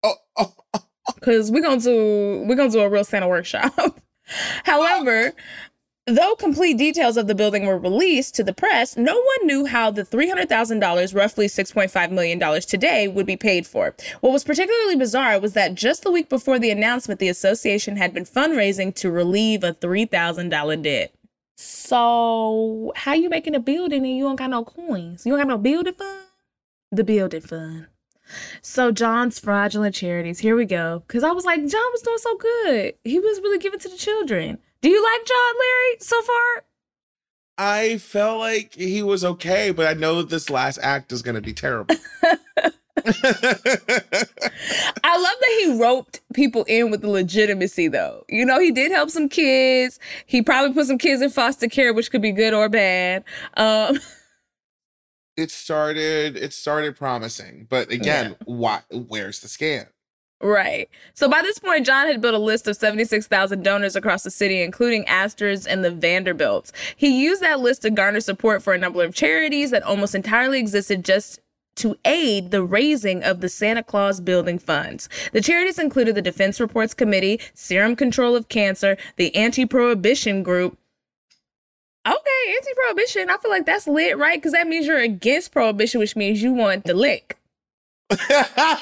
oh, 0.03 0.15
oh, 0.37 0.53
oh. 0.73 0.79
Cause 1.21 1.51
we're 1.51 1.61
gonna 1.61 1.81
do 1.81 2.43
we're 2.47 2.55
gonna 2.55 2.69
do 2.69 2.79
a 2.81 2.89
real 2.89 3.03
Santa 3.03 3.27
workshop." 3.27 3.99
However, 4.63 5.33
Though 6.05 6.35
complete 6.35 6.77
details 6.77 7.15
of 7.15 7.27
the 7.27 7.35
building 7.35 7.65
were 7.65 7.77
released 7.77 8.35
to 8.35 8.43
the 8.43 8.51
press, 8.51 8.97
no 8.97 9.15
one 9.15 9.47
knew 9.47 9.65
how 9.65 9.89
the 9.89 10.03
$300,000, 10.03 11.15
roughly 11.15 11.47
$6.5 11.47 12.11
million 12.11 12.61
today, 12.61 13.07
would 13.07 13.25
be 13.25 13.37
paid 13.37 13.65
for. 13.65 13.95
What 14.19 14.33
was 14.33 14.43
particularly 14.43 14.97
bizarre 14.97 15.39
was 15.39 15.53
that 15.53 15.75
just 15.75 16.03
the 16.03 16.11
week 16.11 16.27
before 16.27 16.59
the 16.59 16.71
announcement, 16.71 17.21
the 17.21 17.29
association 17.29 17.95
had 17.95 18.13
been 18.13 18.25
fundraising 18.25 18.93
to 18.95 19.09
relieve 19.09 19.63
a 19.63 19.73
$3,000 19.75 20.83
debt. 20.83 21.13
So, 21.55 22.91
how 22.97 23.13
you 23.13 23.29
making 23.29 23.55
a 23.55 23.61
building 23.61 24.05
and 24.05 24.17
you 24.17 24.25
don't 24.25 24.35
got 24.35 24.49
no 24.49 24.65
coins? 24.65 25.25
You 25.25 25.31
don't 25.31 25.39
got 25.39 25.47
no 25.47 25.57
building 25.57 25.93
fund? 25.93 26.19
The 26.91 27.05
building 27.05 27.41
fund. 27.41 27.87
So 28.61 28.91
John's 28.91 29.39
fraudulent 29.39 29.95
charities. 29.95 30.39
Here 30.39 30.55
we 30.55 30.65
go. 30.65 31.03
Cause 31.07 31.23
I 31.23 31.31
was 31.31 31.45
like, 31.45 31.59
John 31.59 31.91
was 31.91 32.01
doing 32.01 32.17
so 32.17 32.37
good. 32.37 32.95
He 33.03 33.19
was 33.19 33.39
really 33.41 33.59
giving 33.59 33.79
to 33.79 33.89
the 33.89 33.97
children. 33.97 34.59
Do 34.83 34.89
you 34.89 35.01
like 35.01 35.25
John 35.25 35.53
Larry 35.59 35.97
so 36.01 36.21
far? 36.21 36.65
I 37.57 37.97
felt 37.99 38.39
like 38.39 38.73
he 38.73 39.01
was 39.01 39.23
okay, 39.23 39.71
but 39.71 39.87
I 39.87 39.93
know 39.93 40.21
this 40.23 40.49
last 40.49 40.77
act 40.83 41.13
is 41.13 41.21
going 41.21 41.35
to 41.35 41.41
be 41.41 41.53
terrible. 41.53 41.95
I 43.05 43.11
love 45.17 45.35
that 45.39 45.59
he 45.61 45.79
roped 45.79 46.19
people 46.33 46.65
in 46.65 46.91
with 46.91 46.99
the 46.99 47.09
legitimacy, 47.09 47.87
though. 47.87 48.25
You 48.27 48.43
know, 48.43 48.59
he 48.59 48.71
did 48.71 48.91
help 48.91 49.09
some 49.09 49.29
kids. 49.29 49.99
He 50.25 50.41
probably 50.41 50.73
put 50.73 50.87
some 50.87 50.97
kids 50.97 51.21
in 51.21 51.29
foster 51.29 51.69
care, 51.69 51.93
which 51.93 52.11
could 52.11 52.21
be 52.21 52.33
good 52.33 52.53
or 52.53 52.67
bad. 52.67 53.23
Um, 53.55 53.99
it 55.37 55.49
started. 55.49 56.35
It 56.35 56.51
started 56.51 56.97
promising, 56.97 57.67
but 57.69 57.89
again, 57.89 58.31
yeah. 58.31 58.35
why? 58.45 58.81
Where's 58.91 59.39
the 59.39 59.47
scam? 59.47 59.87
Right. 60.43 60.89
So 61.13 61.29
by 61.29 61.41
this 61.41 61.57
point, 61.57 61.85
John 61.85 62.05
had 62.05 62.19
built 62.19 62.35
a 62.35 62.37
list 62.37 62.67
of 62.67 62.75
76,000 62.75 63.63
donors 63.63 63.95
across 63.95 64.23
the 64.23 64.29
city, 64.29 64.61
including 64.61 65.07
Astor's 65.07 65.65
and 65.65 65.85
the 65.85 65.89
Vanderbilts. 65.89 66.73
He 66.97 67.23
used 67.23 67.41
that 67.41 67.61
list 67.61 67.83
to 67.83 67.89
garner 67.89 68.19
support 68.19 68.61
for 68.61 68.73
a 68.73 68.77
number 68.77 69.01
of 69.05 69.15
charities 69.15 69.71
that 69.71 69.83
almost 69.83 70.13
entirely 70.13 70.59
existed 70.59 71.05
just 71.05 71.39
to 71.77 71.97
aid 72.03 72.51
the 72.51 72.61
raising 72.61 73.23
of 73.23 73.39
the 73.39 73.47
Santa 73.47 73.83
Claus 73.83 74.19
Building 74.19 74.59
funds. 74.59 75.07
The 75.31 75.39
charities 75.39 75.79
included 75.79 76.13
the 76.13 76.21
Defense 76.21 76.59
Reports 76.59 76.93
Committee, 76.93 77.39
Serum 77.53 77.95
Control 77.95 78.35
of 78.35 78.49
Cancer, 78.49 78.97
the 79.15 79.33
Anti 79.37 79.65
Prohibition 79.65 80.43
Group, 80.43 80.77
Okay, 82.05 82.55
anti-prohibition. 82.57 83.29
I 83.29 83.37
feel 83.37 83.49
like 83.49 83.65
that's 83.65 83.87
lit, 83.87 84.17
right? 84.17 84.37
Because 84.37 84.51
that 84.51 84.67
means 84.67 84.85
you're 84.85 84.99
against 84.99 85.53
prohibition, 85.53 86.01
which 86.01 86.17
means 86.17 86.43
you 86.43 86.51
want 86.51 86.83
the 86.83 86.93
lick 86.93 87.37
now, 88.29 88.77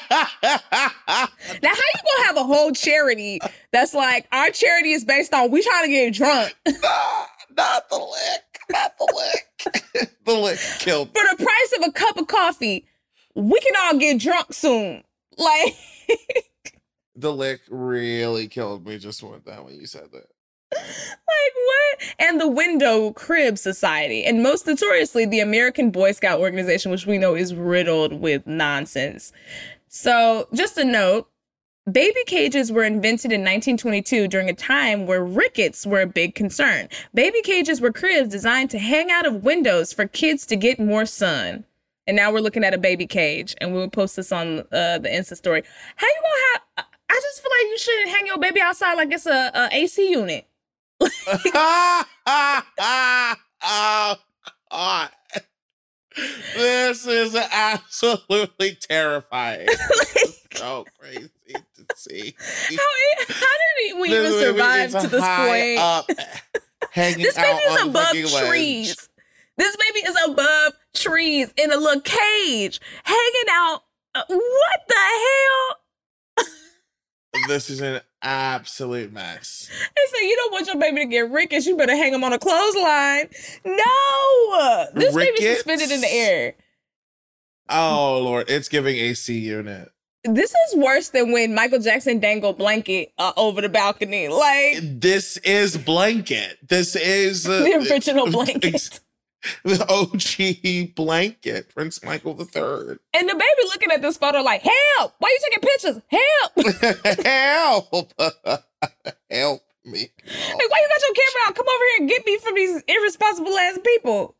how 1.62 1.74
you 1.74 2.00
gonna 2.04 2.26
have 2.26 2.36
a 2.36 2.44
whole 2.44 2.72
charity 2.72 3.40
that's 3.72 3.94
like 3.94 4.26
our 4.32 4.50
charity 4.50 4.92
is 4.92 5.04
based 5.04 5.32
on 5.34 5.50
we 5.50 5.62
trying 5.62 5.84
to 5.84 5.90
get 5.90 6.14
drunk? 6.14 6.54
nah, 6.66 7.26
not 7.56 7.88
the 7.88 7.96
lick, 7.96 8.60
not 8.70 8.98
the 8.98 9.12
lick. 9.14 10.16
the 10.24 10.34
lick 10.34 10.58
killed. 10.78 11.08
For 11.08 11.22
the 11.30 11.44
price 11.44 11.74
of 11.78 11.88
a 11.88 11.92
cup 11.92 12.16
of 12.16 12.26
coffee, 12.26 12.86
we 13.34 13.60
can 13.60 13.74
all 13.82 13.98
get 13.98 14.20
drunk 14.20 14.52
soon. 14.52 15.02
Like 15.36 15.74
the 17.16 17.32
lick 17.32 17.60
really 17.68 18.48
killed 18.48 18.86
me 18.86 18.98
just 18.98 19.22
with 19.22 19.44
that 19.44 19.64
when 19.64 19.74
you 19.74 19.86
said 19.86 20.08
that 20.12 20.26
like 20.72 21.54
what? 21.64 22.14
And 22.18 22.40
the 22.40 22.48
Window 22.48 23.12
Crib 23.12 23.58
Society, 23.58 24.24
and 24.24 24.42
most 24.42 24.66
notoriously 24.66 25.26
the 25.26 25.40
American 25.40 25.90
Boy 25.90 26.12
Scout 26.12 26.40
organization, 26.40 26.90
which 26.90 27.06
we 27.06 27.18
know 27.18 27.34
is 27.34 27.54
riddled 27.54 28.14
with 28.20 28.46
nonsense. 28.46 29.32
So, 29.88 30.48
just 30.54 30.78
a 30.78 30.84
note, 30.84 31.28
Baby 31.90 32.20
cages 32.26 32.70
were 32.70 32.84
invented 32.84 33.32
in 33.32 33.40
1922 33.40 34.28
during 34.28 34.48
a 34.48 34.54
time 34.54 35.04
where 35.04 35.24
rickets 35.24 35.84
were 35.84 36.02
a 36.02 36.06
big 36.06 36.36
concern. 36.36 36.88
Baby 37.12 37.42
cages 37.42 37.80
were 37.80 37.90
cribs 37.90 38.28
designed 38.28 38.70
to 38.70 38.78
hang 38.78 39.10
out 39.10 39.26
of 39.26 39.42
windows 39.42 39.92
for 39.92 40.06
kids 40.06 40.46
to 40.46 40.54
get 40.54 40.78
more 40.78 41.04
sun. 41.04 41.64
And 42.06 42.16
now 42.16 42.32
we're 42.32 42.38
looking 42.38 42.62
at 42.62 42.72
a 42.72 42.78
baby 42.78 43.06
cage, 43.08 43.56
and 43.60 43.74
we'll 43.74 43.90
post 43.90 44.14
this 44.14 44.30
on 44.30 44.60
uh, 44.60 44.98
the 44.98 45.08
Insta 45.08 45.36
story. 45.36 45.64
How 45.96 46.06
you 46.06 46.20
gonna 46.22 46.62
have? 46.76 46.86
I 47.10 47.14
just 47.14 47.42
feel 47.42 47.50
like 47.50 47.70
you 47.70 47.78
shouldn't 47.78 48.10
hang 48.10 48.26
your 48.28 48.38
baby 48.38 48.60
outside 48.60 48.94
like 48.94 49.10
it's 49.10 49.26
a, 49.26 49.50
a 49.52 49.68
AC 49.72 50.08
unit 50.08 50.46
oh, 51.54 52.04
God. 54.70 55.10
This 56.54 57.06
is 57.06 57.34
absolutely 57.34 58.74
terrifying. 58.74 59.66
like, 59.66 60.34
so 60.54 60.84
crazy 60.98 61.30
to 61.48 61.86
see. 61.96 62.34
How, 62.38 62.76
how 63.28 63.36
did 63.36 64.00
we 64.00 64.08
even 64.10 64.32
survive 64.32 64.90
to 64.90 65.06
this 65.08 65.20
point? 65.20 65.78
Up, 65.78 66.06
hanging 66.90 67.22
this 67.22 67.36
baby 67.36 67.58
is 67.58 67.82
above 67.82 68.10
trees. 68.10 68.88
Ledge. 68.88 68.96
This 69.56 69.76
baby 69.76 70.00
is 70.06 70.16
above 70.26 70.72
trees 70.94 71.52
in 71.56 71.72
a 71.72 71.76
little 71.76 72.00
cage, 72.00 72.80
hanging 73.04 73.48
out. 73.50 73.82
Uh, 74.14 74.22
what 74.28 74.80
the 74.88 74.94
hell? 74.94 75.76
this 77.48 77.70
is 77.70 77.80
an 77.80 78.00
absolute 78.22 79.12
mess. 79.12 79.68
They 79.96 80.18
say 80.18 80.28
you 80.28 80.36
don't 80.36 80.52
want 80.52 80.66
your 80.66 80.76
baby 80.76 81.00
to 81.00 81.06
get 81.06 81.30
rickets. 81.30 81.66
You 81.66 81.76
better 81.76 81.96
hang 81.96 82.14
him 82.14 82.24
on 82.24 82.32
a 82.32 82.38
clothesline. 82.38 83.28
No, 83.64 84.86
this 84.94 85.14
rickets? 85.14 85.40
baby's 85.40 85.54
suspended 85.56 85.90
in 85.90 86.00
the 86.00 86.12
air. 86.12 86.54
Oh 87.68 88.20
Lord, 88.22 88.50
it's 88.50 88.68
giving 88.68 88.96
AC 88.96 89.38
unit. 89.38 89.90
This 90.24 90.54
is 90.68 90.76
worse 90.76 91.08
than 91.08 91.32
when 91.32 91.52
Michael 91.54 91.80
Jackson 91.80 92.20
dangled 92.20 92.56
blanket 92.56 93.12
uh, 93.18 93.32
over 93.36 93.60
the 93.60 93.68
balcony. 93.68 94.28
Like 94.28 94.78
this 95.00 95.36
is 95.38 95.76
blanket. 95.76 96.58
This 96.68 96.94
is 96.94 97.46
uh, 97.46 97.62
the 97.62 97.88
original 97.90 98.30
blanket. 98.30 99.00
the 99.64 99.84
OG 99.88 100.94
blanket, 100.94 101.74
Prince 101.74 102.02
Michael 102.04 102.38
III. 102.38 102.98
And 103.14 103.28
the 103.28 103.34
baby 103.34 103.62
looking 103.64 103.90
at 103.90 104.02
this 104.02 104.16
photo 104.16 104.40
like, 104.42 104.62
help! 104.62 105.14
Why 105.18 105.28
are 105.28 105.30
you 105.30 105.40
taking 105.44 105.68
pictures? 105.68 106.00
Help! 106.08 107.24
Help! 107.26 108.12
Help 109.30 109.62
me. 109.84 110.08
Like, 110.26 110.70
why 110.70 110.80
you 110.80 110.88
got 110.88 111.02
your 111.02 111.14
camera 111.14 111.42
out? 111.46 111.54
Come 111.54 111.66
over 111.68 111.84
here 111.84 111.96
and 112.00 112.08
get 112.08 112.26
me 112.26 112.38
from 112.38 112.54
these 112.54 112.82
irresponsible 112.86 113.58
ass 113.58 113.78
people. 113.84 114.36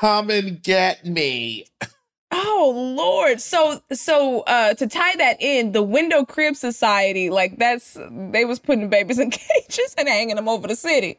Come 0.00 0.30
and 0.30 0.62
get 0.62 1.04
me. 1.04 1.66
Oh 2.30 2.94
Lord. 2.96 3.40
So 3.40 3.80
so 3.90 4.40
uh 4.40 4.74
to 4.74 4.86
tie 4.86 5.16
that 5.16 5.40
in, 5.40 5.72
the 5.72 5.82
Window 5.82 6.24
Crib 6.26 6.56
Society, 6.56 7.30
like 7.30 7.56
that's 7.56 7.96
they 8.10 8.44
was 8.44 8.58
putting 8.58 8.90
babies 8.90 9.18
in 9.18 9.30
cages 9.30 9.94
and 9.96 10.08
hanging 10.08 10.36
them 10.36 10.48
over 10.48 10.68
the 10.68 10.76
city. 10.76 11.18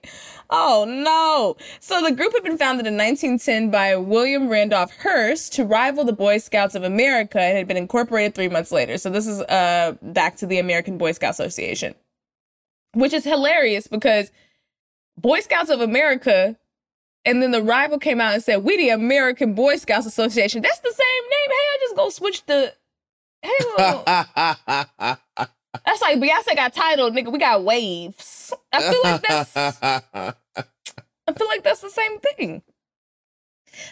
Oh 0.52 0.86
no. 0.88 1.58
So 1.80 2.04
the 2.04 2.12
group 2.12 2.34
had 2.34 2.44
been 2.44 2.60
founded 2.60 2.86
in 2.86 2.96
1910 2.96 3.72
by 3.72 3.96
William 3.96 4.50
Randolph 4.50 4.96
Hearst 4.98 5.54
to 5.54 5.66
rival 5.66 6.04
the 6.04 6.14
Boy 6.14 6.38
Scouts 6.38 6.76
of 6.76 6.84
America 6.84 7.42
and 7.42 7.58
had 7.58 7.68
been 7.68 7.78
incorporated 7.78 8.36
three 8.36 8.50
months 8.50 8.72
later. 8.72 8.98
So 9.00 9.10
this 9.10 9.26
is 9.26 9.42
uh 9.42 9.96
back 10.04 10.36
to 10.38 10.46
the 10.46 10.60
American 10.60 11.00
Boy 11.00 11.14
Scout 11.14 11.32
Association. 11.32 11.96
Which 12.94 13.14
is 13.14 13.24
hilarious 13.24 13.88
because 13.88 14.32
Boy 15.18 15.40
Scouts 15.40 15.72
of 15.72 15.82
America 15.82 16.56
and 17.26 17.42
then 17.42 17.52
the 17.52 17.62
rival 17.62 18.00
came 18.00 18.22
out 18.22 18.34
and 18.34 18.44
said, 18.44 18.64
"We 18.64 18.78
the 18.78 18.90
American 18.90 19.54
Boy 19.54 19.78
Scouts 19.78 20.06
Association." 20.06 20.62
That's 20.62 20.80
the 20.80 20.94
same 20.94 21.24
name. 21.24 21.50
Hey, 21.50 21.54
I 21.54 21.78
just 21.82 21.96
go 21.96 22.10
switch 22.10 22.46
the. 22.46 22.74
Hey, 23.42 23.52
that's 25.86 26.02
like 26.02 26.20
Beyonce 26.20 26.56
got 26.56 26.74
titled, 26.74 27.14
nigga. 27.14 27.32
We 27.32 27.40
got 27.40 27.64
waves. 27.64 28.54
I 28.74 28.82
feel 28.82 29.02
like 29.04 29.22
that's. 29.22 29.56
I 29.56 30.34
feel 31.36 31.48
like 31.48 31.64
that's 31.64 31.82
the 31.82 31.90
same 31.90 32.20
thing. 32.20 32.64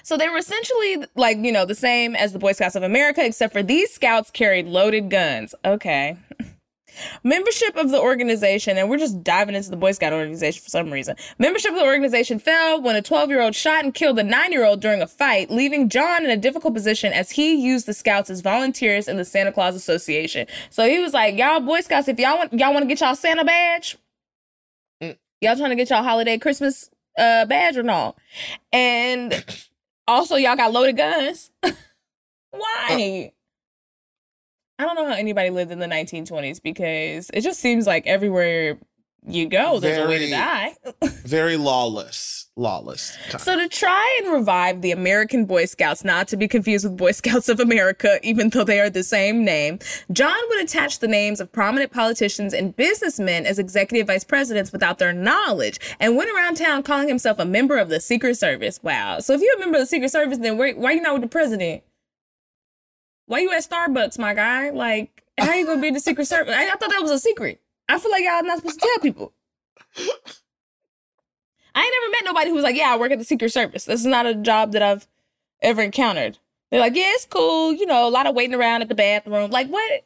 So 0.04 0.18
they 0.18 0.28
were 0.28 0.38
essentially 0.38 1.06
like 1.16 1.38
you 1.38 1.52
know 1.52 1.66
the 1.66 1.76
same 1.76 2.16
as 2.16 2.34
the 2.34 2.40
Boy 2.40 2.54
Scouts 2.54 2.76
of 2.76 2.84
America, 2.84 3.24
except 3.26 3.54
for 3.54 3.64
these 3.64 3.94
scouts 3.94 4.32
carried 4.32 4.66
loaded 4.66 5.10
guns. 5.10 5.54
Okay. 5.64 6.18
Membership 7.24 7.76
of 7.76 7.92
the 7.92 8.00
organization, 8.00 8.78
and 8.78 8.90
we're 8.90 8.98
just 8.98 9.24
diving 9.24 9.56
into 9.56 9.70
the 9.70 9.78
Boy 9.78 9.92
Scout 9.92 10.14
organization 10.14 10.62
for 10.64 10.70
some 10.70 10.92
reason. 10.92 11.16
Membership 11.40 11.72
of 11.72 11.78
the 11.78 11.84
organization 11.86 12.40
fell 12.40 12.82
when 12.82 12.96
a 12.96 13.02
12 13.02 13.30
year 13.30 13.42
old 13.42 13.56
shot 13.56 13.84
and 13.84 13.94
killed 13.94 14.20
a 14.20 14.24
9 14.24 14.52
year 14.52 14.66
old 14.66 14.80
during 14.82 15.02
a 15.02 15.08
fight, 15.08 15.50
leaving 15.52 15.90
John 15.90 16.24
in 16.26 16.32
a 16.32 16.38
difficult 16.38 16.74
position 16.74 17.14
as 17.14 17.32
he 17.32 17.56
used 17.56 17.86
the 17.86 17.94
scouts 17.94 18.30
as 18.30 18.42
volunteers 18.42 19.08
in 19.08 19.18
the 19.18 19.26
Santa 19.26 19.52
Claus 19.52 19.76
Association. 19.76 20.48
So 20.70 20.88
he 20.88 21.00
was 21.00 21.14
like, 21.14 21.38
Y'all 21.38 21.60
Boy 21.60 21.82
Scouts, 21.82 22.08
if 22.08 22.20
y'all 22.20 22.38
want 22.38 22.54
y'all 22.54 22.74
want 22.74 22.84
to 22.84 22.88
get 22.88 23.02
y'all 23.02 23.16
Santa 23.16 23.44
badge, 23.46 23.98
Mm. 25.04 25.18
y'all 25.42 25.56
trying 25.56 25.70
to 25.70 25.76
get 25.76 25.90
y'all 25.90 26.04
holiday 26.04 26.38
Christmas 26.38 26.90
uh 27.18 27.46
badge 27.46 27.78
or 27.78 27.84
no? 27.84 28.16
And 28.72 29.46
also 30.08 30.36
y'all 30.36 30.56
got 30.56 30.72
loaded 30.72 30.98
guns. 30.98 31.52
Why? 32.52 33.32
I 34.80 34.86
don't 34.86 34.96
know 34.96 35.08
how 35.08 35.16
anybody 35.16 35.50
lived 35.50 35.72
in 35.72 35.80
the 35.80 35.88
1920s 35.88 36.62
because 36.62 37.32
it 37.34 37.42
just 37.42 37.60
seems 37.60 37.88
like 37.88 38.06
everywhere 38.06 38.78
you 39.28 39.48
go, 39.50 39.80
there's 39.80 40.06
a 40.06 40.08
way 40.08 40.20
to 40.20 40.30
die. 40.30 40.76
Very 41.26 41.58
lawless. 41.58 42.46
Lawless. 42.56 43.16
time. 43.30 43.40
So 43.40 43.58
to 43.58 43.68
try 43.68 44.22
and 44.24 44.34
revive 44.34 44.82
the 44.82 44.92
American 44.92 45.46
Boy 45.46 45.66
Scouts, 45.66 46.04
not 46.04 46.28
to 46.30 46.38
be 46.38 46.48
confused 46.48 46.86
with 46.86 46.96
Boy 46.98 47.12
Scouts 47.12 47.50
of 47.50 47.60
America, 47.60 48.20
even 48.24 48.50
though 48.50 48.64
they 48.64 48.80
are 48.80 48.90
the 48.90 49.04
same 49.04 49.44
name, 49.44 49.80
John 50.12 50.38
would 50.50 50.64
attach 50.64 51.00
the 51.00 51.08
names 51.08 51.40
of 51.40 51.52
prominent 51.52 51.92
politicians 51.92 52.54
and 52.54 52.76
businessmen 52.76 53.46
as 53.46 53.60
executive 53.60 54.08
vice 54.08 54.24
presidents 54.24 54.72
without 54.72 54.98
their 54.98 55.14
knowledge, 55.14 55.80
and 56.00 56.16
went 56.16 56.32
around 56.32 56.56
town 56.56 56.84
calling 56.84 57.08
himself 57.08 57.38
a 57.40 57.46
member 57.46 57.78
of 57.78 57.90
the 57.90 58.00
Secret 58.00 58.36
Service. 58.36 58.82
Wow. 58.82 59.20
So 59.20 59.34
if 59.34 59.42
you're 59.42 59.56
a 59.56 59.60
member 59.60 59.78
of 59.78 59.82
the 59.82 59.88
Secret 59.88 60.10
Service, 60.10 60.38
then 60.38 60.58
why, 60.58 60.74
why 60.74 60.92
you 60.94 61.02
not 61.02 61.14
with 61.14 61.24
the 61.24 61.28
president? 61.28 61.84
Why 63.28 63.40
you 63.40 63.52
at 63.52 63.70
Starbucks, 63.70 64.18
my 64.18 64.34
guy? 64.34 64.72
Like, 64.72 65.24
how 65.38 65.54
you 65.54 65.66
gonna 65.66 65.82
be 65.82 65.90
in 65.90 65.94
the 65.94 66.00
Secret 66.00 66.26
Service? 66.26 66.54
I, 66.56 66.66
I 66.66 66.76
thought 66.76 66.90
that 66.90 67.02
was 67.02 67.12
a 67.12 67.20
secret. 67.20 67.62
I 67.88 68.00
feel 68.00 68.12
like 68.12 68.24
y'all 68.24 68.44
not 68.44 68.58
supposed 68.58 68.80
to 68.80 68.88
tell 68.88 69.00
people. 69.00 69.34
I 71.76 71.82
ain't 71.82 71.94
never 72.02 72.12
met 72.12 72.26
nobody 72.26 72.50
who 72.50 72.56
was 72.56 72.64
like, 72.64 72.76
"Yeah, 72.76 72.94
I 72.94 72.98
work 72.98 73.12
at 73.12 73.20
the 73.20 73.26
Secret 73.26 73.52
Service." 73.52 73.86
This 73.86 74.00
is 74.00 74.06
not 74.06 74.26
a 74.26 74.34
job 74.34 74.72
that 74.72 74.82
I've 74.82 75.08
ever 75.62 75.82
encountered. 75.82 76.38
They're 76.72 76.80
like, 76.80 76.96
"Yeah, 76.96 77.12
it's 77.14 77.26
cool. 77.26 77.74
You 77.74 77.86
know, 77.86 78.08
a 78.08 78.10
lot 78.10 78.28
of 78.28 78.36
waiting 78.36 78.56
around 78.56 78.82
at 78.82 78.90
the 78.90 78.96
bathroom. 78.96 79.52
Like, 79.52 79.68
what? 79.68 80.06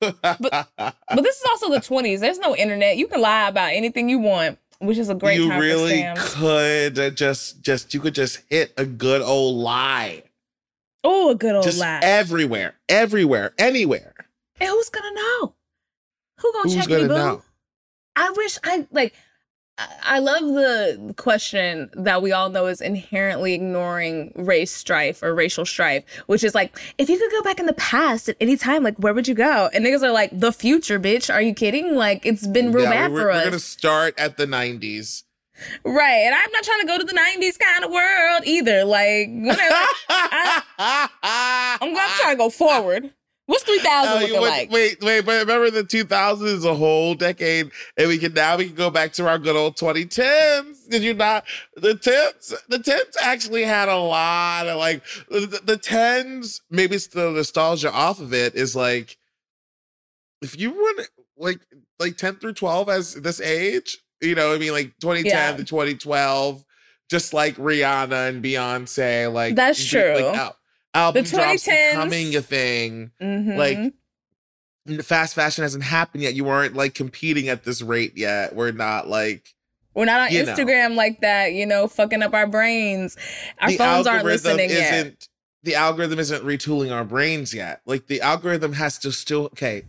But 0.00 0.68
but 0.76 1.22
this 1.22 1.36
is 1.36 1.44
also 1.50 1.70
the 1.70 1.78
'20s. 1.78 2.20
There's 2.20 2.38
no 2.38 2.56
internet. 2.56 2.96
You 2.96 3.06
can 3.06 3.20
lie 3.20 3.48
about 3.48 3.72
anything 3.72 4.08
you 4.08 4.18
want, 4.18 4.58
which 4.80 4.98
is 4.98 5.08
a 5.10 5.14
great 5.14 5.38
you 5.38 5.48
time 5.48 5.60
really 5.60 6.04
could 6.16 7.16
just 7.16 7.62
just 7.62 7.94
you 7.94 8.00
could 8.00 8.14
just 8.14 8.40
hit 8.50 8.72
a 8.76 8.84
good 8.84 9.22
old 9.22 9.56
lie. 9.56 10.24
Oh, 11.04 11.30
a 11.30 11.34
good 11.34 11.54
old 11.54 11.64
just 11.64 11.78
lie. 11.80 12.00
everywhere, 12.02 12.74
everywhere, 12.88 13.52
anywhere. 13.58 14.14
and 14.60 14.68
who's 14.68 14.88
gonna 14.88 15.14
know? 15.14 15.54
Who 16.40 16.52
gonna 16.52 16.62
Who's 16.64 16.74
check 16.74 16.88
gonna 16.88 17.02
me, 17.02 17.08
boo? 17.08 17.14
know? 17.14 17.42
I 18.16 18.30
wish 18.36 18.58
I 18.64 18.86
like. 18.90 19.14
I- 20.04 20.18
love 20.18 20.42
the 20.42 21.14
question 21.16 21.88
that 21.94 22.20
we 22.22 22.30
all 22.30 22.50
know 22.50 22.66
is 22.66 22.80
inherently 22.82 23.54
ignoring 23.54 24.30
race 24.36 24.70
strife 24.70 25.22
or 25.22 25.34
racial 25.34 25.64
strife, 25.64 26.04
which 26.26 26.44
is 26.44 26.54
like, 26.54 26.78
if 26.98 27.08
you 27.08 27.18
could 27.18 27.30
go 27.32 27.42
back 27.42 27.58
in 27.58 27.64
the 27.66 27.72
past 27.72 28.28
at 28.28 28.36
any 28.38 28.56
time, 28.56 28.82
like, 28.84 28.96
where 28.98 29.14
would 29.14 29.26
you 29.26 29.34
go? 29.34 29.70
And 29.72 29.84
niggas 29.84 30.02
are 30.02 30.12
like, 30.12 30.30
the 30.38 30.52
future, 30.52 31.00
bitch. 31.00 31.32
Are 31.32 31.40
you 31.40 31.54
kidding? 31.54 31.96
Like, 31.96 32.24
it's 32.26 32.46
been 32.46 32.70
real 32.70 32.84
Yeah, 32.84 32.90
bad 32.90 33.12
we're, 33.12 33.20
for 33.22 33.26
we're 33.28 33.32
us. 33.32 33.44
gonna 33.44 33.58
start 33.58 34.14
at 34.18 34.36
the 34.36 34.46
nineties. 34.46 35.24
Right. 35.84 36.22
And 36.26 36.34
I'm 36.34 36.50
not 36.52 36.62
trying 36.64 36.80
to 36.80 36.86
go 36.86 36.98
to 36.98 37.04
the 37.04 37.12
90s 37.12 37.58
kind 37.58 37.84
of 37.84 37.90
world 37.90 38.42
either. 38.44 38.84
Like, 38.84 39.28
whatever. 39.28 39.86
I'm, 40.78 41.08
I'm 41.80 41.94
trying 42.20 42.34
to 42.34 42.38
go 42.38 42.50
forward. 42.50 43.12
What's 43.46 43.64
3000 43.64 43.84
Oh, 44.12 44.18
looking 44.20 44.40
wait, 44.40 44.48
like? 44.48 44.70
wait, 44.70 45.00
wait, 45.02 45.26
but 45.26 45.40
remember 45.40 45.70
the 45.70 45.82
2000s 45.82 46.42
is 46.44 46.64
a 46.64 46.74
whole 46.74 47.14
decade, 47.14 47.70
and 47.96 48.08
we 48.08 48.16
can 48.16 48.32
now 48.32 48.56
we 48.56 48.66
can 48.66 48.76
go 48.76 48.88
back 48.88 49.12
to 49.14 49.28
our 49.28 49.36
good 49.38 49.56
old 49.56 49.76
2010s. 49.76 50.88
Did 50.88 51.02
you 51.02 51.12
not? 51.12 51.44
The 51.76 51.96
tens, 51.96 52.54
the 52.68 52.78
tens 52.78 53.16
actually 53.20 53.64
had 53.64 53.88
a 53.88 53.98
lot 53.98 54.68
of 54.68 54.78
like 54.78 55.02
the, 55.28 55.60
the 55.62 55.76
tens. 55.76 56.62
Maybe 56.70 56.94
it's 56.94 57.08
the 57.08 57.30
nostalgia 57.32 57.92
off 57.92 58.20
of 58.20 58.32
it 58.32 58.54
is 58.54 58.76
like 58.76 59.18
if 60.40 60.58
you 60.58 60.70
run 60.72 61.06
like 61.36 61.60
like 61.98 62.16
10 62.16 62.36
through 62.36 62.54
12 62.54 62.88
as 62.88 63.14
this 63.16 63.40
age, 63.40 63.98
you 64.22 64.34
know, 64.34 64.48
what 64.50 64.54
I 64.54 64.58
mean, 64.58 64.72
like 64.72 64.94
2010 65.00 65.24
Yeah. 65.32 65.56
to 65.56 65.64
2012, 65.64 66.64
just 67.10 67.34
like 67.34 67.56
Rihanna 67.56 68.28
and 68.28 68.42
Beyonce, 68.44 69.32
like 69.32 69.54
That's 69.56 69.84
true. 69.84 70.14
Like, 70.14 70.36
al- 70.36 70.56
album 70.94 71.24
drops 71.24 71.64
becoming 71.66 72.34
a 72.36 72.40
thing 72.42 73.10
Mhm. 73.20 73.56
like 73.56 75.04
fast 75.04 75.34
fashion 75.34 75.62
hasn't 75.62 75.84
happened 75.84 76.22
yet. 76.22 76.34
You 76.34 76.44
weren't 76.44 76.74
like 76.74 76.94
competing 76.94 77.48
at 77.48 77.64
this 77.64 77.82
rate 77.82 78.16
yet. 78.16 78.54
We're 78.54 78.72
not 78.72 79.08
like 79.08 79.54
We're 79.94 80.06
not 80.06 80.20
on 80.22 80.32
you 80.32 80.44
know. 80.44 80.52
Instagram 80.54 80.94
like 80.96 81.20
that, 81.20 81.52
you 81.52 81.66
know, 81.66 81.86
fucking 81.86 82.22
up 82.22 82.34
our 82.34 82.46
brains. 82.46 83.16
Our 83.60 83.68
the 83.70 83.76
phones 83.76 84.06
aren't 84.06 84.24
listening 84.24 84.70
yet. 84.70 84.94
isn't 84.94 85.28
the 85.62 85.74
algorithm 85.76 86.18
isn't 86.18 86.44
retooling 86.44 86.90
our 86.92 87.04
brains 87.04 87.54
yet. 87.54 87.80
Like 87.86 88.06
the 88.08 88.20
algorithm 88.20 88.72
has 88.72 88.98
to 89.00 89.12
still 89.12 89.44
okay. 89.46 89.84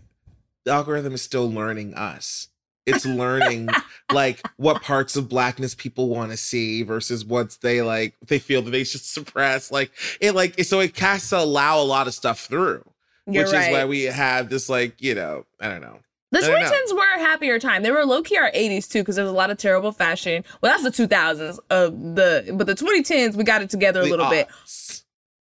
The 0.66 0.72
algorithm 0.72 1.14
is 1.14 1.22
still 1.22 1.52
learning 1.52 1.96
us. 1.96 2.48
It's 2.86 3.06
learning 3.06 3.70
like 4.12 4.42
what 4.58 4.82
parts 4.82 5.16
of 5.16 5.30
blackness 5.30 5.76
people 5.76 6.10
want 6.10 6.32
to 6.32 6.38
see 6.38 6.84
versus 6.84 7.24
what's 7.24 7.58
they 7.58 7.82
like 7.82 8.16
they 8.28 8.40
feel 8.40 8.62
that 8.64 8.72
they 8.72 8.84
should 8.84 9.02
suppress. 9.04 9.72
Like 9.72 9.92
it 10.20 10.34
like 10.34 10.60
so 10.64 10.80
it 10.80 10.98
has 11.00 11.30
to 11.30 11.40
allow 11.40 11.82
a 11.82 11.84
lot 11.84 12.08
of 12.08 12.14
stuff 12.14 12.42
through. 12.42 12.84
You're 13.26 13.46
which 13.46 13.54
right. 13.54 13.70
is 13.70 13.74
why 13.74 13.86
we 13.86 14.04
have 14.04 14.50
this 14.50 14.70
like, 14.70 15.02
you 15.02 15.16
know, 15.16 15.46
I 15.60 15.70
don't 15.70 15.82
know. 15.82 16.00
the 16.32 16.40
I 16.40 16.42
know. 16.42 16.70
2010s 16.70 16.94
were 16.94 17.16
a 17.16 17.20
happier 17.20 17.58
time. 17.58 17.84
They 17.84 17.92
were 17.92 18.06
low 18.06 18.22
key 18.22 18.38
our 18.38 18.52
80s 18.52 18.90
too, 18.90 19.00
because 19.00 19.16
there 19.16 19.24
was 19.24 19.32
a 19.32 19.36
lot 19.36 19.50
of 19.50 19.58
terrible 19.58 19.92
fashion. 19.94 20.44
Well, 20.62 20.72
that's 20.74 20.84
the 20.98 21.08
2000s 21.08 21.58
of 21.70 22.16
the, 22.16 22.54
but 22.54 22.68
the 22.68 22.76
2010s 22.76 23.36
we 23.36 23.46
got 23.46 23.62
it 23.62 23.70
together 23.70 24.02
a 24.02 24.04
The 24.04 24.10
little 24.10 24.30
bit. 24.30 24.50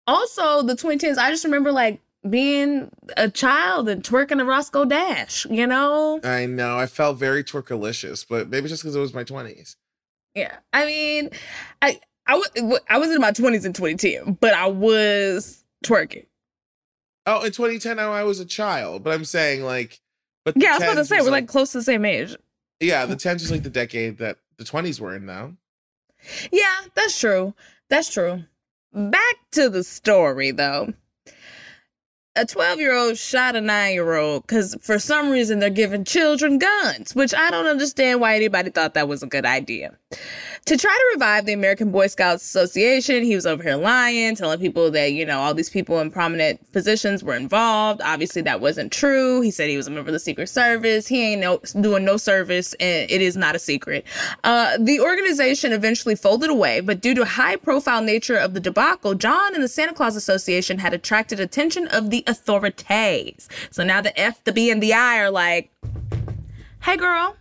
Also, 0.07 0.63
the 0.63 0.75
2010s, 0.75 1.17
I 1.17 1.31
just 1.31 1.45
remember 1.45 1.73
like 1.73 2.01
being 2.29 2.91
a 3.17 3.29
child 3.31 3.89
and 3.89 4.03
twerking 4.03 4.41
a 4.41 4.45
Roscoe 4.45 4.85
Dash. 4.85 5.47
You 5.51 5.67
know? 5.67 6.21
I 6.25 6.47
know. 6.47 6.79
I 6.79 6.87
felt 6.87 7.19
very 7.19 7.45
twerkalicious, 7.45 8.27
but 8.29 8.49
maybe 8.49 8.69
just 8.69 8.83
because 8.83 8.97
it 8.97 9.01
was 9.01 9.15
my 9.15 9.25
twenties. 9.25 9.77
Yeah. 10.35 10.57
I 10.73 10.87
mean, 10.87 11.31
I 11.83 12.01
I 12.27 12.37
was 12.37 13.11
in 13.11 13.21
my 13.21 13.33
20s 13.33 13.67
in 13.67 13.73
2010, 13.75 14.39
but 14.41 14.55
I 14.55 14.67
was 14.67 15.63
twerking. 15.85 16.27
Oh, 17.27 17.43
in 17.45 17.53
2010, 17.53 17.99
I 17.99 18.23
was 18.25 18.41
a 18.41 18.45
child, 18.45 19.03
but 19.05 19.13
I'm 19.13 19.25
saying 19.25 19.63
like, 19.63 20.01
but 20.45 20.55
Yeah, 20.57 20.71
I 20.71 20.75
was 20.75 20.83
about 20.83 20.95
to 20.95 21.05
say 21.05 21.21
we're 21.21 21.31
like 21.31 21.49
close 21.49 21.73
to 21.73 21.79
the 21.79 21.85
same 21.85 22.05
age. 22.05 22.35
yeah, 22.81 23.07
the 23.07 23.17
tens 23.17 23.43
was 23.43 23.51
like 23.51 23.63
the 23.63 23.71
decade 23.71 24.19
that 24.19 24.39
the 24.59 24.65
20s 24.65 25.01
were 25.01 25.15
in 25.15 25.27
now. 25.27 25.53
Yeah, 26.51 26.81
that's 26.95 27.19
true. 27.19 27.55
That's 27.91 28.11
true. 28.13 28.45
Back 28.93 29.37
to 29.53 29.69
the 29.69 29.85
story 29.85 30.51
though. 30.51 30.93
A 32.37 32.45
12 32.45 32.81
year 32.81 32.95
old 32.95 33.17
shot 33.17 33.55
a 33.57 33.61
nine 33.61 33.95
year 33.95 34.15
old 34.15 34.43
because 34.43 34.77
for 34.81 34.99
some 34.99 35.31
reason 35.31 35.59
they're 35.61 35.71
giving 35.71 36.05
children 36.05 36.59
guns, 36.59 37.15
which 37.15 37.35
I 37.35 37.51
don't 37.51 37.67
understand 37.67 38.21
why 38.21 38.35
anybody 38.35 38.71
thought 38.71 38.95
that 38.95 39.09
was 39.09 39.23
a 39.23 39.27
good 39.27 39.47
idea. 39.47 39.97
To 40.67 40.79
try 40.79 40.91
to 40.91 41.11
revive 41.13 41.45
the 41.45 41.53
American 41.53 41.91
Boy 41.91 42.07
Scouts 42.07 42.43
Association, 42.43 43.23
he 43.23 43.35
was 43.35 43.45
over 43.45 43.63
here 43.63 43.77
lying, 43.77 44.35
telling 44.35 44.59
people 44.59 44.91
that, 44.93 45.13
you 45.13 45.27
know, 45.27 45.41
all 45.41 45.53
these 45.53 45.69
people 45.69 46.01
in 46.01 46.11
prominent 46.11 46.73
positions 46.73 47.23
were 47.23 47.35
involved. 47.35 48.01
Obviously, 48.03 48.41
that 48.43 48.63
wasn't 48.63 48.91
true. 48.91 49.43
He 49.43 49.51
said 49.51 49.69
he 49.69 49.77
was 49.77 49.87
a 49.87 49.91
member 49.91 50.09
of 50.09 50.15
the 50.15 50.19
Secret 50.19 50.49
Service. 50.49 51.07
He 51.07 51.23
ain't 51.23 51.43
no, 51.43 51.61
doing 51.83 52.07
no 52.07 52.17
service, 52.17 52.73
and 52.81 53.11
it 53.11 53.21
is 53.21 53.37
not 53.37 53.55
a 53.55 53.59
secret. 53.59 54.07
Uh, 54.43 54.79
the 54.81 55.01
organization 55.01 55.75
eventually 55.75 56.15
folded 56.15 56.49
away, 56.49 56.81
but 56.81 57.03
due 57.03 57.15
to 57.15 57.27
high 57.27 57.57
profile 57.57 58.01
nature 58.01 58.37
of 58.37 58.55
the 58.55 58.61
debacle, 58.61 59.15
John 59.15 59.55
and 59.55 59.63
the 59.63 59.69
Santa 59.69 59.93
Claus 59.93 60.17
Association 60.17 60.79
had 60.79 60.95
attracted 60.95 61.41
attention 61.41 61.89
of 61.89 62.09
the 62.09 62.25
authorities. 62.27 63.51
So 63.71 63.85
now 63.85 64.01
the 64.01 64.19
F, 64.19 64.43
the 64.45 64.53
B, 64.53 64.71
and 64.71 64.83
the 64.83 64.95
I 64.95 65.19
are 65.19 65.31
like, 65.31 65.71
hey, 66.81 66.97
girl. 66.97 67.37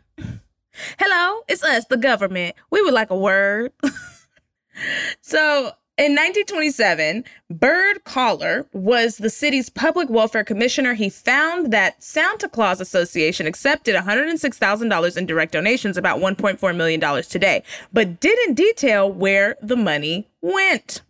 Hello, 1.00 1.44
it's 1.48 1.64
us, 1.64 1.86
the 1.86 1.98
government. 1.98 2.56
We 2.72 2.82
would 2.82 2.94
like 2.94 3.10
a 3.10 3.18
word. 3.18 3.72
so 5.22 5.72
in 5.96 6.14
1927, 6.14 7.24
Bird 7.52 8.04
Coler 8.04 8.66
was 8.74 9.18
the 9.18 9.30
city's 9.30 9.70
public 9.70 10.10
welfare 10.10 10.44
commissioner. 10.44 10.96
He 10.96 11.10
found 11.10 11.72
that 11.72 12.02
Santa 12.02 12.50
Claus 12.50 12.82
Association 12.82 13.46
accepted 13.46 13.96
$106,000 13.96 15.18
in 15.18 15.26
direct 15.28 15.52
donations, 15.52 15.96
about 15.96 16.20
$1.4 16.20 16.76
million 16.76 17.24
today, 17.24 17.62
but 17.92 18.20
didn't 18.20 18.56
detail 18.56 19.12
where 19.12 19.56
the 19.62 19.78
money 19.78 20.28
went. 20.42 21.04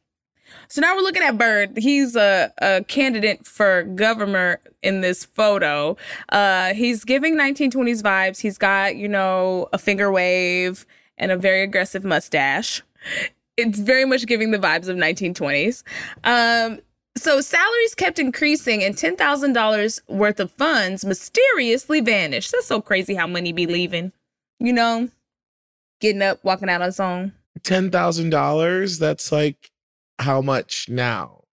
So 0.73 0.81
now 0.81 0.95
we're 0.95 1.03
looking 1.03 1.21
at 1.21 1.37
Bird. 1.37 1.77
He's 1.77 2.15
a, 2.15 2.51
a 2.57 2.83
candidate 2.85 3.45
for 3.45 3.83
governor 3.83 4.59
in 4.81 5.01
this 5.01 5.23
photo. 5.23 5.95
Uh, 6.29 6.73
he's 6.73 7.05
giving 7.05 7.35
1920s 7.37 8.01
vibes. 8.01 8.39
He's 8.39 8.57
got, 8.57 8.95
you 8.95 9.07
know, 9.07 9.69
a 9.71 9.77
finger 9.77 10.11
wave 10.11 10.87
and 11.19 11.31
a 11.31 11.37
very 11.37 11.61
aggressive 11.61 12.03
mustache. 12.03 12.81
It's 13.55 13.77
very 13.77 14.05
much 14.05 14.25
giving 14.25 14.49
the 14.49 14.57
vibes 14.57 14.87
of 14.87 14.97
1920s. 14.97 15.83
Um, 16.23 16.79
so 17.15 17.39
salaries 17.39 17.93
kept 17.93 18.17
increasing 18.17 18.83
and 18.83 18.95
$10,000 18.95 20.01
worth 20.07 20.39
of 20.39 20.49
funds 20.53 21.05
mysteriously 21.05 22.01
vanished. 22.01 22.51
That's 22.51 22.65
so 22.65 22.81
crazy 22.81 23.13
how 23.13 23.27
money 23.27 23.53
be 23.53 23.67
leaving. 23.67 24.11
You 24.59 24.73
know, 24.73 25.09
getting 26.01 26.23
up, 26.23 26.43
walking 26.43 26.67
out 26.67 26.81
on 26.81 26.89
its 26.89 26.99
own. 26.99 27.33
$10,000? 27.59 28.99
That's 28.99 29.31
like 29.31 29.69
how 30.19 30.41
much 30.41 30.87
now? 30.89 31.43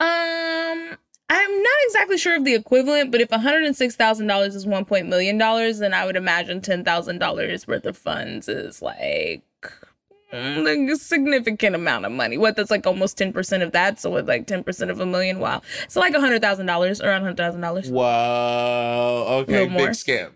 Um, 0.00 0.96
I'm 1.28 1.62
not 1.62 1.78
exactly 1.86 2.16
sure 2.18 2.36
of 2.36 2.44
the 2.44 2.54
equivalent, 2.54 3.12
but 3.12 3.20
if 3.20 3.28
$106,000 3.28 4.46
is 4.46 4.66
$1 4.66 5.08
million, 5.08 5.38
then 5.38 5.94
I 5.94 6.06
would 6.06 6.16
imagine 6.16 6.60
$10,000 6.60 7.68
worth 7.68 7.84
of 7.86 7.96
funds 7.96 8.48
is 8.48 8.80
like, 8.80 9.42
mm, 10.32 10.64
like 10.64 10.90
a 10.90 10.96
significant 10.96 11.76
amount 11.76 12.06
of 12.06 12.12
money. 12.12 12.38
What 12.38 12.56
that's 12.56 12.70
like 12.70 12.86
almost 12.86 13.18
10% 13.18 13.62
of 13.62 13.72
that. 13.72 14.00
So 14.00 14.10
with 14.10 14.26
like 14.26 14.46
10% 14.46 14.90
of 14.90 15.00
a 15.00 15.06
million, 15.06 15.38
wow. 15.38 15.60
So 15.88 16.00
like 16.00 16.14
$100,000, 16.14 17.04
around 17.04 17.36
$100,000. 17.36 17.90
Wow. 17.90 19.26
Okay, 19.40 19.68
big 19.68 19.90
scam. 19.90 20.30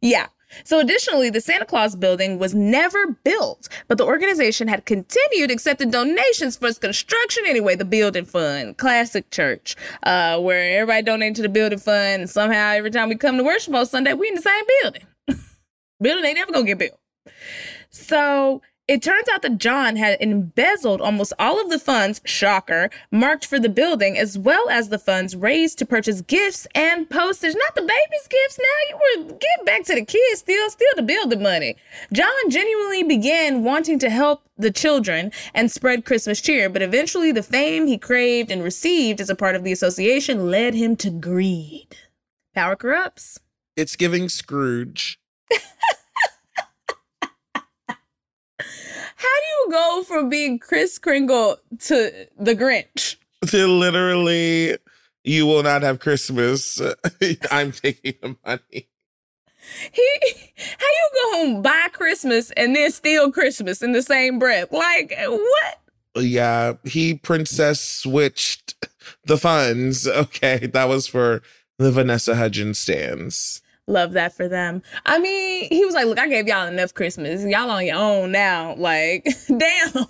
Yeah. 0.00 0.26
So, 0.64 0.80
additionally, 0.80 1.30
the 1.30 1.40
Santa 1.40 1.64
Claus 1.64 1.96
building 1.96 2.38
was 2.38 2.54
never 2.54 3.12
built, 3.24 3.68
but 3.88 3.98
the 3.98 4.04
organization 4.04 4.68
had 4.68 4.84
continued 4.86 5.50
accepting 5.50 5.90
donations 5.90 6.56
for 6.56 6.68
its 6.68 6.78
construction 6.78 7.44
anyway. 7.46 7.76
The 7.76 7.84
building 7.84 8.24
fund, 8.24 8.76
classic 8.76 9.30
church, 9.30 9.76
uh, 10.02 10.40
where 10.40 10.80
everybody 10.80 11.02
donated 11.02 11.36
to 11.36 11.42
the 11.42 11.48
building 11.48 11.78
fund. 11.78 12.22
And 12.22 12.30
somehow, 12.30 12.72
every 12.72 12.90
time 12.90 13.08
we 13.08 13.16
come 13.16 13.36
to 13.38 13.44
worship 13.44 13.74
on 13.74 13.86
Sunday, 13.86 14.12
we 14.14 14.28
in 14.28 14.34
the 14.34 14.42
same 14.42 14.64
building. 14.82 15.06
building 16.00 16.24
ain't 16.24 16.36
never 16.36 16.52
gonna 16.52 16.66
get 16.66 16.78
built. 16.78 16.98
So, 17.90 18.62
it 18.92 19.00
turns 19.00 19.26
out 19.32 19.40
that 19.40 19.56
John 19.56 19.96
had 19.96 20.20
embezzled 20.20 21.00
almost 21.00 21.32
all 21.38 21.58
of 21.58 21.70
the 21.70 21.78
funds, 21.78 22.20
shocker, 22.26 22.90
marked 23.10 23.46
for 23.46 23.58
the 23.58 23.70
building, 23.70 24.18
as 24.18 24.36
well 24.36 24.68
as 24.68 24.90
the 24.90 24.98
funds 24.98 25.34
raised 25.34 25.78
to 25.78 25.86
purchase 25.86 26.20
gifts 26.20 26.66
and 26.74 27.08
postage. 27.08 27.54
Not 27.54 27.74
the 27.74 27.80
baby's 27.80 28.28
gifts 28.28 28.58
now. 28.58 28.90
You 28.90 28.96
were 28.96 29.28
give 29.32 29.64
back 29.64 29.84
to 29.84 29.94
the 29.94 30.04
kids, 30.04 30.40
still, 30.40 30.68
still 30.68 30.92
to 30.96 31.02
build 31.02 31.30
the 31.30 31.38
money. 31.38 31.74
John 32.12 32.50
genuinely 32.50 33.02
began 33.02 33.64
wanting 33.64 33.98
to 34.00 34.10
help 34.10 34.42
the 34.58 34.70
children 34.70 35.32
and 35.54 35.70
spread 35.70 36.04
Christmas 36.04 36.42
cheer, 36.42 36.68
but 36.68 36.82
eventually 36.82 37.32
the 37.32 37.42
fame 37.42 37.86
he 37.86 37.96
craved 37.96 38.50
and 38.50 38.62
received 38.62 39.22
as 39.22 39.30
a 39.30 39.34
part 39.34 39.56
of 39.56 39.64
the 39.64 39.72
association 39.72 40.50
led 40.50 40.74
him 40.74 40.96
to 40.96 41.08
greed. 41.08 41.96
Power 42.54 42.76
corrupts. 42.76 43.40
It's 43.74 43.96
giving 43.96 44.28
Scrooge. 44.28 45.18
How 49.16 49.28
do 49.28 49.46
you 49.48 49.66
go 49.70 50.04
from 50.04 50.28
being 50.28 50.58
Kris 50.58 50.98
Kringle 50.98 51.58
to 51.80 52.28
the 52.38 52.54
Grinch? 52.54 53.16
To 53.48 53.66
literally, 53.66 54.76
you 55.24 55.46
will 55.46 55.62
not 55.62 55.82
have 55.82 56.00
Christmas. 56.00 56.80
I'm 57.50 57.72
taking 57.72 58.14
the 58.22 58.36
money. 58.44 58.88
He, 59.92 60.08
how 60.56 60.86
you 60.86 61.10
go 61.14 61.38
home 61.38 61.62
buy 61.62 61.88
Christmas 61.92 62.50
and 62.52 62.74
then 62.74 62.90
steal 62.90 63.30
Christmas 63.30 63.82
in 63.82 63.92
the 63.92 64.02
same 64.02 64.38
breath? 64.38 64.72
Like 64.72 65.14
what? 65.26 65.78
Yeah, 66.16 66.74
he 66.84 67.14
princess 67.14 67.80
switched 67.80 68.74
the 69.24 69.38
funds. 69.38 70.06
Okay, 70.08 70.66
that 70.66 70.88
was 70.88 71.06
for 71.06 71.42
the 71.78 71.92
Vanessa 71.92 72.34
Hudgens 72.34 72.78
stands. 72.78 73.61
Love 73.88 74.12
that 74.12 74.32
for 74.32 74.48
them. 74.48 74.82
I 75.04 75.18
mean, 75.18 75.68
he 75.68 75.84
was 75.84 75.94
like, 75.94 76.06
look, 76.06 76.18
I 76.18 76.28
gave 76.28 76.46
y'all 76.46 76.68
enough 76.68 76.94
Christmas. 76.94 77.44
Y'all 77.44 77.70
on 77.70 77.84
your 77.84 77.96
own 77.96 78.30
now. 78.32 78.74
Like, 78.76 79.26
damn. 79.48 80.06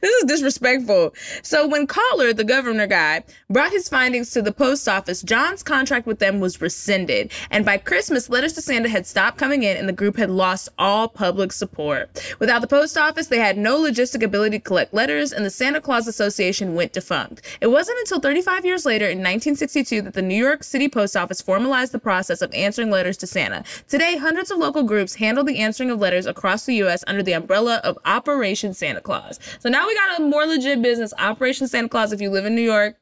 This 0.00 0.10
is 0.10 0.24
disrespectful. 0.24 1.14
So 1.42 1.66
when 1.66 1.86
Coler, 1.86 2.32
the 2.32 2.44
governor 2.44 2.86
guy, 2.86 3.24
brought 3.48 3.72
his 3.72 3.88
findings 3.88 4.30
to 4.32 4.42
the 4.42 4.52
post 4.52 4.88
office, 4.88 5.22
John's 5.22 5.62
contract 5.62 6.06
with 6.06 6.18
them 6.18 6.40
was 6.40 6.60
rescinded. 6.60 7.30
And 7.50 7.64
by 7.64 7.78
Christmas, 7.78 8.28
letters 8.28 8.52
to 8.54 8.62
Santa 8.62 8.88
had 8.88 9.06
stopped 9.06 9.38
coming 9.38 9.62
in 9.62 9.76
and 9.76 9.88
the 9.88 9.92
group 9.92 10.16
had 10.16 10.30
lost 10.30 10.68
all 10.78 11.08
public 11.08 11.52
support. 11.52 12.34
Without 12.38 12.60
the 12.60 12.66
post 12.66 12.96
office, 12.96 13.28
they 13.28 13.38
had 13.38 13.56
no 13.56 13.78
logistic 13.78 14.22
ability 14.22 14.58
to 14.58 14.64
collect 14.64 14.92
letters 14.92 15.32
and 15.32 15.44
the 15.44 15.50
Santa 15.50 15.80
Claus 15.80 16.06
Association 16.06 16.74
went 16.74 16.92
defunct. 16.92 17.42
It 17.60 17.68
wasn't 17.68 17.98
until 18.00 18.20
35 18.20 18.64
years 18.64 18.84
later 18.84 19.06
in 19.06 19.18
1962 19.18 20.02
that 20.02 20.14
the 20.14 20.22
New 20.22 20.36
York 20.36 20.62
City 20.62 20.88
Post 20.88 21.16
Office 21.16 21.40
formalized 21.40 21.92
the 21.92 21.98
process 21.98 22.42
of 22.42 22.52
answering 22.52 22.90
letters 22.90 23.16
to 23.18 23.26
Santa. 23.26 23.64
Today, 23.88 24.16
hundreds 24.16 24.50
of 24.50 24.58
local 24.58 24.82
groups 24.82 25.14
handle 25.14 25.44
the 25.44 25.58
answering 25.58 25.90
of 25.90 26.00
letters 26.00 26.26
across 26.26 26.66
the 26.66 26.74
U.S. 26.76 27.04
under 27.06 27.22
the 27.22 27.32
umbrella 27.32 27.80
of 27.84 27.98
Operation 28.04 28.74
Santa 28.74 29.00
Claus. 29.00 29.38
So 29.60 29.69
now 29.70 29.86
we 29.86 29.94
got 29.94 30.20
a 30.20 30.22
more 30.22 30.46
legit 30.46 30.82
business, 30.82 31.12
Operation 31.18 31.68
Santa 31.68 31.88
Claus. 31.88 32.12
If 32.12 32.20
you 32.20 32.30
live 32.30 32.46
in 32.46 32.54
New 32.54 32.62
York, 32.62 32.96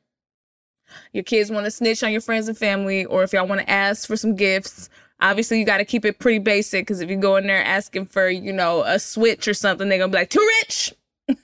your 1.12 1.24
kids 1.24 1.50
want 1.50 1.64
to 1.64 1.70
snitch 1.70 2.02
on 2.02 2.12
your 2.12 2.20
friends 2.20 2.48
and 2.48 2.56
family, 2.56 3.04
or 3.04 3.22
if 3.22 3.32
y'all 3.32 3.46
want 3.46 3.60
to 3.60 3.70
ask 3.70 4.06
for 4.06 4.16
some 4.16 4.34
gifts, 4.34 4.88
obviously 5.20 5.58
you 5.58 5.64
got 5.64 5.78
to 5.78 5.84
keep 5.84 6.04
it 6.04 6.18
pretty 6.18 6.38
basic. 6.38 6.86
Because 6.86 7.00
if 7.00 7.10
you 7.10 7.16
go 7.16 7.36
in 7.36 7.46
there 7.46 7.62
asking 7.62 8.06
for, 8.06 8.28
you 8.28 8.52
know, 8.52 8.82
a 8.82 8.98
switch 8.98 9.48
or 9.48 9.54
something, 9.54 9.88
they're 9.88 9.98
gonna 9.98 10.12
be 10.12 10.18
like, 10.18 10.30
too 10.30 10.46
rich. 10.62 10.94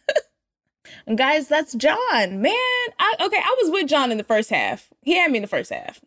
and 1.07 1.19
guys, 1.19 1.49
that's 1.49 1.75
John. 1.75 2.43
Man, 2.43 2.53
I, 2.99 3.15
okay, 3.21 3.39
I 3.39 3.57
was 3.63 3.71
with 3.71 3.89
John 3.89 4.11
in 4.11 4.19
the 4.19 4.25
first 4.25 4.51
half. 4.51 4.89
He 5.03 5.17
had 5.17 5.31
me 5.31 5.39
in 5.39 5.43
the 5.43 5.49
first 5.49 5.73
half. 5.73 6.01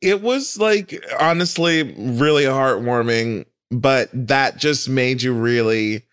It 0.00 0.22
was 0.22 0.56
like 0.58 1.04
honestly 1.20 1.82
really 1.82 2.44
heartwarming, 2.44 3.44
but 3.70 4.08
that 4.12 4.56
just 4.56 4.88
made 4.88 5.22
you 5.22 5.34
really 5.34 6.04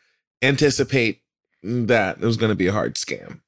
anticipate 0.42 1.21
that 1.64 2.18
it 2.18 2.26
was 2.26 2.38
going 2.38 2.50
to 2.50 2.56
be 2.56 2.68
a 2.68 2.72
hard 2.72 2.96
scam. 2.96 3.40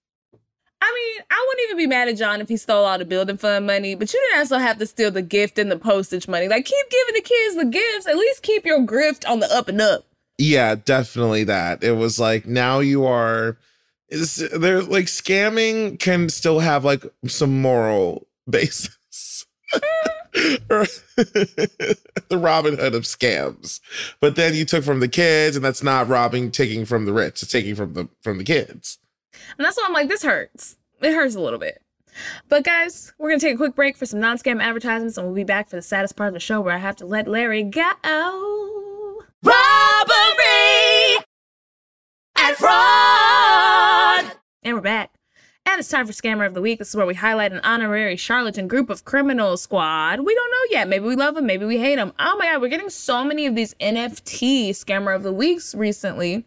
I 0.82 0.91
mean, 0.93 1.24
I 1.32 1.45
wouldn't 1.47 1.66
even 1.66 1.78
be 1.78 1.88
mad 1.88 2.09
at 2.09 2.18
John 2.18 2.41
if 2.41 2.49
he 2.49 2.57
stole 2.57 2.84
all 2.84 2.97
the 2.97 3.05
building 3.05 3.38
fund 3.38 3.66
money, 3.66 3.95
but 3.95 4.11
you 4.14 4.20
didn't 4.20 4.39
also 4.39 4.57
have 4.57 4.78
to 4.80 4.86
steal 4.86 5.11
the 5.11 5.22
gift 5.22 5.57
and 5.57 5.72
the 5.72 5.78
postage 5.78 6.28
money. 6.28 6.47
Like, 6.49 6.66
keep 6.66 6.89
giving 6.89 7.16
the 7.16 7.22
kids 7.22 7.55
the 7.55 7.66
gifts. 7.66 8.07
At 8.07 8.18
least 8.18 8.43
keep 8.43 8.66
your 8.66 8.80
grift 8.86 9.28
on 9.28 9.39
the 9.39 9.49
up 9.53 9.70
and 9.70 9.80
up. 9.80 10.05
Yeah, 10.38 10.76
definitely 10.76 11.45
that. 11.45 11.84
It 11.84 11.93
was 11.93 12.20
like 12.20 12.45
now 12.45 12.80
you 12.80 13.05
are. 13.05 13.57
Is 14.09 14.36
there 14.36 14.82
like 14.82 15.05
scamming 15.05 15.99
can 15.99 16.30
still 16.30 16.59
have 16.59 16.84
like 16.84 17.03
some 17.28 17.61
moral 17.61 18.28
basis. 18.49 19.45
Mm. 19.74 20.12
the 20.34 21.97
Robin 22.31 22.77
Hood 22.77 22.95
of 22.95 23.03
scams. 23.03 23.79
But 24.19 24.36
then 24.36 24.55
you 24.55 24.65
took 24.65 24.84
from 24.84 24.99
the 24.99 25.07
kids, 25.07 25.55
and 25.55 25.63
that's 25.63 25.84
not 25.84 26.07
robbing, 26.07 26.49
taking 26.49 26.86
from 26.86 27.05
the 27.05 27.13
rich. 27.13 27.43
It's 27.43 27.51
taking 27.51 27.75
from 27.75 27.93
the 27.93 28.09
from 28.21 28.39
the 28.39 28.43
kids. 28.43 28.97
And 29.57 29.65
that's 29.65 29.77
why 29.77 29.84
I'm 29.86 29.93
like, 29.93 30.09
this 30.09 30.23
hurts. 30.23 30.77
It 31.01 31.13
hurts 31.13 31.36
a 31.36 31.39
little 31.39 31.59
bit. 31.59 31.84
But 32.49 32.63
guys, 32.63 33.13
we're 33.19 33.29
gonna 33.29 33.39
take 33.39 33.55
a 33.55 33.57
quick 33.57 33.75
break 33.75 33.95
for 33.95 34.05
some 34.05 34.19
non-scam 34.19 34.61
advertisements, 34.61 35.17
and 35.17 35.27
we'll 35.27 35.36
be 35.36 35.43
back 35.43 35.69
for 35.69 35.75
the 35.75 35.81
saddest 35.81 36.15
part 36.15 36.29
of 36.29 36.34
the 36.34 36.39
show 36.39 36.61
where 36.61 36.73
I 36.73 36.79
have 36.79 36.95
to 36.97 37.05
let 37.05 37.27
Larry 37.27 37.63
go. 37.63 37.91
Robbery 39.43 41.17
and 42.38 42.55
fraud. 42.55 44.38
And 44.63 44.75
we're 44.75 44.81
back. 44.81 45.11
And 45.66 45.80
it's 45.80 45.89
time 45.89 46.05
for 46.05 46.14
Scammer 46.14 46.45
of 46.45 46.53
the 46.53 46.61
Week. 46.61 46.78
This 46.78 46.89
is 46.89 46.95
where 46.95 47.05
we 47.05 47.16
highlight 47.16 47.53
an 47.53 47.61
honorary 47.64 48.18
charlatan 48.18 48.68
group 48.68 48.89
of 48.89 49.05
criminal 49.05 49.55
squad. 49.55 50.20
We 50.20 50.36
don't 50.36 50.51
know 50.51 50.78
yet. 50.78 50.88
Maybe 50.88 51.05
we 51.05 51.16
love 51.16 51.36
them, 51.36 51.45
maybe 51.45 51.66
we 51.66 51.78
hate 51.78 51.95
them. 51.95 52.14
Oh 52.20 52.36
my 52.38 52.45
God, 52.45 52.61
we're 52.61 52.68
getting 52.68 52.89
so 52.89 53.24
many 53.24 53.45
of 53.45 53.55
these 53.55 53.74
NFT 53.76 54.70
Scammer 54.72 55.16
of 55.16 55.24
the 55.24 55.32
Weeks 55.32 55.74
recently. 55.74 56.45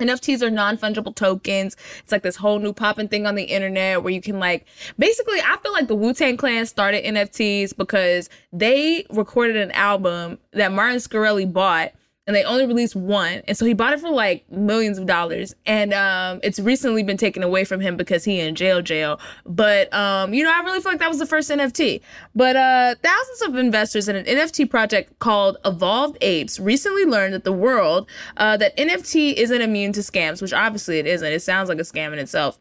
NFTs 0.00 0.42
are 0.42 0.50
non-fungible 0.50 1.14
tokens. 1.16 1.76
It's 1.98 2.12
like 2.12 2.22
this 2.22 2.36
whole 2.36 2.60
new 2.60 2.72
popping 2.72 3.08
thing 3.08 3.26
on 3.26 3.34
the 3.34 3.42
internet 3.42 4.04
where 4.04 4.12
you 4.12 4.20
can 4.20 4.38
like 4.38 4.64
basically 4.96 5.40
I 5.40 5.56
feel 5.56 5.72
like 5.72 5.88
the 5.88 5.96
Wu-Tang 5.96 6.36
Clan 6.36 6.66
started 6.66 7.04
NFTs 7.04 7.76
because 7.76 8.30
they 8.52 9.04
recorded 9.10 9.56
an 9.56 9.72
album 9.72 10.38
that 10.52 10.70
Martin 10.70 10.98
Shkreli 10.98 11.52
bought 11.52 11.92
and 12.28 12.36
they 12.36 12.44
only 12.44 12.66
released 12.66 12.94
one. 12.94 13.40
And 13.48 13.56
so 13.56 13.64
he 13.64 13.72
bought 13.72 13.94
it 13.94 14.00
for 14.00 14.10
like 14.10 14.48
millions 14.52 14.98
of 14.98 15.06
dollars. 15.06 15.54
And 15.64 15.94
um, 15.94 16.40
it's 16.42 16.60
recently 16.60 17.02
been 17.02 17.16
taken 17.16 17.42
away 17.42 17.64
from 17.64 17.80
him 17.80 17.96
because 17.96 18.22
he 18.22 18.38
in 18.38 18.54
jail 18.54 18.82
jail. 18.82 19.18
But 19.46 19.92
um, 19.94 20.34
you 20.34 20.44
know, 20.44 20.52
I 20.54 20.60
really 20.60 20.80
feel 20.80 20.92
like 20.92 21.00
that 21.00 21.08
was 21.08 21.18
the 21.18 21.26
first 21.26 21.50
NFT. 21.50 22.02
But 22.34 22.54
uh, 22.54 22.94
thousands 23.02 23.42
of 23.42 23.56
investors 23.56 24.08
in 24.08 24.16
an 24.16 24.26
NFT 24.26 24.68
project 24.68 25.18
called 25.20 25.56
Evolved 25.64 26.18
Apes 26.20 26.60
recently 26.60 27.06
learned 27.06 27.32
that 27.32 27.44
the 27.44 27.52
world 27.52 28.06
uh, 28.36 28.58
that 28.58 28.76
NFT 28.76 29.32
isn't 29.32 29.62
immune 29.62 29.92
to 29.94 30.00
scams, 30.00 30.42
which 30.42 30.52
obviously 30.52 30.98
it 30.98 31.06
isn't. 31.06 31.32
It 31.32 31.40
sounds 31.40 31.70
like 31.70 31.78
a 31.78 31.82
scam 31.82 32.12
in 32.12 32.18
itself. 32.18 32.58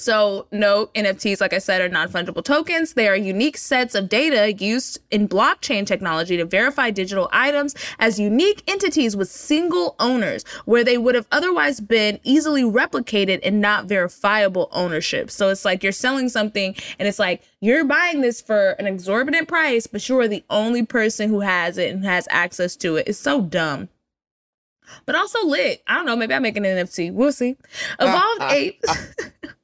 So, 0.00 0.46
note 0.52 0.94
NFTs, 0.94 1.40
like 1.40 1.52
I 1.52 1.58
said, 1.58 1.80
are 1.80 1.88
non 1.88 2.08
fungible 2.08 2.44
tokens. 2.44 2.94
They 2.94 3.08
are 3.08 3.16
unique 3.16 3.56
sets 3.56 3.96
of 3.96 4.08
data 4.08 4.52
used 4.52 5.00
in 5.10 5.28
blockchain 5.28 5.84
technology 5.84 6.36
to 6.36 6.44
verify 6.44 6.92
digital 6.92 7.28
items 7.32 7.74
as 7.98 8.20
unique 8.20 8.62
entities 8.68 9.16
with 9.16 9.28
single 9.28 9.96
owners, 9.98 10.44
where 10.66 10.84
they 10.84 10.98
would 10.98 11.16
have 11.16 11.26
otherwise 11.32 11.80
been 11.80 12.20
easily 12.22 12.62
replicated 12.62 13.40
and 13.42 13.60
not 13.60 13.86
verifiable 13.86 14.68
ownership. 14.70 15.32
So, 15.32 15.48
it's 15.48 15.64
like 15.64 15.82
you're 15.82 15.90
selling 15.90 16.28
something 16.28 16.76
and 17.00 17.08
it's 17.08 17.18
like 17.18 17.42
you're 17.60 17.84
buying 17.84 18.20
this 18.20 18.40
for 18.40 18.70
an 18.78 18.86
exorbitant 18.86 19.48
price, 19.48 19.88
but 19.88 20.08
you 20.08 20.16
are 20.20 20.28
the 20.28 20.44
only 20.48 20.84
person 20.84 21.28
who 21.28 21.40
has 21.40 21.76
it 21.76 21.92
and 21.92 22.04
has 22.04 22.28
access 22.30 22.76
to 22.76 22.94
it. 22.96 23.08
It's 23.08 23.18
so 23.18 23.40
dumb 23.40 23.88
but 25.04 25.14
also 25.14 25.44
lit. 25.44 25.82
I 25.86 25.96
don't 25.96 26.06
know. 26.06 26.16
Maybe 26.16 26.32
I 26.32 26.38
make 26.38 26.56
an 26.56 26.64
NFT. 26.64 27.12
We'll 27.12 27.30
see. 27.30 27.58
Ah, 28.00 28.04
Evolved 28.04 28.40
ah, 28.40 28.52
Ape. 28.52 28.80
Ah. 28.88 29.06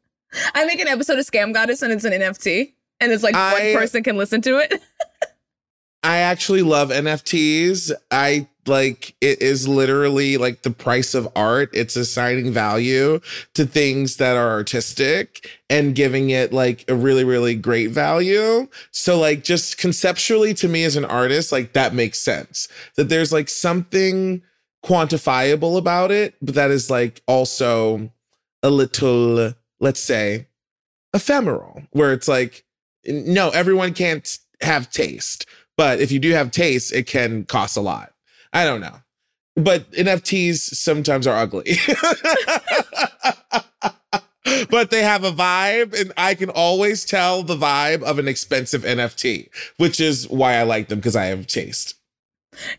I 0.55 0.64
make 0.64 0.80
an 0.80 0.89
episode 0.89 1.18
of 1.18 1.26
Scam 1.26 1.53
Goddess 1.53 1.82
and 1.82 1.93
it's 1.93 2.05
an 2.05 2.12
NFT. 2.12 2.72
And 3.01 3.12
it's 3.12 3.22
like 3.22 3.35
I, 3.35 3.53
one 3.53 3.82
person 3.82 4.03
can 4.03 4.16
listen 4.16 4.41
to 4.43 4.59
it. 4.59 4.80
I 6.05 6.18
actually 6.18 6.62
love 6.62 6.91
NFTs. 6.91 7.91
I 8.11 8.47
like 8.66 9.14
it 9.20 9.41
is 9.41 9.66
literally 9.66 10.37
like 10.37 10.62
the 10.62 10.70
price 10.70 11.14
of 11.14 11.28
art. 11.35 11.70
It's 11.72 11.97
assigning 11.97 12.53
value 12.53 13.20
to 13.55 13.64
things 13.64 14.16
that 14.18 14.37
are 14.37 14.51
artistic 14.51 15.49
and 15.70 15.95
giving 15.95 16.30
it 16.30 16.53
like 16.53 16.85
a 16.89 16.95
really, 16.95 17.24
really 17.24 17.55
great 17.55 17.91
value. 17.91 18.68
So, 18.91 19.18
like, 19.18 19.45
just 19.45 19.78
conceptually 19.78 20.53
to 20.55 20.68
me 20.68 20.85
as 20.85 20.97
an 20.97 21.07
artist, 21.07 21.53
like 21.53 21.72
that 21.72 21.95
makes 21.95 22.18
sense 22.18 22.68
that 22.97 23.09
there's 23.09 23.32
like 23.32 23.49
something 23.49 24.43
quantifiable 24.85 25.78
about 25.78 26.11
it, 26.11 26.35
but 26.43 26.55
that 26.55 26.70
is 26.70 26.91
like 26.91 27.22
also 27.26 28.11
a 28.62 28.70
little 28.70 29.55
let's 29.85 30.01
say, 30.01 30.49
ephemeral, 31.12 31.82
where 31.91 32.14
it's 32.14 32.26
like, 32.26 32.64
no, 33.07 33.51
everyone 33.51 33.93
can't 33.93 34.39
have 34.62 34.91
taste. 34.91 35.45
But 35.76 36.01
if 36.01 36.11
you 36.11 36.18
do 36.18 36.30
have 36.32 36.51
taste, 36.51 36.91
it 36.95 37.07
can 37.07 37.45
cost 37.45 37.76
a 37.76 37.82
lot. 37.82 38.14
I 38.53 38.64
don't 38.64 38.80
know. 38.80 38.97
But 39.57 39.93
NFTs 39.93 40.57
sometimes 40.57 41.26
are 41.26 41.37
ugly. 41.37 41.76
but 44.70 44.91
they 44.91 45.03
have 45.03 45.22
a 45.22 45.30
vibe, 45.30 46.01
and 46.01 46.14
I 46.16 46.35
can 46.35 46.49
always 46.49 47.05
tell 47.05 47.43
the 47.43 47.57
vibe 47.57 48.03
of 48.03 48.18
an 48.18 48.26
expensive 48.26 48.85
NFT, 48.85 49.51
which 49.76 50.01
is 50.01 50.26
why 50.30 50.55
I 50.55 50.62
like 50.62 50.89
them 50.89 50.99
because 50.99 51.14
I 51.14 51.26
have 51.26 51.47
taste. 51.47 51.97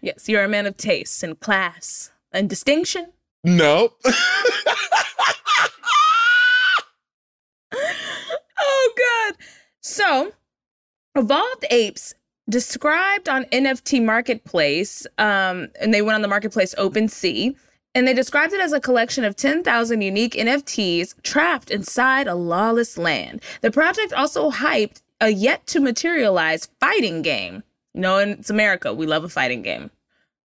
Yes, 0.01 0.28
you're 0.28 0.43
a 0.43 0.49
man 0.49 0.66
of 0.66 0.76
taste 0.76 1.22
and 1.22 1.39
class 1.39 2.12
and 2.32 2.49
distinction. 2.49 3.12
Nope. 3.43 4.01
So, 9.88 10.31
Evolved 11.13 11.63
Apes 11.69 12.15
described 12.49 13.29
on 13.29 13.45
NFT 13.45 14.03
Marketplace, 14.03 15.05
um, 15.19 15.67
and 15.79 15.93
they 15.93 16.01
went 16.01 16.15
on 16.15 16.23
the 16.23 16.27
marketplace 16.27 16.73
OpenSea, 16.79 17.55
and 17.93 18.07
they 18.07 18.15
described 18.15 18.51
it 18.53 18.59
as 18.59 18.73
a 18.73 18.79
collection 18.79 19.23
of 19.23 19.36
10,000 19.36 20.01
unique 20.01 20.33
NFTs 20.33 21.21
trapped 21.21 21.69
inside 21.69 22.25
a 22.25 22.33
lawless 22.33 22.97
land. 22.97 23.43
The 23.61 23.69
project 23.69 24.11
also 24.11 24.49
hyped 24.49 25.03
a 25.21 25.29
yet 25.29 25.67
to 25.67 25.79
materialize 25.79 26.67
fighting 26.79 27.21
game. 27.21 27.61
You 27.93 28.01
know, 28.01 28.17
it's 28.17 28.49
America. 28.49 28.91
We 28.91 29.05
love 29.05 29.23
a 29.23 29.29
fighting 29.29 29.61
game. 29.61 29.91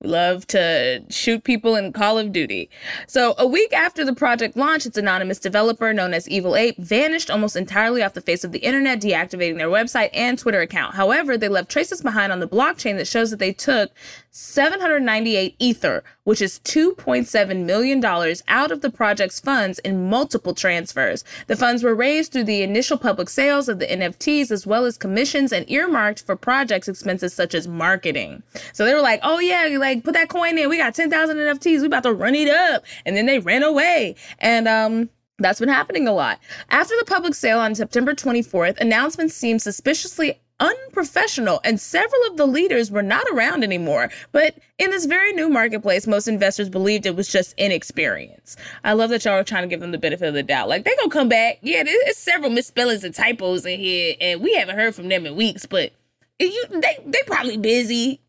Love 0.05 0.47
to 0.49 1.03
shoot 1.09 1.45
people 1.45 1.75
in 1.77 1.93
Call 1.93 2.19
of 2.19 2.33
Duty. 2.33 2.69
So, 3.07 3.35
a 3.39 3.47
week 3.47 3.73
after 3.73 4.05
the 4.05 4.15
project 4.15 4.57
launched, 4.57 4.87
its 4.87 4.99
anonymous 4.99 5.39
developer, 5.39 5.93
known 5.93 6.13
as 6.13 6.29
Evil 6.29 6.57
Ape, 6.57 6.77
vanished 6.79 7.31
almost 7.31 7.57
entirely 7.57 8.03
off 8.03 8.15
the 8.15 8.21
face 8.21 8.45
of 8.45 8.53
the 8.53 8.59
internet, 8.59 9.01
deactivating 9.01 9.57
their 9.57 9.69
website 9.69 10.11
and 10.13 10.39
Twitter 10.39 10.61
account. 10.61 10.95
However, 10.95 11.39
they 11.39 11.49
left 11.49 11.71
traces 11.71 12.03
behind 12.03 12.33
on 12.33 12.41
the 12.41 12.49
blockchain 12.49 12.97
that 12.99 13.07
shows 13.07 13.31
that 13.31 13.39
they 13.39 13.53
took 13.53 13.91
798 14.31 15.55
Ether, 15.61 16.03
which 16.25 16.43
is 16.43 16.59
$2.7 16.65 17.65
million 17.65 18.05
out 18.49 18.73
of 18.73 18.81
the 18.81 18.91
project's 18.91 19.39
funds 19.39 19.79
in 19.81 20.11
multiple 20.11 20.55
transfers. 20.55 21.23
The 21.47 21.55
funds 21.55 21.85
were 21.85 21.95
raised 21.95 22.33
through 22.33 22.45
the 22.45 22.63
initial 22.63 22.99
public 22.99 23.29
sales 23.29 23.69
of 23.69 23.79
the 23.79 23.87
NFTs 23.87 24.51
as 24.51 24.67
well 24.67 24.87
as 24.87 24.99
commissions 24.99 25.53
and 25.53 25.71
earmarked 25.71 26.27
for 26.27 26.35
projects 26.35 26.89
expenses 26.89 27.33
such 27.33 27.55
as 27.55 27.69
marketing. 27.69 28.43
So 28.73 28.85
they 28.85 28.93
were 28.93 29.01
like, 29.01 29.21
oh 29.23 29.39
yeah, 29.39 29.69
like 29.79 29.94
put 30.01 30.15
that 30.15 30.29
coin 30.29 30.59
in. 30.59 30.69
We 30.69 30.79
got 30.79 30.95
10,000 30.95 31.37
NFTs. 31.37 31.81
We 31.81 31.87
about 31.87 32.03
to 32.05 32.13
run 32.13 32.35
it 32.35 32.49
up. 32.49 32.85
And 33.05 33.17
then 33.17 33.27
they 33.27 33.39
ran 33.39 33.63
away. 33.63 34.17
And, 34.39 34.69
um, 34.69 35.11
that's 35.39 35.59
been 35.59 35.69
happening 35.69 36.07
a 36.07 36.13
lot. 36.13 36.39
After 36.71 36.95
the 36.99 37.05
public 37.07 37.35
sale 37.35 37.59
on 37.59 37.75
September 37.75 38.15
24th, 38.15 38.79
announcements 38.79 39.35
seemed 39.35 39.63
suspiciously 39.63 40.39
unprofessional, 40.61 41.61
and 41.65 41.81
several 41.81 42.23
of 42.31 42.37
the 42.37 42.47
leaders 42.47 42.91
were 42.91 43.03
not 43.03 43.27
around 43.33 43.65
anymore. 43.65 44.11
But 44.33 44.57
in 44.79 44.91
this 44.91 45.07
very 45.07 45.33
new 45.33 45.49
marketplace, 45.49 46.07
most 46.07 46.29
investors 46.29 46.69
believed 46.69 47.07
it 47.07 47.17
was 47.17 47.29
just 47.29 47.55
inexperience. 47.59 48.57
I 48.85 48.93
love 48.93 49.11
that 49.11 49.25
y'all 49.25 49.35
are 49.35 49.45
trying 49.45 49.65
to 49.65 49.69
give 49.69 49.81
them 49.81 49.93
the 49.93 49.99
benefit 49.99 50.29
of 50.29 50.35
the 50.35 50.43
doubt. 50.43 50.69
Like, 50.69 50.85
they 50.85 50.95
gonna 50.97 51.11
come 51.11 51.29
back. 51.29 51.59
Yeah, 51.63 51.83
there's 51.83 52.17
several 52.17 52.51
misspellings 52.51 53.05
and 53.05 53.15
typos 53.15 53.67
in 53.67 53.79
here, 53.79 54.15
and 54.21 54.41
we 54.41 54.55
haven't 54.55 54.77
heard 54.77 54.95
from 54.95 55.09
them 55.09 55.27
in 55.27 55.35
weeks, 55.35 55.67
but 55.67 55.93
you, 56.39 56.65
they, 56.71 56.99
they 57.05 57.23
probably 57.27 57.57
busy. 57.57 58.21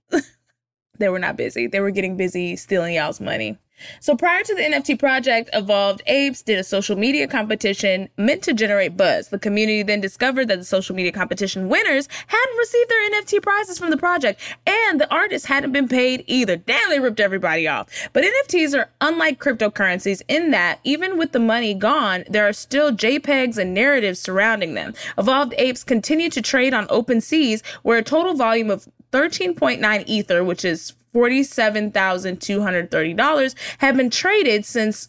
They 0.97 1.09
were 1.09 1.19
not 1.19 1.37
busy. 1.37 1.67
They 1.67 1.79
were 1.79 1.91
getting 1.91 2.17
busy 2.17 2.55
stealing 2.55 2.95
y'all's 2.95 3.19
money. 3.19 3.57
So 3.99 4.15
prior 4.15 4.43
to 4.43 4.55
the 4.55 4.61
NFT 4.61 4.99
project, 4.99 5.49
Evolved 5.53 6.01
Apes 6.07 6.41
did 6.41 6.59
a 6.59 6.63
social 6.63 6.95
media 6.95 7.27
competition 7.27 8.09
meant 8.17 8.41
to 8.43 8.53
generate 8.53 8.95
buzz. 8.95 9.29
The 9.29 9.39
community 9.39 9.83
then 9.83 10.01
discovered 10.01 10.47
that 10.47 10.59
the 10.59 10.65
social 10.65 10.95
media 10.95 11.11
competition 11.11 11.67
winners 11.67 12.07
hadn't 12.27 12.57
received 12.57 12.89
their 12.89 13.11
NFT 13.11 13.41
prizes 13.41 13.77
from 13.77 13.89
the 13.89 13.97
project, 13.97 14.39
and 14.65 14.99
the 14.99 15.13
artists 15.13 15.47
hadn't 15.47 15.71
been 15.71 15.87
paid 15.87 16.23
either. 16.27 16.55
Damn, 16.55 16.89
they 16.89 16.99
ripped 16.99 17.19
everybody 17.19 17.67
off. 17.67 17.89
But 18.13 18.23
NFTs 18.23 18.77
are 18.77 18.89
unlike 19.01 19.39
cryptocurrencies 19.39 20.21
in 20.27 20.51
that 20.51 20.79
even 20.83 21.17
with 21.17 21.31
the 21.31 21.39
money 21.39 21.73
gone, 21.73 22.23
there 22.29 22.47
are 22.47 22.53
still 22.53 22.91
JPEGs 22.91 23.57
and 23.57 23.73
narratives 23.73 24.19
surrounding 24.19 24.73
them. 24.73 24.93
Evolved 25.17 25.53
Apes 25.57 25.83
continue 25.83 26.29
to 26.29 26.41
trade 26.41 26.73
on 26.73 26.87
open 26.89 27.19
seas, 27.19 27.61
where 27.83 27.97
a 27.97 28.03
total 28.03 28.35
volume 28.35 28.71
of 28.71 28.87
13.9 29.15 30.03
Ether, 30.07 30.43
which 30.43 30.65
is 30.65 30.93
$47,230 31.13 33.55
have 33.77 33.95
been 33.95 34.09
traded 34.09 34.65
since 34.65 35.07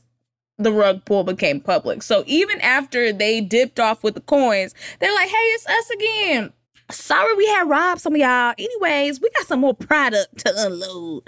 the 0.58 0.70
rug 0.70 1.04
pull 1.04 1.24
became 1.24 1.60
public. 1.60 2.04
So 2.04 2.22
even 2.28 2.60
after 2.60 3.12
they 3.12 3.40
dipped 3.40 3.80
off 3.80 4.04
with 4.04 4.14
the 4.14 4.20
coins, 4.20 4.76
they're 5.00 5.12
like, 5.12 5.28
hey, 5.28 5.34
it's 5.34 5.66
us 5.66 5.90
again. 5.90 6.52
Sorry 6.88 7.34
we 7.34 7.48
had 7.48 7.68
robbed 7.68 8.00
some 8.00 8.14
of 8.14 8.20
y'all. 8.20 8.54
Anyways, 8.56 9.20
we 9.20 9.28
got 9.30 9.46
some 9.46 9.58
more 9.58 9.74
product 9.74 10.38
to 10.38 10.54
unload. 10.56 11.24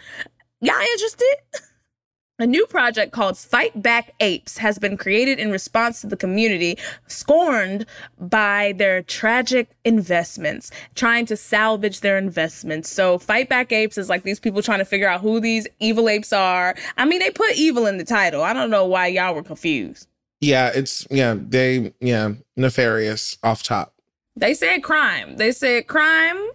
Y'all 0.60 0.80
interested? 0.80 1.34
A 2.40 2.46
new 2.46 2.66
project 2.66 3.10
called 3.10 3.36
Fight 3.36 3.82
Back 3.82 4.14
Apes 4.20 4.58
has 4.58 4.78
been 4.78 4.96
created 4.96 5.40
in 5.40 5.50
response 5.50 6.02
to 6.02 6.06
the 6.06 6.16
community 6.16 6.78
scorned 7.08 7.84
by 8.16 8.74
their 8.76 9.02
tragic 9.02 9.70
investments, 9.84 10.70
trying 10.94 11.26
to 11.26 11.36
salvage 11.36 11.98
their 11.98 12.16
investments. 12.16 12.90
So, 12.90 13.18
Fight 13.18 13.48
Back 13.48 13.72
Apes 13.72 13.98
is 13.98 14.08
like 14.08 14.22
these 14.22 14.38
people 14.38 14.62
trying 14.62 14.78
to 14.78 14.84
figure 14.84 15.08
out 15.08 15.20
who 15.20 15.40
these 15.40 15.66
evil 15.80 16.08
apes 16.08 16.32
are. 16.32 16.76
I 16.96 17.06
mean, 17.06 17.18
they 17.18 17.32
put 17.32 17.56
evil 17.56 17.86
in 17.86 17.98
the 17.98 18.04
title. 18.04 18.44
I 18.44 18.52
don't 18.52 18.70
know 18.70 18.86
why 18.86 19.08
y'all 19.08 19.34
were 19.34 19.42
confused. 19.42 20.06
Yeah, 20.40 20.70
it's, 20.72 21.08
yeah, 21.10 21.34
they, 21.36 21.92
yeah, 21.98 22.34
nefarious 22.56 23.36
off 23.42 23.64
top. 23.64 23.94
They 24.36 24.54
said 24.54 24.84
crime. 24.84 25.38
They 25.38 25.50
said 25.50 25.88
crime 25.88 26.50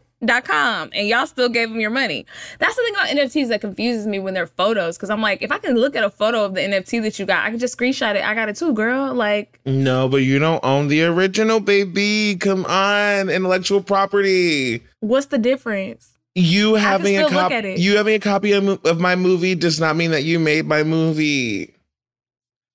com 0.46 0.90
and 0.94 1.08
y'all 1.08 1.28
still 1.28 1.50
gave 1.50 1.70
them 1.70 1.80
your 1.80 1.90
money. 1.90 2.26
That's 2.60 2.76
the 2.76 2.82
thing 2.84 2.94
about 2.96 3.08
NFTs 3.10 3.48
that 3.50 3.62
confuses 3.62 4.08
me 4.08 4.20
when 4.20 4.34
they're 4.34 4.48
photos 4.48 4.98
because 4.98 5.10
I'm 5.10 5.22
like, 5.22 5.42
if 5.42 5.52
I 5.52 5.58
can 5.58 5.76
look 5.76 5.96
at 5.96 6.04
a 6.04 6.10
photo 6.10 6.46
of 6.46 6.54
the 6.54 6.62
NFT 6.62 7.02
that 7.04 7.20
you 7.20 7.26
got, 7.26 7.46
I 7.46 7.50
can 7.50 7.60
just 7.60 7.78
screenshot 7.78 8.16
it. 8.16 8.24
I 8.24 8.34
got 8.34 8.50
it 8.50 8.56
too, 8.56 8.74
girl. 8.74 9.14
Like, 9.14 9.60
no, 9.66 10.08
but 10.08 10.18
you 10.18 10.40
don't 10.40 10.64
own 10.64 10.88
the 10.88 11.04
original, 11.04 11.60
baby. 11.60 12.36
Come 12.36 12.66
on, 12.66 13.30
intellectual 13.30 13.82
property. 13.82 14.84
What's 15.00 15.28
the 15.28 15.38
difference? 15.38 16.10
You 16.36 16.76
having 16.76 17.18
a 17.18 17.30
copy, 17.30 17.76
you 17.78 17.98
having 17.98 18.16
a 18.16 18.20
copy 18.20 18.54
of, 18.54 18.84
of 18.86 19.00
my 19.00 19.16
movie 19.16 19.54
does 19.54 19.80
not 19.80 19.96
mean 19.96 20.12
that 20.12 20.24
you 20.24 20.40
made 20.40 20.66
my 20.66 20.84
movie. 20.84 21.76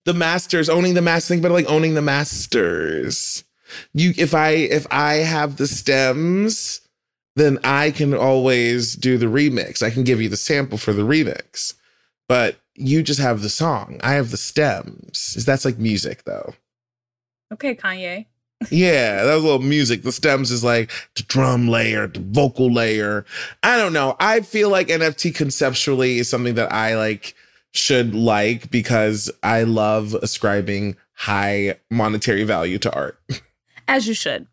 The 0.05 0.15
masters 0.15 0.69
owning 0.69 0.95
the 0.95 1.03
master 1.03 1.35
thing, 1.35 1.43
but 1.43 1.51
like 1.51 1.69
owning 1.69 1.95
the 1.95 2.03
masters. 2.03 3.45
You, 3.93 4.15
if 4.17 4.35
I 4.35 4.51
if 4.51 4.87
I 4.91 5.15
have 5.15 5.57
the 5.57 5.67
stems 5.67 6.81
then 7.39 7.59
I 7.65 7.91
can 7.91 8.15
always 8.15 8.95
do 8.95 9.19
the 9.19 9.27
remix. 9.27 9.83
I 9.83 9.91
can 9.91 10.05
give 10.05 10.21
you 10.21 10.29
the 10.29 10.37
sample 10.37 10.79
for 10.79 10.93
the 10.93 11.03
remix. 11.03 11.75
But 12.29 12.57
you 12.75 13.03
just 13.03 13.21
have 13.21 13.43
the 13.43 13.49
song. 13.49 14.01
I 14.03 14.13
have 14.13 14.31
the 14.31 14.37
stems. 14.37 15.35
That's 15.45 15.65
like 15.65 15.79
music 15.79 16.25
though. 16.25 16.55
Okay, 17.53 17.75
Kanye. 17.75 18.27
yeah, 18.71 19.23
that 19.23 19.35
was 19.35 19.45
a 19.45 19.47
little 19.47 19.63
music. 19.63 20.03
The 20.03 20.13
stems 20.13 20.51
is 20.51 20.65
like 20.65 20.91
the 21.15 21.23
drum 21.23 21.69
layer, 21.69 22.07
the 22.07 22.21
vocal 22.21 22.73
layer. 22.73 23.25
I 23.63 23.77
don't 23.77 23.93
know. 23.93 24.17
I 24.19 24.41
feel 24.41 24.69
like 24.69 24.89
NFT 24.89 25.35
conceptually 25.35 26.19
is 26.19 26.29
something 26.29 26.55
that 26.57 26.73
I 26.73 26.97
like 26.97 27.35
should 27.73 28.15
like 28.15 28.71
because 28.71 29.31
I 29.43 29.63
love 29.63 30.15
ascribing 30.15 30.97
high 31.13 31.79
monetary 31.91 32.45
value 32.45 32.79
to 32.79 32.93
art. 32.93 33.21
As 33.89 34.07
you 34.07 34.15
should 34.15 34.47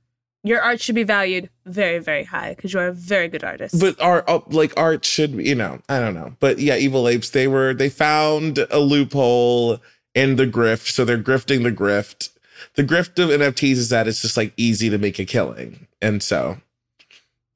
your 0.45 0.61
art 0.61 0.79
should 0.79 0.95
be 0.95 1.03
valued 1.03 1.49
very 1.65 1.99
very 1.99 2.23
high 2.23 2.53
because 2.53 2.71
you're 2.71 2.87
a 2.87 2.93
very 2.93 3.27
good 3.27 3.43
artist. 3.43 3.79
But 3.79 3.99
art 3.99 4.23
uh, 4.27 4.39
like 4.47 4.73
art 4.77 5.03
should 5.03 5.33
you 5.33 5.55
know 5.55 5.81
i 5.89 5.99
don't 5.99 6.13
know. 6.13 6.35
But 6.39 6.59
yeah 6.59 6.77
evil 6.77 7.07
apes 7.07 7.31
they 7.31 7.47
were 7.47 7.73
they 7.73 7.89
found 7.89 8.59
a 8.69 8.79
loophole 8.79 9.79
in 10.13 10.35
the 10.35 10.47
grift 10.47 10.91
so 10.91 11.03
they're 11.03 11.17
grifting 11.17 11.63
the 11.63 11.71
grift. 11.71 12.29
The 12.75 12.83
grift 12.83 13.21
of 13.21 13.29
nfts 13.29 13.71
is 13.71 13.89
that 13.89 14.07
it's 14.07 14.21
just 14.21 14.37
like 14.37 14.53
easy 14.55 14.89
to 14.89 14.97
make 14.97 15.19
a 15.19 15.25
killing. 15.25 15.87
And 16.01 16.21
so 16.21 16.57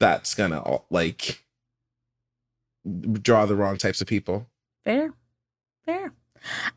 that's 0.00 0.34
gonna 0.34 0.80
like 0.90 1.42
draw 3.22 3.46
the 3.46 3.54
wrong 3.54 3.76
types 3.76 4.00
of 4.00 4.08
people. 4.08 4.46
Fair. 4.84 5.12
Fair. 5.84 6.12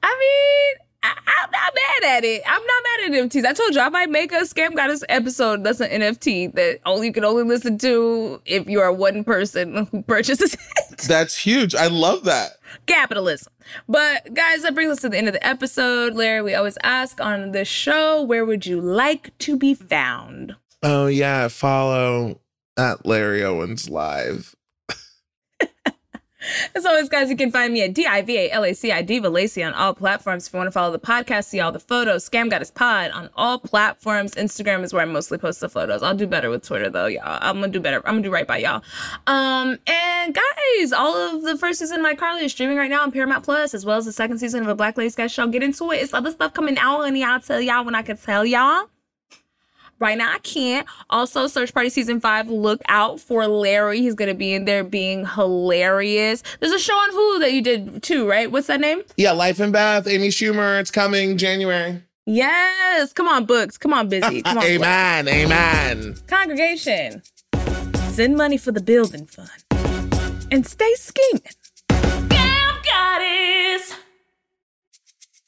I 0.04 0.18
mean 0.20 0.88
I, 1.04 1.10
am 1.44 1.52
not 1.52 1.74
mad 1.76 2.18
at 2.18 2.24
it. 2.24 2.42
I'm 2.46 2.62
not 2.62 2.84
mad 2.84 3.14
at 3.14 3.30
NFTs. 3.30 3.46
I 3.46 3.54
told 3.54 3.76
you 3.76 3.82
I 3.82 3.90
might 3.90 4.10
make 4.10 4.32
a 4.32 4.42
scam 4.42 4.76
goddess 4.76 5.04
episode 5.10 5.64
that's 5.64 5.80
an 5.80 5.90
NFT 5.90 6.54
that 6.56 6.80
only 6.86 7.08
you 7.08 7.14
can 7.14 7.26
only 7.26 7.44
listen 7.44 7.78
to 7.80 8.42
if 8.46 8.68
you 8.68 8.80
are 8.80 8.92
one 8.92 9.24
person 9.24 9.88
who 9.92 10.02
purchases 10.04 10.54
it. 10.92 10.98
That's 11.00 11.38
huge. 11.38 11.76
I 11.76 11.88
love 11.88 12.24
that. 12.26 12.52
Capitalism. 12.86 13.52
But 13.88 14.34
guys, 14.34 14.64
that 14.64 14.74
brings 14.76 14.92
us 14.92 15.02
to 15.02 15.10
the 15.10 15.18
end 15.18 15.28
of 15.28 15.34
the 15.34 15.46
episode. 15.46 16.14
Larry, 16.16 16.42
we 16.42 16.56
always 16.56 16.78
ask 16.84 17.20
on 17.20 17.52
this 17.52 17.68
show, 17.68 18.22
where 18.24 18.46
would 18.46 18.66
you 18.66 18.80
like 18.80 19.38
to 19.40 19.58
be 19.58 19.74
found? 19.74 20.56
Oh 20.82 21.08
yeah, 21.08 21.48
follow 21.50 22.40
at 22.78 23.06
Larry 23.06 23.44
Owens 23.44 23.90
Live 23.90 24.56
as 26.76 26.86
always, 26.86 27.10
guys, 27.10 27.30
you 27.30 27.36
can 27.36 27.52
find 27.52 27.74
me 27.74 27.84
at 27.84 27.94
D-I-V-A-L-A-C-I, 27.94 29.02
Diva 29.04 29.30
Laci 29.30 29.66
on 29.66 29.74
all 29.74 29.94
platforms. 29.94 30.48
If 30.48 30.54
you 30.54 30.58
want 30.58 30.68
to 30.68 30.72
follow 30.72 30.92
the 30.92 31.00
podcast, 31.00 31.46
see 31.46 31.60
all 31.60 31.72
the 31.72 31.80
photos, 31.80 32.28
Scam 32.30 32.50
Goddess 32.50 32.72
Pod 32.72 33.12
on 33.12 33.30
all 33.36 33.60
platforms. 33.60 34.36
Instagram 34.36 34.84
is 34.84 34.94
where 34.94 35.02
I 35.02 35.06
mostly 35.06 35.38
post 35.38 35.60
the 35.60 35.70
photos. 35.70 36.04
I'll 36.04 36.16
do 36.16 36.28
better 36.28 36.50
with 36.50 36.64
Twitter 36.66 36.90
though, 36.90 37.08
y'all. 37.08 37.40
I'm 37.42 37.60
gonna 37.60 37.72
do 37.72 37.80
better. 37.80 37.98
I'm 38.06 38.16
gonna 38.16 38.22
do 38.22 38.32
right 38.32 38.48
by 38.48 38.58
y'all. 38.58 38.84
Um, 39.28 39.78
and 39.88 40.34
guys, 40.34 40.94
all 40.94 41.16
of 41.16 41.44
the 41.44 41.58
first 41.58 41.80
season 41.80 42.04
of 42.04 42.18
iCarly 42.18 42.44
is 42.44 42.52
streaming 42.52 42.78
right 42.78 42.90
now 42.90 43.04
on 43.04 43.12
Paramount 43.12 43.44
Plus, 43.44 43.74
as 43.74 43.86
well 43.86 43.98
as 43.98 44.06
the 44.06 44.14
second 44.14 44.40
season 44.40 44.64
of 44.64 44.70
a 44.70 44.76
Black 44.76 44.98
Lady 44.98 45.10
Sketch 45.10 45.32
Show. 45.32 45.48
Get 45.48 45.64
into 45.64 45.92
it. 45.92 46.02
It's 46.02 46.14
other 46.14 46.32
stuff 46.32 46.54
coming 46.54 46.78
out, 46.78 47.02
and 47.04 47.24
I'll 47.24 47.40
tell 47.40 47.62
y'all 47.62 47.86
when 47.86 47.96
I 47.96 48.02
can 48.02 48.18
tell 48.18 48.46
y'all. 48.46 48.93
Right 50.04 50.18
now, 50.18 50.34
I 50.34 50.40
can't. 50.40 50.86
Also, 51.10 51.48
Search 51.48 51.74
Party 51.74 51.88
Season 51.88 52.20
5, 52.20 52.50
look 52.50 52.82
out 52.90 53.22
for 53.22 53.48
Larry. 53.48 54.02
He's 54.02 54.16
going 54.16 54.28
to 54.28 54.36
be 54.36 54.52
in 54.54 54.66
there 54.66 54.84
being 54.84 55.26
hilarious. 55.26 56.44
There's 56.60 56.74
a 56.74 56.78
show 56.78 56.94
on 56.94 57.12
Hulu 57.12 57.40
that 57.40 57.54
you 57.54 57.62
did 57.62 58.04
too, 58.04 58.28
right? 58.30 58.52
What's 58.52 58.68
that 58.68 58.82
name? 58.82 59.04
Yeah, 59.16 59.32
Life 59.32 59.62
and 59.62 59.72
Beth, 59.72 60.06
Amy 60.06 60.28
Schumer. 60.28 60.78
It's 60.82 60.92
coming 60.92 61.38
January. 61.38 62.04
Yes. 62.26 63.14
Come 63.14 63.30
on, 63.30 63.46
books. 63.46 63.78
Come 63.78 63.94
on, 63.94 64.10
busy. 64.10 64.42
Come 64.42 64.58
on. 64.58 64.66
amen. 64.66 65.24
Books. 65.24 65.38
Amen. 65.38 66.16
Congregation. 66.28 67.24
Send 68.10 68.36
money 68.36 68.58
for 68.58 68.74
the 68.74 68.82
building 68.82 69.26
fund. 69.26 69.50
And 70.52 70.68
stay 70.68 70.94
scheming. 70.96 71.44
Scam 71.90 72.84
Goddess. 72.84 73.96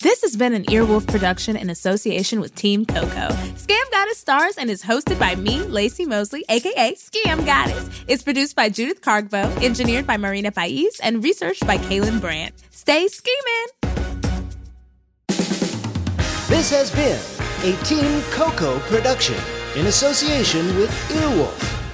This 0.05 0.21
has 0.21 0.37
been 0.37 0.53
an 0.53 0.65
Earwolf 0.65 1.07
production 1.07 1.55
in 1.55 1.71
association 1.71 2.39
with 2.39 2.53
Team 2.53 2.85
Coco. 2.85 3.29
Scam 3.55 3.91
Goddess 3.91 4.19
stars 4.19 4.55
and 4.55 4.69
is 4.69 4.83
hosted 4.83 5.17
by 5.17 5.33
me, 5.33 5.61
Laci 5.61 6.05
Mosley, 6.05 6.45
aka 6.47 6.93
Scam 6.93 7.43
Goddess. 7.43 7.89
It's 8.07 8.21
produced 8.21 8.55
by 8.55 8.69
Judith 8.69 9.01
Cargbo, 9.01 9.63
engineered 9.63 10.05
by 10.05 10.17
Marina 10.17 10.51
Pais, 10.51 10.99
and 11.01 11.23
researched 11.23 11.65
by 11.65 11.79
Kaelyn 11.79 12.21
Brandt. 12.21 12.53
Stay 12.69 13.07
scheming! 13.07 13.65
This 16.49 16.69
has 16.69 16.91
been 16.91 17.19
a 17.63 17.75
Team 17.83 18.21
Coco 18.29 18.77
production 18.81 19.37
in 19.75 19.87
association 19.87 20.67
with 20.75 20.91
Earwolf. 21.09 21.84